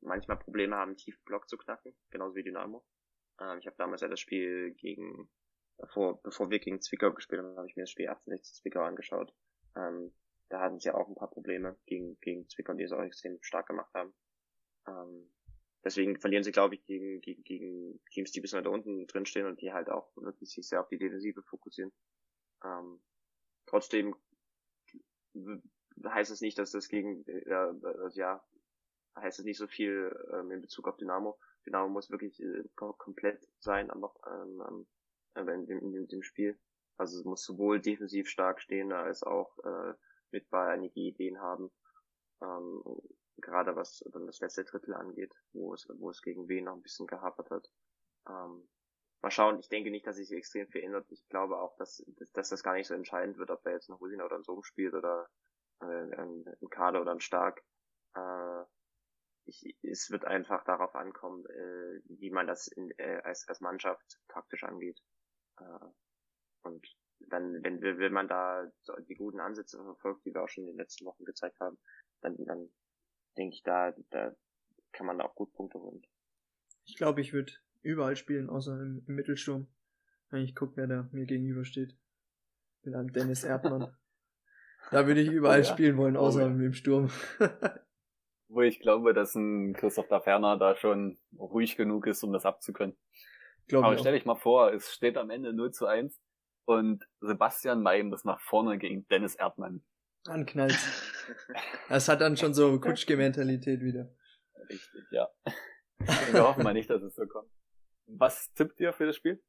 manchmal 0.00 0.38
Probleme 0.38 0.76
haben, 0.76 0.96
tief 0.96 1.18
Block 1.24 1.48
zu 1.48 1.56
knacken, 1.56 1.94
genauso 2.10 2.34
wie 2.34 2.42
Dynamo. 2.42 2.84
Ähm, 3.40 3.58
ich 3.58 3.66
habe 3.66 3.76
damals 3.76 4.00
ja 4.00 4.08
das 4.08 4.20
Spiel 4.20 4.72
gegen, 4.72 5.30
bevor, 5.80 6.22
bevor 6.22 6.50
wir 6.50 6.58
gegen 6.58 6.80
Zwickau 6.80 7.12
gespielt 7.12 7.42
haben, 7.42 7.56
habe 7.56 7.68
ich 7.68 7.76
mir 7.76 7.82
das 7.82 7.90
Spiel 7.90 8.08
1860 8.08 8.62
Zwickau 8.62 8.82
angeschaut. 8.82 9.32
Ähm, 9.76 10.12
da 10.48 10.60
hatten 10.60 10.80
sie 10.80 10.90
auch 10.90 11.08
ein 11.08 11.14
paar 11.14 11.30
Probleme 11.30 11.76
gegen, 11.86 12.18
gegen 12.20 12.48
Zwickau, 12.48 12.74
die 12.74 12.84
es 12.84 12.92
auch 12.92 13.02
extrem 13.02 13.38
stark 13.42 13.68
gemacht 13.68 13.92
haben. 13.94 14.12
Ähm, 14.86 15.30
deswegen 15.84 16.18
verlieren 16.18 16.42
sie, 16.42 16.52
glaube 16.52 16.74
ich, 16.74 16.84
gegen, 16.84 17.20
gegen, 17.20 17.44
gegen 17.44 18.00
Teams, 18.10 18.32
die 18.32 18.40
bis 18.40 18.52
weiter 18.52 18.70
unten 18.70 19.06
drin 19.06 19.26
stehen 19.26 19.46
und 19.46 19.60
die 19.60 19.72
halt 19.72 19.88
auch 19.88 20.14
wirklich 20.16 20.50
sich 20.50 20.68
sehr 20.68 20.80
auf 20.80 20.88
die 20.88 20.98
Defensive 20.98 21.42
fokussieren. 21.42 21.92
Ähm, 22.64 23.00
trotzdem 23.66 24.16
heißt 26.04 26.30
es 26.30 26.40
nicht, 26.40 26.58
dass 26.58 26.72
das 26.72 26.88
gegen, 26.88 27.24
äh, 27.26 27.72
ja, 28.14 28.44
heißt 29.16 29.38
es 29.38 29.44
nicht 29.44 29.58
so 29.58 29.66
viel 29.66 30.12
ähm, 30.32 30.50
in 30.50 30.60
Bezug 30.60 30.88
auf 30.88 30.96
Dynamo. 30.96 31.38
Dynamo 31.66 31.88
muss 31.88 32.10
wirklich 32.10 32.40
äh, 32.42 32.64
komplett 32.74 33.46
sein 33.60 33.90
am, 33.90 34.04
ähm, 34.26 34.86
äh, 35.34 35.40
in, 35.40 35.66
dem, 35.66 35.94
in 35.94 36.08
dem 36.08 36.22
Spiel. 36.22 36.58
Also 36.96 37.18
es 37.18 37.24
muss 37.24 37.44
sowohl 37.44 37.80
defensiv 37.80 38.28
stark 38.28 38.60
stehen, 38.60 38.92
als 38.92 39.22
auch 39.22 39.58
äh, 39.64 39.94
mit 40.32 40.48
Ball 40.50 40.68
einige 40.68 41.00
Ideen 41.00 41.40
haben. 41.40 41.70
Ähm, 42.42 42.82
gerade 43.40 43.74
was 43.76 44.04
dann 44.12 44.26
das 44.26 44.40
letzte 44.40 44.64
Drittel 44.64 44.94
angeht, 44.94 45.34
wo 45.52 45.74
es, 45.74 45.88
wo 45.98 46.10
es 46.10 46.22
gegen 46.22 46.48
wen 46.48 46.64
noch 46.64 46.74
ein 46.74 46.82
bisschen 46.82 47.06
gehapert 47.06 47.50
hat. 47.50 47.70
Ähm, 48.28 48.68
mal 49.22 49.30
schauen, 49.30 49.58
ich 49.58 49.68
denke 49.68 49.90
nicht, 49.90 50.06
dass 50.06 50.16
sich 50.16 50.30
extrem 50.32 50.68
viel 50.68 50.82
ändert. 50.82 51.10
Ich 51.10 51.26
glaube 51.28 51.58
auch, 51.58 51.76
dass, 51.76 52.04
dass, 52.32 52.50
das 52.50 52.62
gar 52.62 52.74
nicht 52.74 52.86
so 52.86 52.94
entscheidend 52.94 53.38
wird, 53.38 53.50
ob 53.50 53.62
da 53.62 53.70
jetzt 53.70 53.88
ein 53.88 53.98
Husina 53.98 54.24
oder 54.24 54.36
ein 54.36 54.44
Sohm 54.44 54.62
spielt 54.62 54.94
oder 54.94 55.28
äh, 55.80 55.86
ein 55.86 56.44
Kader 56.70 57.00
oder 57.00 57.12
ein 57.12 57.20
Stark. 57.20 57.62
Äh, 58.14 58.64
ich, 59.46 59.76
es 59.82 60.10
wird 60.10 60.24
einfach 60.24 60.64
darauf 60.64 60.94
ankommen, 60.94 61.44
äh, 61.46 62.00
wie 62.04 62.30
man 62.30 62.46
das 62.46 62.68
in, 62.68 62.90
äh, 62.98 63.20
als, 63.24 63.48
als 63.48 63.60
Mannschaft 63.60 64.20
taktisch 64.28 64.64
angeht. 64.64 65.00
Äh, 65.60 65.86
und 66.62 66.86
dann, 67.28 67.62
wenn, 67.62 67.80
wenn 67.82 68.12
man 68.12 68.28
da 68.28 68.70
die 69.08 69.14
guten 69.14 69.40
Ansätze 69.40 69.82
verfolgt, 69.82 70.24
die 70.24 70.34
wir 70.34 70.42
auch 70.42 70.48
schon 70.48 70.64
in 70.64 70.70
den 70.70 70.78
letzten 70.78 71.04
Wochen 71.04 71.24
gezeigt 71.24 71.60
haben, 71.60 71.78
dann, 72.22 72.36
dann 72.44 72.70
denke 73.36 73.54
ich, 73.54 73.62
da, 73.62 73.94
da 74.10 74.34
kann 74.92 75.06
man 75.06 75.20
auch 75.20 75.34
gut 75.34 75.52
Punkte 75.52 75.78
holen. 75.78 76.02
Ich 76.84 76.96
glaube, 76.96 77.20
ich 77.20 77.32
würde 77.32 77.52
überall 77.82 78.16
spielen, 78.16 78.48
außer 78.48 78.72
im, 78.80 79.04
im 79.06 79.14
Mittelsturm. 79.14 79.68
Wenn 80.30 80.42
ich 80.42 80.54
gucke, 80.54 80.76
wer 80.76 80.86
da 80.86 81.08
mir 81.12 81.26
gegenüber 81.26 81.64
steht. 81.64 81.96
Mit 82.82 82.94
einem 82.94 83.12
Dennis 83.12 83.44
Erdmann. 83.44 83.96
da 84.90 85.06
würde 85.06 85.20
ich 85.20 85.30
überall 85.30 85.60
oh, 85.60 85.64
ja. 85.64 85.68
spielen 85.68 85.96
wollen, 85.96 86.16
außer 86.16 86.46
oh, 86.46 86.48
ja. 86.48 86.54
im 86.54 86.72
Sturm. 86.72 87.10
Wo 88.48 88.62
ich 88.62 88.80
glaube, 88.80 89.12
dass 89.12 89.34
ein 89.34 89.74
Christoph 89.74 90.08
da 90.08 90.20
Ferner 90.20 90.56
da 90.56 90.74
schon 90.74 91.18
ruhig 91.38 91.76
genug 91.76 92.06
ist, 92.06 92.24
um 92.24 92.32
das 92.32 92.46
abzukönnen. 92.46 92.96
Glaub 93.70 93.84
Aber 93.84 93.96
stell 93.98 94.14
dich 94.14 94.24
mal 94.24 94.34
vor, 94.34 94.72
es 94.72 94.92
steht 94.92 95.16
am 95.16 95.30
Ende 95.30 95.52
0 95.52 95.70
zu 95.70 95.86
1 95.86 96.20
und 96.64 97.04
Sebastian 97.20 97.82
May 97.82 98.10
das 98.10 98.24
nach 98.24 98.40
vorne 98.40 98.78
gegen 98.78 99.06
Dennis 99.06 99.36
Erdmann. 99.36 99.82
Anknallt. 100.26 100.76
Das 101.88 102.08
hat 102.08 102.20
dann 102.20 102.36
schon 102.36 102.54
so 102.54 102.80
Kutschke-Mentalität 102.80 103.80
wieder. 103.82 104.12
Richtig, 104.68 105.04
ja. 105.12 105.28
Wir 106.32 106.42
hoffen 106.42 106.64
mal 106.64 106.72
nicht, 106.72 106.90
dass 106.90 107.02
es 107.02 107.14
so 107.14 107.24
kommt. 107.26 107.48
Was 108.06 108.52
tippt 108.54 108.80
ihr 108.80 108.92
für 108.92 109.06
das 109.06 109.14
Spiel? 109.14 109.40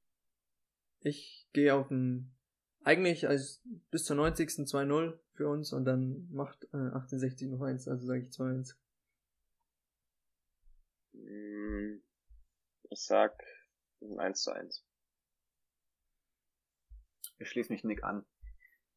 Ich 0.99 1.47
gehe 1.53 1.73
auf 1.73 1.89
ein, 1.89 2.35
eigentlich 2.83 3.27
als 3.27 3.63
bis 3.89 4.05
zur 4.05 4.15
90. 4.15 4.49
2-0 4.49 5.17
für 5.33 5.49
uns 5.49 5.73
und 5.73 5.85
dann 5.85 6.29
macht 6.31 6.65
äh, 6.65 6.77
1860 6.77 7.49
noch 7.49 7.61
eins, 7.61 7.87
also 7.87 8.05
sage 8.05 8.21
ich 8.21 8.29
2-1. 8.29 8.75
Hm, 11.13 12.03
ich 12.91 13.03
sag 13.03 13.33
1 14.17 14.41
zu 14.41 14.51
1. 14.51 14.85
Ich 17.37 17.49
schließe 17.49 17.71
mich 17.71 17.83
Nick 17.83 18.03
an. 18.03 18.25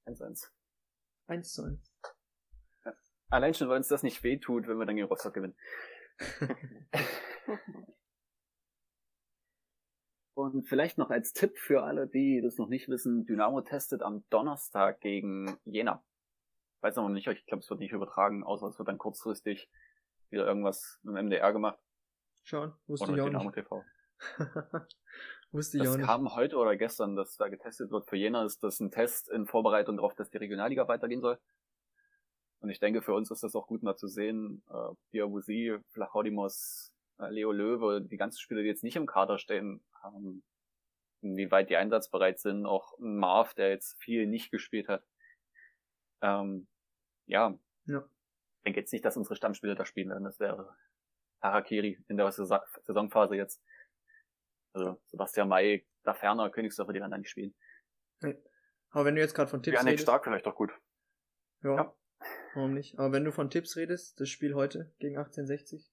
1-1. 0.06 0.50
1 1.26 1.52
zu 1.52 1.64
1. 1.64 1.92
Ja. 2.84 2.92
Allein 3.30 3.54
schon, 3.54 3.68
weil 3.68 3.78
uns 3.78 3.88
das 3.88 4.02
nicht 4.02 4.22
wehtut, 4.22 4.66
wenn 4.66 4.78
wir 4.78 4.86
dann 4.86 4.96
gegen 4.96 5.08
Rostock 5.08 5.32
gewinnen. 5.34 5.56
Und 10.34 10.68
vielleicht 10.68 10.98
noch 10.98 11.10
als 11.10 11.32
Tipp 11.32 11.56
für 11.58 11.84
alle, 11.84 12.08
die 12.08 12.40
das 12.42 12.58
noch 12.58 12.68
nicht 12.68 12.88
wissen, 12.88 13.24
Dynamo 13.24 13.62
testet 13.62 14.02
am 14.02 14.24
Donnerstag 14.30 15.00
gegen 15.00 15.58
Jena. 15.64 16.04
Ich 16.76 16.82
weiß 16.82 16.96
noch 16.96 17.08
nicht, 17.08 17.26
ich 17.28 17.46
glaube, 17.46 17.62
es 17.62 17.70
wird 17.70 17.80
nicht 17.80 17.92
übertragen, 17.92 18.42
außer 18.44 18.66
es 18.66 18.76
wird 18.78 18.88
dann 18.88 18.98
kurzfristig 18.98 19.70
wieder 20.30 20.44
irgendwas 20.46 20.98
mit 21.02 21.16
dem 21.16 21.26
MDR 21.26 21.52
gemacht. 21.52 21.78
Schauen, 22.42 22.74
wusste 22.86 23.06
oder 23.06 23.14
ich 23.14 23.22
auch 23.22 23.26
Dynamo 23.26 23.44
nicht. 23.44 23.54
TV. 23.54 23.84
wusste 25.52 25.78
ich 25.78 25.82
das 25.82 25.92
auch 25.92 25.96
nicht. 25.96 26.06
Kam 26.06 26.34
heute 26.34 26.56
oder 26.56 26.76
gestern, 26.76 27.16
dass 27.16 27.36
da 27.36 27.48
getestet 27.48 27.90
wird. 27.90 28.08
Für 28.08 28.16
Jena 28.16 28.44
ist 28.44 28.62
das 28.62 28.80
ein 28.80 28.90
Test 28.90 29.30
in 29.30 29.46
Vorbereitung 29.46 29.96
darauf, 29.96 30.14
dass 30.14 30.30
die 30.30 30.38
Regionalliga 30.38 30.88
weitergehen 30.88 31.20
soll. 31.20 31.38
Und 32.60 32.70
ich 32.70 32.80
denke, 32.80 33.02
für 33.02 33.14
uns 33.14 33.30
ist 33.30 33.42
das 33.42 33.54
auch 33.54 33.66
gut 33.66 33.82
mal 33.82 33.96
zu 33.96 34.08
sehen. 34.08 34.62
Äh, 34.70 34.94
Diabusi, 35.12 35.78
Flachodimos, 35.90 36.94
äh, 37.18 37.28
Leo 37.28 37.52
Löwe, 37.52 38.00
die 38.00 38.16
ganzen 38.16 38.40
Spieler, 38.40 38.62
die 38.62 38.68
jetzt 38.68 38.84
nicht 38.84 38.96
im 38.96 39.06
Kader 39.06 39.38
stehen, 39.38 39.84
ähm, 40.04 40.42
inwieweit 41.20 41.68
die 41.68 41.76
einsatzbereit 41.76 42.38
sind. 42.38 42.64
Auch 42.64 42.94
Marv, 42.98 43.54
der 43.54 43.68
jetzt 43.68 43.98
viel 44.02 44.26
nicht 44.26 44.50
gespielt 44.50 44.88
hat. 44.88 45.04
Ähm, 46.22 46.66
ja. 47.26 47.58
ja. 47.84 47.98
Ich 48.56 48.62
denke 48.64 48.80
jetzt 48.80 48.92
nicht, 48.92 49.04
dass 49.04 49.18
unsere 49.18 49.36
Stammspieler 49.36 49.74
da 49.74 49.84
spielen 49.84 50.08
werden. 50.08 50.24
Das 50.24 50.40
wäre 50.40 50.74
Harakiri 51.42 52.02
in 52.08 52.16
der 52.16 52.32
Saisonphase 52.32 53.36
jetzt. 53.36 53.62
Also 54.74 55.00
Sebastian 55.06 55.48
May, 55.48 55.86
da 56.02 56.12
ferner, 56.12 56.50
Königsdörfer, 56.50 56.92
die 56.92 57.00
werden 57.00 57.12
dann 57.12 57.20
nicht 57.20 57.30
spielen. 57.30 57.54
Nee. 58.20 58.36
Aber 58.90 59.06
wenn 59.06 59.14
du 59.14 59.20
jetzt 59.20 59.34
gerade 59.34 59.50
von 59.50 59.62
Tipps 59.62 59.80
ja, 59.80 59.82
redest. 59.82 60.02
Stark 60.02 60.24
vielleicht 60.24 60.46
auch 60.46 60.56
gut. 60.56 60.72
Ja, 61.62 61.76
ja. 61.76 61.96
Warum 62.54 62.74
nicht? 62.74 62.98
Aber 62.98 63.12
wenn 63.12 63.24
du 63.24 63.32
von 63.32 63.50
Tipps 63.50 63.76
redest, 63.76 64.20
das 64.20 64.28
Spiel 64.28 64.54
heute 64.54 64.92
gegen 64.98 65.16
1860, 65.16 65.90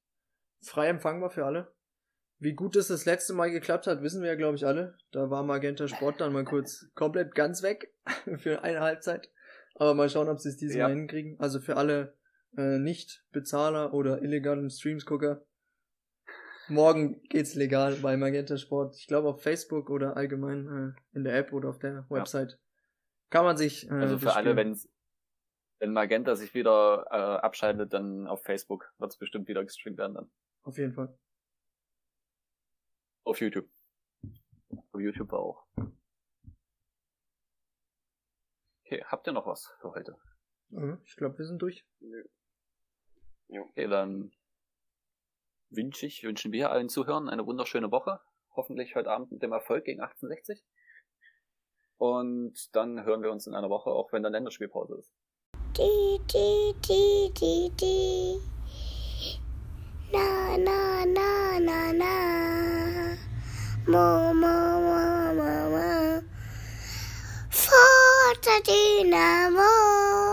frei 0.61 0.87
empfangbar 0.87 1.29
für 1.29 1.45
alle. 1.45 1.73
Wie 2.39 2.53
gut 2.53 2.75
es 2.75 2.87
das 2.87 3.05
letzte 3.05 3.33
Mal 3.33 3.51
geklappt 3.51 3.85
hat, 3.85 4.01
wissen 4.01 4.21
wir 4.21 4.29
ja, 4.29 4.35
glaube 4.35 4.55
ich, 4.55 4.65
alle. 4.65 4.97
Da 5.11 5.29
war 5.29 5.43
Magenta 5.43 5.87
Sport 5.87 6.21
dann 6.21 6.33
mal 6.33 6.43
kurz 6.43 6.89
komplett 6.95 7.35
ganz 7.35 7.61
weg 7.61 7.93
für 8.37 8.63
eine 8.63 8.81
Halbzeit. 8.81 9.31
Aber 9.75 9.93
mal 9.93 10.09
schauen, 10.09 10.27
ob 10.27 10.39
sie 10.39 10.49
es 10.49 10.57
dieses 10.57 10.75
ja. 10.75 10.87
Mal 10.87 10.95
hinkriegen. 10.95 11.39
Also 11.39 11.59
für 11.59 11.77
alle 11.77 12.17
äh, 12.57 12.79
Nicht-Bezahler 12.79 13.93
oder 13.93 14.21
illegalen 14.21 14.69
Streams-Gucker. 14.69 15.45
Morgen 16.71 17.21
geht's 17.23 17.55
legal 17.55 17.97
bei 17.97 18.15
Magenta 18.15 18.55
Sport. 18.57 18.95
Ich 18.95 19.05
glaube 19.05 19.27
auf 19.27 19.43
Facebook 19.43 19.89
oder 19.89 20.15
allgemein 20.15 20.95
äh, 20.95 21.17
in 21.17 21.25
der 21.25 21.35
App 21.35 21.51
oder 21.51 21.69
auf 21.69 21.79
der 21.79 22.09
Website. 22.09 22.51
Ja. 22.51 22.57
Kann 23.29 23.43
man 23.43 23.57
sich. 23.57 23.89
Äh, 23.89 23.93
also 23.93 24.17
für 24.17 24.33
alle, 24.33 24.55
wenn's, 24.55 24.89
wenn 25.79 25.91
Magenta 25.91 26.35
sich 26.35 26.53
wieder 26.53 27.07
äh, 27.11 27.15
abschaltet, 27.15 27.91
dann 27.91 28.25
auf 28.25 28.43
Facebook 28.43 28.93
wird 28.99 29.11
es 29.11 29.17
bestimmt 29.17 29.49
wieder 29.49 29.65
gestreamt 29.65 29.97
werden 29.97 30.13
dann. 30.13 30.31
Auf 30.63 30.77
jeden 30.77 30.93
Fall. 30.93 31.13
Auf 33.23 33.41
YouTube. 33.41 33.69
Auf 34.93 34.99
YouTube 34.99 35.33
auch. 35.33 35.65
Okay, 38.85 39.03
habt 39.05 39.27
ihr 39.27 39.33
noch 39.33 39.45
was 39.45 39.67
für 39.81 39.91
heute? 39.91 40.17
Ich 41.03 41.17
glaube, 41.17 41.37
wir 41.37 41.45
sind 41.45 41.61
durch. 41.61 41.85
Okay, 43.49 43.87
dann 43.87 44.31
wünsche 45.71 46.05
ich, 46.05 46.23
wünschen 46.23 46.51
wir 46.51 46.71
allen 46.71 46.89
Zuhörern 46.89 47.29
eine 47.29 47.45
wunderschöne 47.45 47.91
Woche. 47.91 48.19
Hoffentlich 48.55 48.95
heute 48.95 49.09
Abend 49.09 49.31
mit 49.31 49.41
dem 49.41 49.53
Erfolg 49.53 49.85
gegen 49.85 50.01
1860. 50.01 50.63
Und 51.97 52.75
dann 52.75 53.05
hören 53.05 53.23
wir 53.23 53.31
uns 53.31 53.47
in 53.47 53.55
einer 53.55 53.69
Woche, 53.69 53.89
auch 53.89 54.11
wenn 54.11 54.23
dann 54.23 54.33
Länderspielpause 54.33 54.95
ist. 54.95 55.13
Die, 55.77 56.19
die, 56.33 56.73
die, 56.85 57.31
die, 57.33 57.71
die. 57.79 58.39
Na, 60.11 60.57
na, 60.57 61.05
na, 61.05 61.59
na, 61.59 61.93
na. 61.93 63.17
Mo, 63.87 64.33
mo, 64.33 64.81
mo, 64.81 65.33
mo, 65.35 65.69
mo. 65.69 66.21
Forza 67.49 68.59
Dynamo. 68.65 70.31